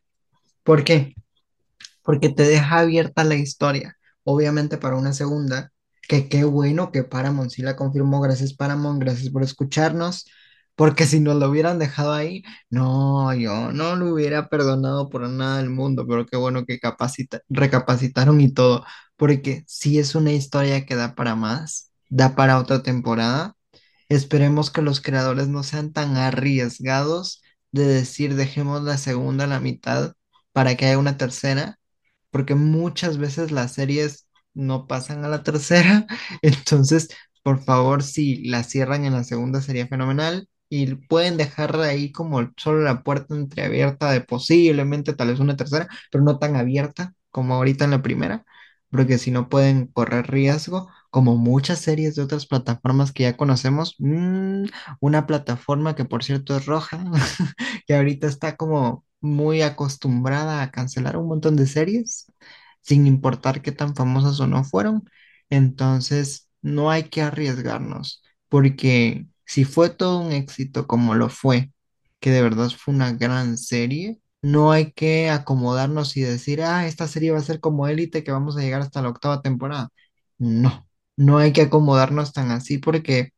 ¿Por 0.62 0.84
qué? 0.84 1.14
porque 2.08 2.30
te 2.30 2.44
deja 2.44 2.78
abierta 2.78 3.22
la 3.22 3.34
historia, 3.34 3.98
obviamente 4.24 4.78
para 4.78 4.96
una 4.96 5.12
segunda, 5.12 5.72
que 6.08 6.28
qué 6.30 6.44
bueno 6.44 6.92
que 6.92 7.04
Paramount 7.04 7.50
sí 7.52 7.62
la 7.62 7.76
confirmó, 7.76 8.20
gracias 8.22 8.54
Paramount, 8.54 9.00
gracias 9.02 9.30
por 9.32 9.44
escucharnos, 9.44 10.26
porque 10.76 11.06
si 11.06 11.20
nos 11.20 11.36
lo 11.36 11.50
hubieran 11.50 11.78
dejado 11.78 12.12
ahí, 12.14 12.42
no, 12.70 13.34
yo 13.34 13.72
no 13.72 13.96
lo 13.96 14.14
hubiera 14.14 14.48
perdonado 14.50 15.10
por 15.10 15.28
nada 15.30 15.58
del 15.58 15.70
mundo, 15.70 16.06
pero 16.08 16.26
qué 16.26 16.36
bueno 16.38 16.66
que 16.66 16.80
capacita- 16.80 17.42
recapacitaron 17.50 18.40
y 18.40 18.52
todo, 18.54 18.84
porque 19.16 19.64
sí 19.68 19.98
es 20.00 20.14
una 20.16 20.32
historia 20.32 20.86
que 20.86 20.96
da 20.96 21.14
para 21.16 21.36
más, 21.36 21.92
da 22.10 22.34
para 22.36 22.58
otra 22.58 22.82
temporada. 22.82 23.54
Esperemos 24.08 24.70
que 24.70 24.82
los 24.82 25.00
creadores 25.00 25.48
no 25.48 25.62
sean 25.62 25.92
tan 25.92 26.16
arriesgados 26.16 27.42
de 27.72 27.86
decir 27.86 28.34
dejemos 28.36 28.82
la 28.84 28.98
segunda 28.98 29.46
la 29.46 29.60
mitad 29.60 30.14
para 30.52 30.76
que 30.76 30.86
haya 30.86 30.98
una 30.98 31.16
tercera 31.18 31.78
porque 32.30 32.54
muchas 32.54 33.18
veces 33.18 33.52
las 33.52 33.72
series 33.74 34.27
no 34.54 34.86
pasan 34.86 35.24
a 35.24 35.28
la 35.28 35.42
tercera, 35.42 36.06
entonces, 36.42 37.08
por 37.42 37.62
favor, 37.62 38.02
si 38.02 38.44
la 38.48 38.62
cierran 38.64 39.04
en 39.04 39.12
la 39.14 39.24
segunda 39.24 39.60
sería 39.62 39.86
fenomenal 39.86 40.48
y 40.68 40.94
pueden 40.96 41.36
dejar 41.38 41.80
ahí 41.80 42.12
como 42.12 42.52
solo 42.56 42.80
la 42.82 43.02
puerta 43.02 43.34
entreabierta 43.34 44.10
de 44.12 44.20
posiblemente 44.20 45.14
tal 45.14 45.28
vez 45.28 45.40
una 45.40 45.56
tercera, 45.56 45.88
pero 46.10 46.24
no 46.24 46.38
tan 46.38 46.56
abierta 46.56 47.14
como 47.30 47.54
ahorita 47.54 47.84
en 47.84 47.92
la 47.92 48.02
primera, 48.02 48.44
porque 48.90 49.18
si 49.18 49.30
no 49.30 49.48
pueden 49.48 49.86
correr 49.88 50.26
riesgo. 50.30 50.88
Como 51.10 51.36
muchas 51.38 51.78
series 51.78 52.16
de 52.16 52.22
otras 52.22 52.44
plataformas 52.46 53.12
que 53.12 53.22
ya 53.22 53.36
conocemos, 53.36 53.94
mm, 53.98 54.64
una 55.00 55.26
plataforma 55.26 55.94
que 55.96 56.04
por 56.04 56.22
cierto 56.22 56.54
es 56.56 56.66
roja, 56.66 57.02
que 57.86 57.94
ahorita 57.96 58.26
está 58.26 58.56
como 58.56 59.04
muy 59.20 59.62
acostumbrada 59.62 60.62
a 60.62 60.70
cancelar 60.70 61.16
un 61.16 61.28
montón 61.28 61.56
de 61.56 61.66
series, 61.66 62.26
sin 62.82 63.06
importar 63.06 63.62
qué 63.62 63.72
tan 63.72 63.94
famosas 63.96 64.40
o 64.40 64.46
no 64.46 64.64
fueron. 64.64 65.04
Entonces, 65.50 66.48
no 66.62 66.90
hay 66.90 67.04
que 67.04 67.22
arriesgarnos, 67.22 68.22
porque 68.48 69.26
si 69.46 69.64
fue 69.64 69.90
todo 69.90 70.20
un 70.20 70.32
éxito 70.32 70.86
como 70.86 71.14
lo 71.14 71.28
fue, 71.28 71.72
que 72.20 72.30
de 72.30 72.42
verdad 72.42 72.70
fue 72.70 72.94
una 72.94 73.12
gran 73.12 73.56
serie, 73.58 74.20
No 74.42 74.70
hay 74.70 74.92
que 74.92 75.30
acomodarnos 75.30 76.16
y 76.16 76.20
decir, 76.22 76.62
ah, 76.62 76.86
esta 76.86 77.08
serie 77.08 77.32
va 77.32 77.38
a 77.38 77.42
ser 77.42 77.58
como 77.60 77.88
Élite, 77.88 78.22
que 78.24 78.30
vamos 78.32 78.56
a 78.56 78.60
llegar 78.60 78.80
hasta 78.82 79.02
la 79.02 79.08
octava 79.08 79.42
temporada. 79.42 79.88
No, 80.38 80.86
no 81.16 81.38
hay 81.38 81.52
que 81.52 81.62
acomodarnos 81.62 82.32
tan 82.32 82.50
así 82.52 82.78
porque 82.78 83.32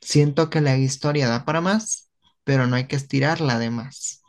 siento 0.00 0.50
que 0.50 0.60
la 0.60 0.76
historia 0.78 1.28
da 1.28 1.44
para 1.44 1.60
más, 1.60 2.10
pero 2.44 2.66
no 2.66 2.76
hay 2.76 2.86
que 2.88 2.96
estirarla 2.96 3.58
de 3.58 3.70
más. 3.70 4.22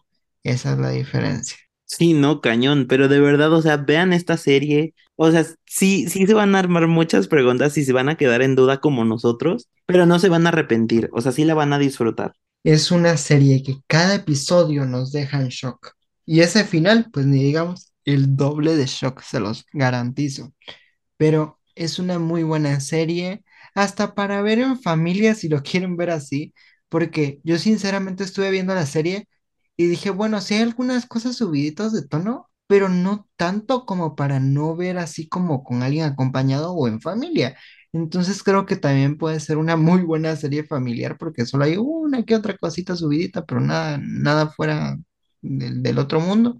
Esa 0.43 0.73
es 0.73 0.79
la 0.79 0.89
diferencia. 0.91 1.57
Sí, 1.87 2.13
no, 2.13 2.41
cañón, 2.41 2.85
pero 2.87 3.07
de 3.07 3.19
verdad, 3.21 3.51
o 3.53 3.61
sea, 3.61 3.77
vean 3.77 4.11
esta 4.13 4.35
serie, 4.37 4.93
o 5.15 5.31
sea, 5.31 5.45
sí, 5.65 6.07
sí 6.09 6.27
se 6.27 6.33
van 6.33 6.53
a 6.55 6.59
armar 6.59 6.87
muchas 6.87 7.27
preguntas 7.29 7.77
y 7.77 7.85
se 7.85 7.93
van 7.93 8.09
a 8.09 8.17
quedar 8.17 8.41
en 8.41 8.55
duda 8.55 8.79
como 8.81 9.05
nosotros, 9.05 9.69
pero 9.85 10.05
no 10.05 10.19
se 10.19 10.29
van 10.29 10.45
a 10.45 10.49
arrepentir, 10.49 11.09
o 11.13 11.21
sea, 11.21 11.31
sí 11.31 11.45
la 11.45 11.53
van 11.55 11.71
a 11.73 11.79
disfrutar. 11.79 12.33
Es 12.63 12.91
una 12.91 13.17
serie 13.17 13.63
que 13.63 13.77
cada 13.87 14.15
episodio 14.15 14.85
nos 14.85 15.11
deja 15.11 15.39
en 15.41 15.47
shock. 15.49 15.93
Y 16.25 16.41
ese 16.41 16.65
final, 16.65 17.09
pues 17.11 17.25
ni 17.25 17.41
digamos, 17.43 17.93
el 18.05 18.35
doble 18.35 18.75
de 18.75 18.85
shock, 18.85 19.21
se 19.21 19.39
los 19.39 19.65
garantizo. 19.73 20.53
Pero 21.17 21.59
es 21.75 21.99
una 21.99 22.19
muy 22.19 22.43
buena 22.43 22.79
serie, 22.81 23.43
hasta 23.75 24.15
para 24.15 24.41
ver 24.41 24.59
en 24.59 24.81
familia 24.81 25.35
si 25.35 25.49
lo 25.49 25.63
quieren 25.63 25.97
ver 25.97 26.11
así, 26.11 26.53
porque 26.89 27.39
yo 27.43 27.59
sinceramente 27.59 28.23
estuve 28.25 28.51
viendo 28.51 28.75
la 28.75 28.85
serie 28.87 29.27
y 29.77 29.87
dije, 29.87 30.09
bueno, 30.09 30.41
sí 30.41 30.55
hay 30.55 30.61
algunas 30.63 31.05
cosas 31.05 31.37
subiditas 31.37 31.93
de 31.93 32.07
tono, 32.07 32.49
pero 32.67 32.89
no 32.89 33.29
tanto 33.37 33.85
como 33.85 34.15
para 34.15 34.39
no 34.39 34.75
ver 34.75 34.97
así 34.97 35.27
como 35.29 35.63
con 35.63 35.83
alguien 35.83 36.05
acompañado 36.05 36.73
o 36.73 36.87
en 36.87 37.01
familia. 37.01 37.57
Entonces 37.93 38.43
creo 38.43 38.65
que 38.65 38.75
también 38.75 39.17
puede 39.17 39.39
ser 39.39 39.57
una 39.57 39.77
muy 39.77 40.01
buena 40.03 40.35
serie 40.35 40.63
familiar 40.65 41.17
porque 41.17 41.45
solo 41.45 41.63
hay 41.65 41.77
una 41.77 42.23
que 42.23 42.35
otra 42.35 42.57
cosita 42.57 42.95
subidita, 42.95 43.45
pero 43.45 43.61
nada, 43.61 43.99
nada 44.01 44.49
fuera 44.49 44.97
del, 45.41 45.81
del 45.83 45.99
otro 45.99 46.19
mundo. 46.19 46.57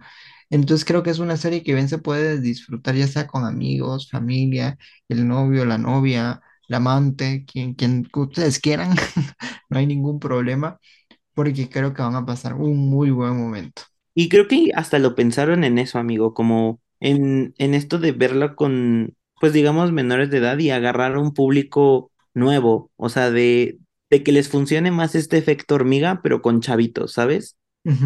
Entonces 0.50 0.86
creo 0.86 1.04
que 1.04 1.10
es 1.10 1.20
una 1.20 1.38
serie 1.38 1.64
que 1.64 1.74
bien 1.74 1.90
se 1.90 1.98
puede 1.98 2.40
disfrutar 2.40 2.96
ya 2.96 3.08
sea 3.08 3.28
con 3.28 3.46
amigos, 3.46 4.10
familia, 4.10 4.78
el 5.10 5.28
novio, 5.28 5.66
la 5.66 5.78
novia, 5.78 6.42
la 6.68 6.78
amante, 6.78 7.46
quien, 7.46 7.74
quien 7.74 8.08
ustedes 8.14 8.60
quieran. 8.60 8.96
No 9.70 9.80
hay 9.80 9.86
ningún 9.88 10.20
problema 10.20 10.80
porque 11.38 11.70
creo 11.70 11.94
que 11.94 12.02
van 12.02 12.16
a 12.16 12.26
pasar 12.26 12.56
un 12.56 12.90
muy 12.90 13.12
buen 13.12 13.38
momento. 13.38 13.84
Y 14.16 14.30
creo 14.30 14.48
que 14.48 14.72
hasta 14.76 15.00
lo 15.00 15.16
pensaron 15.16 15.64
en 15.64 15.78
eso, 15.78 16.00
amigo, 16.00 16.34
como 16.34 16.82
en, 17.00 17.54
en 17.60 17.74
esto 17.76 18.00
de 18.00 18.12
verla 18.12 18.56
con, 18.56 19.16
pues 19.40 19.54
digamos, 19.54 19.92
menores 19.92 20.32
de 20.32 20.40
edad 20.40 20.58
y 20.60 20.72
agarrar 20.72 21.18
un 21.18 21.34
público 21.34 22.12
nuevo, 22.34 22.92
o 22.98 23.10
sea, 23.10 23.32
de, 23.32 23.80
de 24.10 24.24
que 24.24 24.32
les 24.32 24.50
funcione 24.50 24.92
más 24.92 25.16
este 25.16 25.38
efecto 25.38 25.76
hormiga, 25.76 26.22
pero 26.24 26.42
con 26.42 26.62
chavitos, 26.62 27.14
¿sabes? 27.14 27.58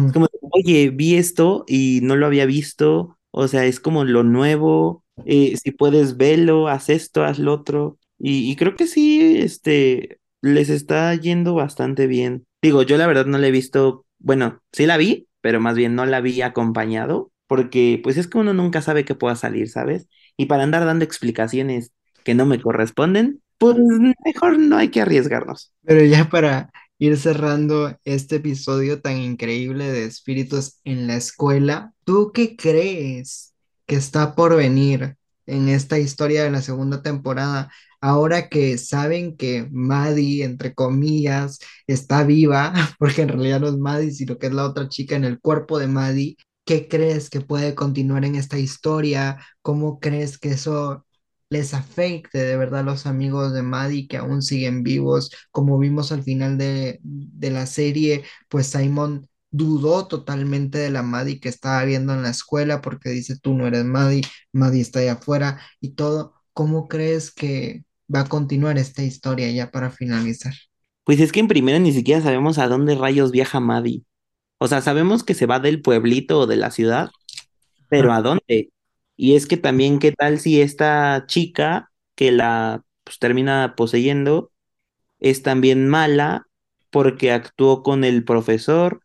Es 0.06 0.12
como, 0.12 0.28
oye, 0.52 0.90
vi 0.90 1.16
esto 1.16 1.64
y 1.68 2.00
no 2.02 2.16
lo 2.16 2.26
había 2.26 2.46
visto, 2.46 3.18
o 3.30 3.48
sea, 3.48 3.64
es 3.66 3.80
como 3.80 4.04
lo 4.04 4.22
nuevo, 4.24 5.04
eh, 5.24 5.56
si 5.62 5.70
puedes 5.72 6.16
verlo, 6.16 6.68
haz 6.68 6.90
esto, 6.90 7.24
haz 7.24 7.38
lo 7.38 7.54
otro, 7.54 7.98
y, 8.18 8.50
y 8.50 8.56
creo 8.56 8.76
que 8.76 8.86
sí, 8.86 9.38
este, 9.38 10.20
les 10.42 10.68
está 10.68 11.14
yendo 11.14 11.54
bastante 11.54 12.06
bien. 12.06 12.44
Digo, 12.60 12.82
yo 12.82 12.98
la 12.98 13.06
verdad 13.06 13.26
no 13.26 13.38
la 13.38 13.46
he 13.46 13.52
visto, 13.52 14.04
bueno, 14.18 14.60
sí 14.72 14.86
la 14.86 14.96
vi, 14.96 15.28
pero 15.40 15.60
más 15.60 15.76
bien 15.76 15.94
no 15.94 16.04
la 16.04 16.20
vi 16.20 16.42
acompañado, 16.42 17.30
porque 17.46 18.00
pues 18.02 18.16
es 18.18 18.28
que 18.28 18.38
uno 18.38 18.52
nunca 18.52 18.82
sabe 18.82 19.04
qué 19.04 19.14
pueda 19.14 19.36
salir, 19.36 19.68
¿sabes? 19.68 20.08
Y 20.36 20.46
para 20.46 20.64
andar 20.64 20.84
dando 20.84 21.04
explicaciones 21.04 21.92
que 22.24 22.34
no 22.34 22.44
me 22.44 22.60
corresponden, 22.60 23.40
pues 23.58 23.76
mejor 24.24 24.58
no 24.58 24.76
hay 24.76 24.88
que 24.88 25.00
arriesgarnos. 25.00 25.72
Pero 25.84 26.04
ya 26.04 26.28
para 26.28 26.70
ir 26.98 27.16
cerrando 27.16 27.96
este 28.04 28.36
episodio 28.36 29.00
tan 29.00 29.18
increíble 29.18 29.90
de 29.90 30.04
espíritus 30.04 30.80
en 30.84 31.06
la 31.06 31.16
escuela, 31.16 31.92
¿tú 32.04 32.32
qué 32.32 32.56
crees 32.56 33.54
que 33.86 33.96
está 33.96 34.34
por 34.34 34.56
venir 34.56 35.16
en 35.46 35.68
esta 35.68 35.98
historia 35.98 36.44
de 36.44 36.50
la 36.50 36.62
segunda 36.62 37.02
temporada? 37.02 37.70
Ahora 38.02 38.48
que 38.50 38.78
saben 38.78 39.36
que 39.36 39.68
Maddie, 39.72 40.44
entre 40.44 40.74
comillas, 40.74 41.58
está 41.86 42.24
viva, 42.24 42.72
porque 42.98 43.22
en 43.22 43.28
realidad 43.30 43.60
no 43.60 43.68
es 43.68 43.78
Maddie, 43.78 44.10
sino 44.12 44.38
que 44.38 44.48
es 44.48 44.52
la 44.52 44.66
otra 44.66 44.88
chica 44.88 45.16
en 45.16 45.24
el 45.24 45.40
cuerpo 45.40 45.78
de 45.78 45.86
Maddie, 45.88 46.36
¿qué 46.66 46.88
crees 46.88 47.30
que 47.30 47.40
puede 47.40 47.74
continuar 47.76 48.24
en 48.24 48.34
esta 48.36 48.58
historia? 48.58 49.38
¿Cómo 49.62 50.00
crees 50.00 50.38
que 50.38 50.50
eso 50.50 51.06
les 51.50 51.74
afecte 51.74 52.38
de 52.38 52.56
verdad 52.56 52.80
a 52.80 52.82
los 52.82 53.06
amigos 53.06 53.52
de 53.52 53.62
Maddie 53.62 54.08
que 54.08 54.16
aún 54.16 54.42
siguen 54.42 54.82
vivos. 54.82 55.30
Como 55.50 55.78
vimos 55.78 56.10
al 56.12 56.22
final 56.22 56.56
de, 56.58 56.98
de 57.02 57.50
la 57.50 57.66
serie, 57.66 58.24
pues 58.48 58.68
Simon 58.68 59.28
dudó 59.50 60.08
totalmente 60.08 60.78
de 60.78 60.90
la 60.90 61.02
Maddie 61.02 61.40
que 61.40 61.48
estaba 61.50 61.84
viendo 61.84 62.14
en 62.14 62.22
la 62.22 62.30
escuela 62.30 62.80
porque 62.80 63.10
dice, 63.10 63.38
tú 63.38 63.54
no 63.54 63.66
eres 63.66 63.84
Maddie, 63.84 64.22
Maddie 64.52 64.80
está 64.80 65.00
allá 65.00 65.12
afuera 65.14 65.60
y 65.80 65.90
todo. 65.94 66.34
¿Cómo 66.54 66.88
crees 66.88 67.30
que 67.32 67.84
va 68.14 68.20
a 68.20 68.28
continuar 68.28 68.78
esta 68.78 69.02
historia 69.02 69.50
ya 69.50 69.70
para 69.70 69.90
finalizar? 69.90 70.54
Pues 71.04 71.20
es 71.20 71.32
que 71.32 71.40
en 71.40 71.48
primera 71.48 71.78
ni 71.78 71.92
siquiera 71.92 72.20
sabemos 72.20 72.58
a 72.58 72.68
dónde 72.68 72.94
rayos 72.94 73.32
viaja 73.32 73.60
Maddie. 73.60 74.04
O 74.58 74.68
sea, 74.68 74.80
sabemos 74.80 75.24
que 75.24 75.34
se 75.34 75.46
va 75.46 75.58
del 75.58 75.82
pueblito 75.82 76.40
o 76.40 76.46
de 76.46 76.56
la 76.56 76.70
ciudad, 76.70 77.10
pero. 77.88 78.12
¿a 78.12 78.22
dónde? 78.22 78.70
Y 79.16 79.34
es 79.34 79.46
que 79.46 79.56
también, 79.56 79.98
¿qué 79.98 80.12
tal 80.12 80.38
si 80.38 80.60
esta 80.60 81.24
chica 81.26 81.90
que 82.14 82.32
la 82.32 82.84
pues, 83.04 83.18
termina 83.18 83.74
poseyendo 83.76 84.52
es 85.20 85.42
también 85.42 85.88
mala 85.88 86.46
porque 86.90 87.32
actuó 87.32 87.82
con 87.82 88.04
el 88.04 88.24
profesor? 88.24 89.02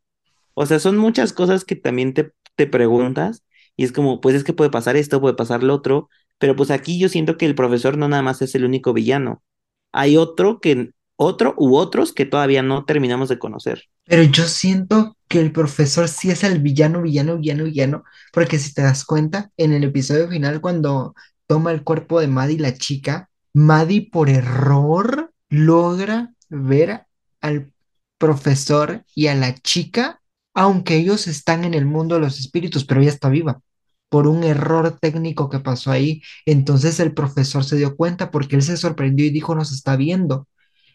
O 0.54 0.66
sea, 0.66 0.80
son 0.80 0.98
muchas 0.98 1.34
cosas 1.34 1.66
que 1.66 1.76
también 1.76 2.14
te, 2.14 2.32
te 2.56 2.68
preguntas 2.68 3.44
y 3.76 3.84
es 3.84 3.92
como, 3.92 4.22
pues 4.22 4.36
es 4.36 4.44
que 4.44 4.54
puede 4.54 4.72
pasar 4.72 4.96
esto, 4.96 5.22
puede 5.22 5.36
pasar 5.36 5.64
lo 5.64 5.74
otro, 5.76 6.10
pero 6.38 6.56
pues 6.56 6.72
aquí 6.72 7.00
yo 7.00 7.10
siento 7.10 7.38
que 7.38 7.46
el 7.46 7.56
profesor 7.56 7.98
no 7.98 8.08
nada 8.08 8.22
más 8.22 8.42
es 8.42 8.56
el 8.56 8.66
único 8.66 8.94
villano. 8.94 9.44
Hay 9.92 10.18
otro 10.18 10.60
que, 10.60 10.92
otro 11.16 11.56
u 11.58 11.76
otros 11.76 12.14
que 12.14 12.26
todavía 12.26 12.62
no 12.62 12.86
terminamos 12.86 13.30
de 13.30 13.40
conocer. 13.40 13.84
Pero 14.06 14.24
yo 14.24 14.44
siento 14.46 15.18
que 15.28 15.42
el 15.42 15.52
profesor 15.52 16.08
sí 16.08 16.30
es 16.30 16.44
el 16.44 16.60
villano, 16.62 17.02
villano, 17.02 17.38
villano, 17.38 17.66
villano, 17.66 18.04
porque 18.32 18.60
si 18.60 18.74
te 18.74 18.82
das 18.82 19.04
cuenta, 19.04 19.52
en 19.58 19.74
el 19.74 19.84
episodio 19.84 20.30
final, 20.30 20.62
cuando 20.62 21.14
toma 21.48 21.72
el 21.72 21.84
cuerpo 21.84 22.20
de 22.20 22.28
Maddie, 22.28 22.60
la 22.60 22.74
chica, 22.74 23.30
Maddie 23.54 24.10
por 24.12 24.30
error 24.30 25.34
logra 25.50 26.34
ver 26.50 27.06
al 27.42 27.72
profesor 28.18 29.04
y 29.16 29.28
a 29.28 29.36
la 29.36 29.56
chica, 29.56 30.22
aunque 30.54 30.96
ellos 30.96 31.28
están 31.28 31.66
en 31.66 31.74
el 31.74 31.86
mundo 31.86 32.16
de 32.16 32.22
los 32.22 32.40
espíritus, 32.40 32.86
pero 32.86 33.02
ella 33.02 33.12
está 33.12 33.30
viva. 33.30 33.62
Por 34.10 34.28
un 34.28 34.44
error 34.44 34.98
técnico 35.00 35.50
que 35.50 35.60
pasó 35.60 35.92
ahí. 35.92 36.22
Entonces 36.46 37.00
el 37.00 37.14
profesor 37.14 37.64
se 37.64 37.76
dio 37.78 37.96
cuenta 37.96 38.32
porque 38.32 38.56
él 38.56 38.64
se 38.64 38.78
sorprendió 38.78 39.26
y 39.26 39.32
dijo, 39.32 39.56
nos 39.56 39.72
está 39.72 39.96
viendo. 39.96 40.48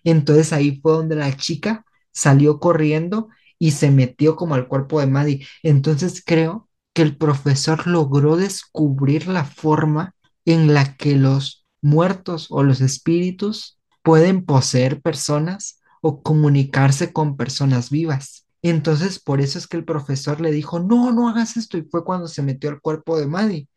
Entonces 0.04 0.52
ahí 0.52 0.80
fue 0.80 0.92
donde 0.92 1.16
la 1.16 1.36
chica 1.36 1.84
salió 2.12 2.60
corriendo 2.60 3.28
y 3.58 3.72
se 3.72 3.90
metió 3.90 4.36
como 4.36 4.54
al 4.54 4.68
cuerpo 4.68 5.00
de 5.00 5.06
Maddie. 5.06 5.46
Entonces 5.62 6.22
creo 6.24 6.68
que 6.94 7.02
el 7.02 7.16
profesor 7.16 7.86
logró 7.86 8.36
descubrir 8.36 9.28
la 9.28 9.44
forma 9.44 10.14
en 10.44 10.74
la 10.74 10.96
que 10.96 11.16
los 11.16 11.66
muertos 11.80 12.46
o 12.50 12.62
los 12.62 12.80
espíritus 12.80 13.78
pueden 14.02 14.44
poseer 14.44 15.00
personas 15.00 15.80
o 16.00 16.22
comunicarse 16.22 17.12
con 17.12 17.36
personas 17.36 17.90
vivas. 17.90 18.41
Entonces 18.62 19.18
por 19.20 19.40
eso 19.40 19.58
es 19.58 19.66
que 19.66 19.76
el 19.76 19.84
profesor 19.84 20.40
le 20.40 20.52
dijo, 20.52 20.78
no, 20.80 21.12
no 21.12 21.28
hagas 21.28 21.56
esto 21.56 21.78
y 21.78 21.82
fue 21.82 22.04
cuando 22.04 22.28
se 22.28 22.42
metió 22.42 22.70
al 22.70 22.80
cuerpo 22.80 23.18
de 23.18 23.26
Maddie 23.26 23.68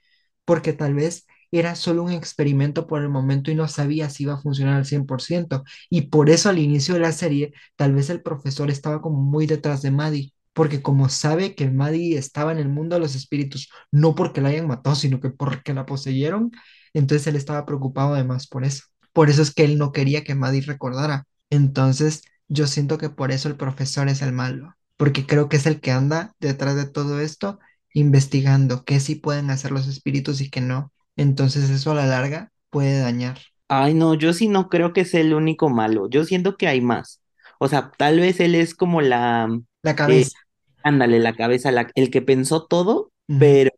porque 0.46 0.74
tal 0.74 0.94
vez 0.94 1.26
era 1.52 1.76
solo 1.76 2.04
un 2.04 2.12
experimento 2.12 2.88
por 2.88 3.02
el 3.02 3.10
momento 3.10 3.52
y 3.52 3.56
no 3.56 3.68
sabía 3.68 4.10
si 4.10 4.24
iba 4.24 4.34
a 4.34 4.38
funcionar 4.42 4.76
al 4.76 4.86
100%. 4.86 5.64
Y 5.90 6.04
por 6.04 6.30
eso 6.30 6.50
al 6.50 6.60
inicio 6.60 6.94
de 6.96 7.00
la 7.02 7.12
serie, 7.14 7.54
tal 7.76 7.94
vez 7.94 8.10
el 8.10 8.22
profesor 8.22 8.70
estaba 8.70 9.02
como 9.02 9.22
muy 9.22 9.46
detrás 9.48 9.82
de 9.82 9.92
Maddie, 9.92 10.34
porque 10.54 10.82
como 10.82 11.10
sabe 11.10 11.56
que 11.56 11.70
Maddie 11.70 12.18
estaba 12.18 12.52
en 12.52 12.58
el 12.60 12.70
mundo 12.70 12.96
de 12.96 13.02
los 13.02 13.16
espíritus, 13.16 13.70
no 13.92 14.16
porque 14.16 14.42
la 14.42 14.50
hayan 14.50 14.68
matado, 14.68 14.96
sino 14.96 15.20
que 15.22 15.30
porque 15.30 15.74
la 15.74 15.86
poseyeron, 15.86 16.52
entonces 16.94 17.28
él 17.28 17.36
estaba 17.36 17.66
preocupado 17.66 18.14
además 18.14 18.48
por 18.48 18.64
eso. 18.66 18.84
Por 19.14 19.30
eso 19.30 19.42
es 19.42 19.54
que 19.54 19.64
él 19.66 19.78
no 19.78 19.92
quería 19.92 20.24
que 20.24 20.36
Maddie 20.36 20.62
recordara. 20.62 21.26
Entonces, 21.50 22.22
yo 22.48 22.68
siento 22.68 22.98
que 22.98 23.10
por 23.10 23.32
eso 23.32 23.48
el 23.50 23.58
profesor 23.58 24.08
es 24.10 24.22
el 24.22 24.32
malo, 24.34 24.76
porque 24.98 25.26
creo 25.28 25.50
que 25.50 25.58
es 25.58 25.66
el 25.66 25.82
que 25.82 25.92
anda 25.92 26.34
detrás 26.40 26.76
de 26.76 26.86
todo 26.88 27.20
esto 27.22 27.60
investigando 27.94 28.84
qué 28.86 29.00
sí 29.00 29.16
pueden 29.16 29.50
hacer 29.50 29.72
los 29.72 29.88
espíritus 29.88 30.42
y 30.42 30.50
qué 30.50 30.62
no. 30.62 30.92
Entonces 31.16 31.70
eso 31.70 31.92
a 31.92 31.96
la 31.96 32.06
larga 32.08 32.52
puede 32.70 33.00
dañar 33.00 33.40
Ay, 33.68 33.94
no, 33.96 34.14
yo 34.14 34.34
sí 34.34 34.48
no 34.48 34.70
creo 34.70 34.94
que 34.94 35.06
sea 35.06 35.22
el 35.22 35.34
único 35.34 35.70
malo. 35.70 36.08
Yo 36.10 36.24
siento 36.26 36.56
que 36.58 36.68
hay 36.68 36.82
más. 36.82 37.22
O 37.60 37.68
sea, 37.68 37.92
tal 37.98 38.20
vez 38.20 38.40
él 38.40 38.54
es 38.56 38.76
como 38.76 39.02
la, 39.02 39.48
la 39.84 39.96
eh, 40.06 40.32
cabeza. 40.36 40.38
ándale, 40.84 41.20
la 41.20 41.36
cabeza, 41.36 41.72
la, 41.72 41.90
el 41.96 42.12
que 42.12 42.22
pensó 42.22 42.66
todo, 42.68 43.12
pero 43.38 43.74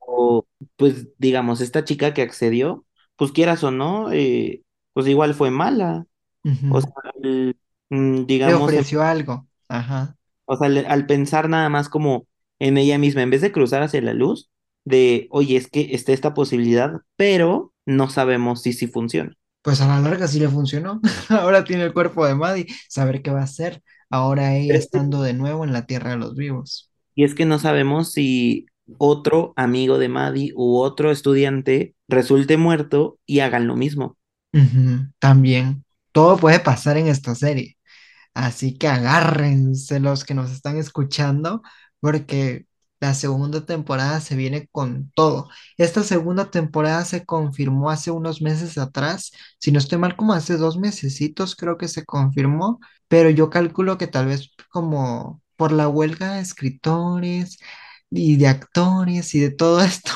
pues 0.76 1.07
digamos, 1.20 1.61
esta 1.61 1.86
chica 1.86 2.13
que 2.13 2.22
accedió, 2.24 2.86
pues 3.15 3.32
quieras 3.32 3.63
o 3.63 3.72
no, 3.72 4.11
eh, 4.11 4.63
pues 4.93 5.07
igual 5.07 5.34
fue 5.36 5.51
mala. 5.51 6.05
O 6.68 6.82
sea, 6.82 6.91
el- 7.24 7.57
mm, 7.89 8.25
Le 8.27 8.53
ofreció 8.53 9.01
algo. 9.03 9.47
Ajá. 9.69 10.15
o 10.45 10.55
sea, 10.57 10.69
le- 10.69 10.85
al 10.88 11.05
pensar 11.05 11.49
nada 11.49 11.69
más 11.69 11.89
como 11.89 12.27
en 12.59 12.77
ella 12.77 12.97
misma, 12.97 13.21
en 13.21 13.29
vez 13.29 13.41
de 13.41 13.51
cruzar 13.51 13.83
hacia 13.83 14.01
la 14.01 14.13
luz, 14.13 14.49
de, 14.85 15.27
oye, 15.31 15.57
es 15.57 15.69
que 15.69 15.89
está 15.93 16.13
esta 16.13 16.33
posibilidad, 16.33 17.01
pero 17.17 17.73
no 17.85 18.09
sabemos 18.09 18.61
si 18.61 18.73
sí 18.73 18.88
funciona. 18.88 19.33
Pues 19.61 19.81
a 19.81 19.88
la 19.88 19.99
larga 19.99 20.27
sí 20.27 20.39
le 20.39 20.47
funcionó. 20.47 21.01
Ahora 21.29 21.63
tiene 21.65 21.83
el 21.83 21.93
cuerpo 21.93 22.25
de 22.25 22.35
Maddie, 22.35 22.67
saber 22.88 23.21
qué 23.21 23.31
va 23.31 23.41
a 23.41 23.43
hacer. 23.43 23.83
Ahora 24.09 24.55
ella 24.55 24.75
estando 24.75 25.21
de 25.21 25.33
nuevo 25.33 25.65
en 25.65 25.73
la 25.73 25.85
tierra 25.85 26.11
de 26.11 26.17
los 26.17 26.35
vivos. 26.35 26.89
Y 27.15 27.25
es 27.25 27.35
que 27.35 27.45
no 27.45 27.59
sabemos 27.59 28.13
si 28.13 28.67
otro 28.97 29.53
amigo 29.57 29.97
de 29.97 30.07
Maddie 30.07 30.53
u 30.55 30.77
otro 30.77 31.11
estudiante 31.11 31.95
resulte 32.07 32.55
muerto 32.55 33.19
y 33.25 33.39
hagan 33.41 33.67
lo 33.67 33.75
mismo. 33.75 34.17
También. 35.19 35.83
Todo 36.11 36.38
puede 36.38 36.59
pasar 36.59 36.97
en 36.97 37.07
esta 37.07 37.35
serie. 37.35 37.76
Así 38.38 38.77
que 38.77 38.88
agárrense 38.88 39.99
los 39.99 40.23
que 40.23 40.35
nos 40.35 40.51
están 40.51 40.77
escuchando, 40.77 41.63
porque 41.99 42.67
la 42.99 43.15
segunda 43.15 43.65
temporada 43.65 44.21
se 44.21 44.35
viene 44.35 44.67
con 44.71 45.11
todo. 45.15 45.49
Esta 45.77 46.03
segunda 46.03 46.51
temporada 46.51 47.03
se 47.05 47.25
confirmó 47.25 47.89
hace 47.89 48.11
unos 48.11 48.41
meses 48.43 48.77
atrás, 48.77 49.31
si 49.59 49.71
no 49.71 49.79
estoy 49.79 49.97
mal, 49.97 50.15
como 50.15 50.33
hace 50.33 50.55
dos 50.57 50.77
mesecitos 50.77 51.55
creo 51.55 51.77
que 51.77 51.88
se 51.88 52.05
confirmó, 52.05 52.79
pero 53.07 53.29
yo 53.31 53.49
calculo 53.49 53.97
que 53.97 54.05
tal 54.07 54.27
vez 54.27 54.51
como 54.69 55.41
por 55.55 55.71
la 55.71 55.88
huelga 55.88 56.33
de 56.33 56.41
escritores 56.41 57.57
y 58.11 58.38
de 58.38 58.47
actores 58.49 59.33
y 59.35 59.39
de 59.39 59.49
todo 59.51 59.81
esto, 59.83 60.11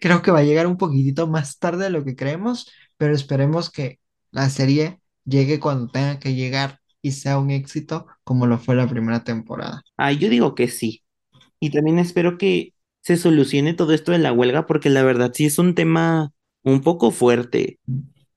creo 0.00 0.22
que 0.22 0.30
va 0.30 0.38
a 0.40 0.42
llegar 0.42 0.66
un 0.66 0.78
poquitito 0.78 1.26
más 1.26 1.58
tarde 1.58 1.84
de 1.84 1.90
lo 1.90 2.04
que 2.04 2.16
creemos, 2.16 2.70
pero 2.96 3.14
esperemos 3.14 3.70
que 3.70 4.00
la 4.30 4.48
serie 4.50 5.00
llegue 5.24 5.60
cuando 5.60 5.88
tenga 5.92 6.18
que 6.18 6.34
llegar 6.34 6.80
y 7.04 7.12
sea 7.12 7.38
un 7.38 7.50
éxito 7.50 8.06
como 8.24 8.46
lo 8.46 8.58
fue 8.58 8.74
la 8.74 8.88
primera 8.88 9.24
temporada. 9.24 9.82
Ah, 9.98 10.10
yo 10.10 10.30
digo 10.30 10.54
que 10.54 10.68
sí. 10.68 11.04
Y 11.60 11.70
también 11.70 11.98
espero 11.98 12.38
que 12.38 12.72
se 13.02 13.18
solucione 13.18 13.74
todo 13.74 13.92
esto 13.92 14.12
de 14.12 14.18
la 14.18 14.32
huelga, 14.32 14.66
porque 14.66 14.88
la 14.88 15.02
verdad 15.02 15.32
sí 15.34 15.44
es 15.44 15.58
un 15.58 15.74
tema 15.74 16.32
un 16.62 16.80
poco 16.80 17.10
fuerte. 17.10 17.78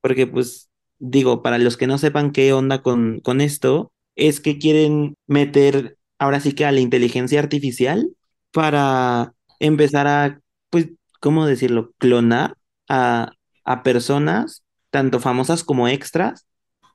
Porque, 0.01 0.27
pues, 0.27 0.69
digo, 0.99 1.41
para 1.41 1.59
los 1.59 1.77
que 1.77 1.87
no 1.87 1.97
sepan 1.97 2.31
qué 2.33 2.51
onda 2.51 2.81
con, 2.81 3.21
con 3.21 3.39
esto, 3.39 3.93
es 4.15 4.41
que 4.41 4.59
quieren 4.59 5.15
meter 5.27 5.97
ahora 6.19 6.41
sí 6.41 6.51
que 6.51 6.65
a 6.65 6.73
la 6.73 6.81
inteligencia 6.81 7.39
artificial 7.39 8.09
para 8.51 9.33
empezar 9.59 10.07
a, 10.07 10.41
pues, 10.69 10.89
¿cómo 11.21 11.45
decirlo? 11.45 11.93
Clonar 11.99 12.57
a, 12.89 13.31
a 13.63 13.83
personas, 13.83 14.65
tanto 14.89 15.21
famosas 15.21 15.63
como 15.63 15.87
extras, 15.87 16.45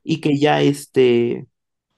y 0.03 0.21
que 0.21 0.37
ya 0.37 0.61
este, 0.61 1.47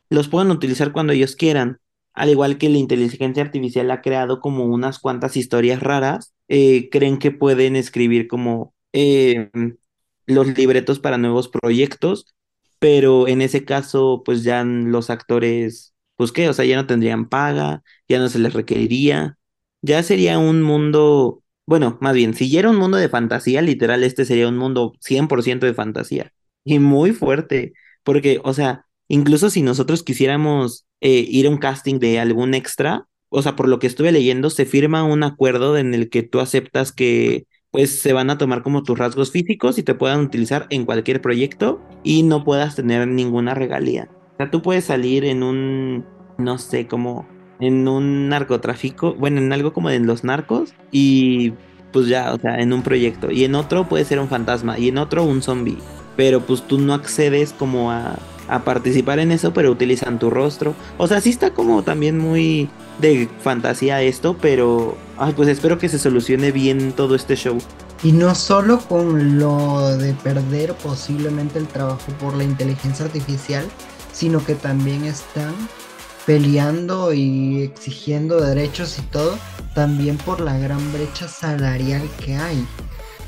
los 0.10 0.28
puedan 0.30 0.52
utilizar 0.52 0.92
cuando 0.92 1.14
ellos 1.14 1.36
quieran. 1.36 1.80
Al 2.14 2.30
igual 2.30 2.58
que 2.58 2.70
la 2.70 2.78
inteligencia 2.78 3.44
artificial 3.44 3.92
ha 3.92 4.02
creado 4.02 4.40
como 4.40 4.66
unas 4.66 5.00
cuantas 5.00 5.36
historias 5.38 5.82
raras, 5.82 6.34
eh, 6.48 6.90
creen 6.90 7.18
que 7.20 7.32
pueden 7.32 7.76
escribir 7.76 8.28
como 8.28 8.74
eh, 8.94 9.50
los 10.26 10.48
libretos 10.58 11.00
para 11.00 11.18
nuevos 11.18 11.48
proyectos, 11.50 12.36
pero 12.80 13.28
en 13.28 13.42
ese 13.42 13.66
caso, 13.66 14.22
pues 14.26 14.44
ya 14.44 14.64
los 14.64 15.10
actores, 15.10 15.94
pues 16.16 16.32
qué, 16.32 16.50
o 16.50 16.54
sea, 16.54 16.66
ya 16.66 16.76
no 16.76 16.88
tendrían 16.88 17.30
paga, 17.30 17.84
ya 18.08 18.20
no 18.20 18.30
se 18.30 18.40
les 18.40 18.54
requeriría, 18.54 19.38
ya 19.82 20.04
sería 20.04 20.40
un 20.40 20.62
mundo, 20.62 21.44
bueno, 21.66 21.98
más 22.02 22.14
bien, 22.14 22.34
si 22.34 22.50
ya 22.50 22.60
era 22.60 22.70
un 22.70 22.78
mundo 22.78 22.98
de 22.98 23.10
fantasía, 23.10 23.62
literal, 23.62 24.04
este 24.04 24.26
sería 24.26 24.48
un 24.48 24.58
mundo 24.58 24.94
100% 25.00 25.66
de 25.66 25.74
fantasía 25.74 26.32
y 26.64 26.80
muy 26.80 27.12
fuerte, 27.12 27.74
porque, 28.04 28.40
o 28.44 28.54
sea, 28.54 28.85
incluso 29.08 29.50
si 29.50 29.62
nosotros 29.62 30.04
quisiéramos 30.04 30.86
eh, 31.02 31.26
ir 31.28 31.48
a 31.48 31.50
un 31.50 31.58
casting 31.58 32.00
de 32.00 32.20
algún 32.20 32.54
extra, 32.54 33.08
o 33.30 33.42
sea, 33.42 33.56
por 33.56 33.68
lo 33.68 33.80
que 33.80 33.88
estuve 33.88 34.12
leyendo, 34.12 34.50
se 34.50 34.66
firma 34.66 35.04
un 35.04 35.24
acuerdo 35.24 35.78
en 35.78 35.94
el 35.94 36.10
que 36.10 36.24
tú 36.24 36.40
aceptas 36.40 36.92
que 36.92 37.46
pues 37.72 38.00
se 38.00 38.14
van 38.14 38.30
a 38.30 38.38
tomar 38.38 38.64
como 38.64 38.84
tus 38.84 38.98
rasgos 38.98 39.32
físicos 39.32 39.78
y 39.78 39.84
te 39.84 39.96
puedan 39.96 40.22
utilizar 40.22 40.66
en 40.70 40.86
cualquier 40.86 41.22
proyecto 41.22 41.82
y 42.04 42.24
no 42.24 42.46
puedas 42.46 42.76
tener 42.76 43.06
ninguna 43.06 43.54
regalía. 43.54 44.10
O 44.34 44.38
sea, 44.38 44.50
tú 44.50 44.62
puedes 44.62 44.86
salir 44.86 45.26
en 45.26 45.44
un, 45.44 46.06
no 46.38 46.58
sé, 46.58 46.88
como 46.88 47.28
en 47.60 47.88
un 47.88 48.30
narcotráfico, 48.30 49.14
bueno, 49.16 49.40
en 49.40 49.52
algo 49.52 49.74
como 49.74 49.90
en 49.90 50.08
los 50.08 50.24
narcos 50.24 50.74
y 50.92 51.54
pues 51.92 52.08
ya, 52.08 52.34
o 52.34 52.40
sea, 52.40 52.60
en 52.62 52.72
un 52.72 52.82
proyecto. 52.82 53.32
Y 53.32 53.44
en 53.44 53.56
otro 53.56 53.88
puede 53.90 54.06
ser 54.06 54.20
un 54.20 54.30
fantasma 54.30 54.80
y 54.80 54.90
en 54.90 54.98
otro 54.98 55.26
un 55.26 55.42
zombie. 55.42 55.78
Pero 56.16 56.42
pues 56.42 56.62
tú 56.62 56.78
no 56.78 56.94
accedes 56.94 57.52
como 57.52 57.92
a 57.92 58.18
a 58.48 58.64
participar 58.64 59.20
en 59.20 59.32
eso, 59.32 59.54
pero 59.54 59.72
utilizan 59.72 60.20
tu 60.20 60.30
rostro. 60.30 60.76
O 60.98 61.08
sea, 61.08 61.22
sí 61.22 61.30
está 61.30 61.52
como 61.52 61.84
también 61.84 62.18
muy 62.18 62.70
de 63.00 63.30
fantasía 63.42 64.02
esto, 64.02 64.38
pero 64.40 64.98
ay, 65.18 65.34
pues 65.36 65.50
espero 65.50 65.78
que 65.78 65.90
se 65.90 66.00
solucione 66.00 66.52
bien 66.52 66.94
todo 66.94 67.16
este 67.16 67.36
show. 67.36 67.58
Y 68.04 68.12
no 68.12 68.36
solo 68.36 68.80
con 68.80 69.40
lo 69.40 69.98
de 69.98 70.14
perder 70.14 70.74
posiblemente 70.76 71.60
el 71.60 71.68
trabajo 71.68 72.12
por 72.20 72.36
la 72.36 72.44
inteligencia 72.44 73.06
artificial, 73.06 73.66
sino 74.14 74.44
que 74.46 74.56
también 74.56 75.06
están 75.06 75.54
peleando 76.26 77.14
y 77.14 77.64
exigiendo 77.64 78.42
derechos 78.42 78.98
y 79.00 79.02
todo, 79.04 79.38
también 79.74 80.18
por 80.18 80.42
la 80.42 80.58
gran 80.58 80.92
brecha 80.92 81.28
salarial 81.28 82.08
que 82.24 82.36
hay. 82.36 82.66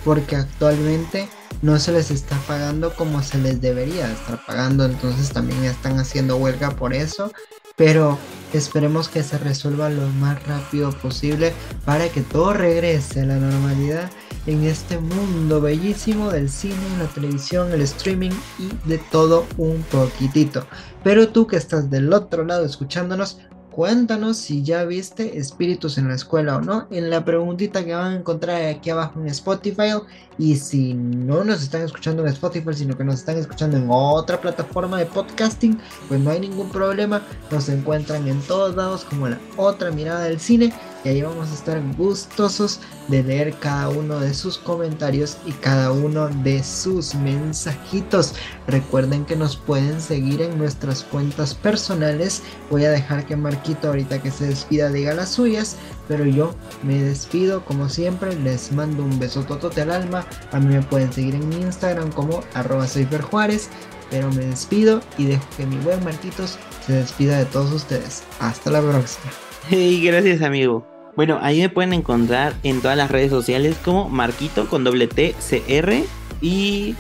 Porque 0.08 0.38
actualmente 0.38 1.28
no 1.62 1.78
se 1.80 1.92
les 1.92 2.12
está 2.12 2.38
pagando 2.48 2.94
como 2.94 3.22
se 3.22 3.40
les 3.40 3.60
debería 3.60 4.10
estar 4.10 4.40
pagando, 4.46 4.86
entonces 4.86 5.32
también 5.32 5.66
están 5.66 6.00
haciendo 6.00 6.38
huelga 6.38 6.72
por 6.72 6.94
eso, 6.94 7.34
pero 7.76 8.18
esperemos 8.54 9.10
que 9.10 9.22
se 9.22 9.38
resuelva 9.38 9.90
lo 9.90 10.08
más 10.08 10.42
rápido 10.48 10.92
posible 10.92 11.52
para 11.84 12.08
que 12.08 12.22
todo 12.22 12.54
regrese 12.54 13.20
a 13.20 13.26
la 13.26 13.36
normalidad 13.36 14.10
en 14.46 14.64
este 14.64 14.98
mundo 14.98 15.60
bellísimo 15.60 16.32
del 16.32 16.50
cine, 16.50 16.78
la 17.00 17.08
televisión, 17.08 17.74
el 17.74 17.82
streaming 17.82 18.32
y 18.60 18.88
de 18.88 19.00
todo 19.12 19.46
un 19.58 19.84
poquitito. 19.92 20.66
Pero 21.04 21.28
tú 21.28 21.48
que 21.48 21.58
estás 21.58 21.90
del 21.90 22.14
otro 22.14 22.46
lado 22.46 22.66
escuchándonos, 22.66 23.40
Cuéntanos 23.78 24.38
si 24.38 24.64
ya 24.64 24.86
viste 24.86 25.38
Espíritus 25.38 26.00
en 26.00 26.08
la 26.08 26.16
escuela 26.16 26.58
o 26.58 26.62
no 26.62 26.88
en 26.90 27.12
la 27.12 27.24
preguntita 27.24 27.86
que 27.86 27.94
van 27.94 28.12
a 28.12 28.16
encontrar 28.16 28.64
aquí 28.64 28.90
abajo 28.90 29.20
en 29.20 29.28
Spotify. 29.28 29.92
Y 30.40 30.56
si 30.56 30.96
no 30.96 31.44
nos 31.44 31.62
están 31.62 31.84
escuchando 31.84 32.24
en 32.24 32.30
Spotify, 32.30 32.74
sino 32.74 32.98
que 32.98 33.04
nos 33.04 33.20
están 33.20 33.38
escuchando 33.38 33.78
en 33.78 33.86
otra 33.88 34.42
plataforma 34.42 34.98
de 34.98 35.06
podcasting, 35.06 35.78
pues 36.08 36.20
no 36.20 36.32
hay 36.32 36.40
ningún 36.40 36.72
problema. 36.72 37.22
Nos 37.52 37.70
encuentran 37.70 38.28
en 38.28 38.42
todos 38.42 38.76
lados 38.76 39.06
como 39.06 39.28
la 39.28 39.38
otra 39.58 39.92
mirada 39.92 40.24
del 40.24 40.40
cine. 40.40 40.74
Y 41.04 41.10
ahí 41.10 41.22
vamos 41.22 41.50
a 41.50 41.54
estar 41.54 41.82
gustosos 41.96 42.80
de 43.08 43.24
leer 43.24 43.54
cada 43.60 43.90
uno 43.90 44.20
de 44.20 44.34
sus 44.34 44.58
comentarios 44.58 45.38
y 45.46 45.52
cada 45.54 45.92
uno 45.92 46.28
de 46.44 46.64
sus 46.64 47.16
mensajitos. 47.16 48.34
Recuerden 48.68 49.26
que 49.26 49.36
nos 49.36 49.56
pueden 49.56 50.02
seguir 50.02 50.42
en 50.42 50.58
nuestras 50.58 51.04
cuentas 51.04 51.54
personales. 51.54 52.42
Voy 52.70 52.86
a 52.86 52.92
dejar 52.92 53.26
que 53.26 53.36
Marquito 53.36 53.88
ahorita 53.88 54.22
que 54.22 54.32
se 54.32 54.48
despida 54.48 54.90
diga 54.90 55.14
las 55.14 55.30
suyas. 55.30 55.78
Pero 56.08 56.26
yo 56.26 56.56
me 56.84 57.02
despido 57.02 57.64
como 57.66 57.90
siempre. 57.90 58.36
Les 58.40 58.72
mando 58.72 59.04
un 59.04 59.20
beso 59.20 59.44
totote 59.44 59.82
al 59.82 59.92
alma. 59.92 60.26
A 60.52 60.60
mí 60.60 60.74
me 60.74 60.82
pueden 60.82 61.12
seguir 61.14 61.36
en 61.36 61.48
mi 61.50 61.58
Instagram 61.58 62.12
como 62.12 62.42
arroba 62.54 62.88
Juárez. 63.30 63.70
Pero 64.10 64.32
me 64.32 64.46
despido 64.46 65.02
y 65.18 65.26
dejo 65.26 65.46
que 65.58 65.66
mi 65.66 65.78
buen 65.78 66.04
Marquitos 66.04 66.58
se 66.86 66.94
despida 66.94 67.38
de 67.38 67.46
todos 67.46 67.72
ustedes. 67.74 68.24
Hasta 68.40 68.72
la 68.72 68.82
próxima. 68.82 69.47
Y 69.72 70.02
gracias 70.02 70.42
amigo. 70.42 70.86
Bueno, 71.16 71.40
ahí 71.42 71.60
me 71.60 71.70
pueden 71.70 71.94
encontrar 71.94 72.54
en 72.64 72.82
todas 72.82 72.96
las 72.96 73.10
redes 73.10 73.32
sociales 73.32 73.76
como 73.84 74.08
Marquito 74.08 74.68
con 74.68 74.84
doble 74.84 75.08
T 75.08 75.36
CR 75.40 76.04
y 76.42 76.96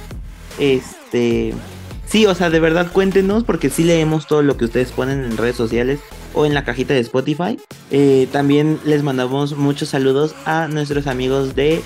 este 0.57 1.53
sí, 2.07 2.26
o 2.26 2.34
sea, 2.34 2.49
de 2.49 2.59
verdad 2.59 2.91
cuéntenos 2.91 3.43
porque 3.43 3.70
sí 3.70 3.84
leemos 3.84 4.26
todo 4.26 4.41
lo 4.41 4.57
que 4.57 4.65
ustedes 4.65 4.91
ponen 4.91 5.24
en 5.24 5.38
redes 5.38 5.55
sociales 5.55 5.99
o 6.34 6.45
en 6.45 6.55
la 6.55 6.63
cajita 6.63 6.93
de 6.95 7.01
Spotify. 7.01 7.59
Eh, 7.91 8.28
también 8.32 8.80
les 8.86 9.03
mandamos 9.03 9.55
muchos 9.55 9.89
saludos 9.89 10.34
a 10.45 10.68
nuestros 10.68 11.05
amigos 11.05 11.55
de 11.55 11.82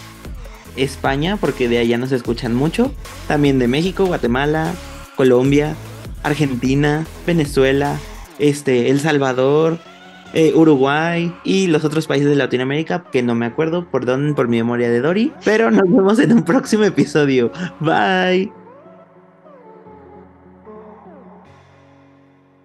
España 0.77 1.37
porque 1.39 1.67
de 1.67 1.79
allá 1.79 1.97
nos 1.97 2.13
escuchan 2.13 2.55
mucho. 2.55 2.93
También 3.27 3.59
de 3.59 3.67
México, 3.67 4.05
Guatemala, 4.05 4.73
Colombia, 5.17 5.75
Argentina, 6.23 7.05
Venezuela, 7.27 7.99
este, 8.39 8.89
El 8.89 9.01
Salvador, 9.01 9.79
eh, 10.33 10.53
Uruguay 10.55 11.33
y 11.43 11.67
los 11.67 11.83
otros 11.83 12.07
países 12.07 12.29
de 12.29 12.35
Latinoamérica 12.35 13.03
que 13.11 13.23
no 13.23 13.35
me 13.35 13.45
acuerdo, 13.45 13.89
por 13.89 14.05
dónde, 14.05 14.33
por 14.33 14.47
mi 14.47 14.57
memoria 14.57 14.89
de 14.89 15.01
Dory. 15.01 15.33
Pero 15.43 15.71
nos 15.71 15.89
vemos 15.89 16.19
en 16.19 16.33
un 16.33 16.43
próximo 16.43 16.83
episodio. 16.83 17.51
Bye. 17.79 18.60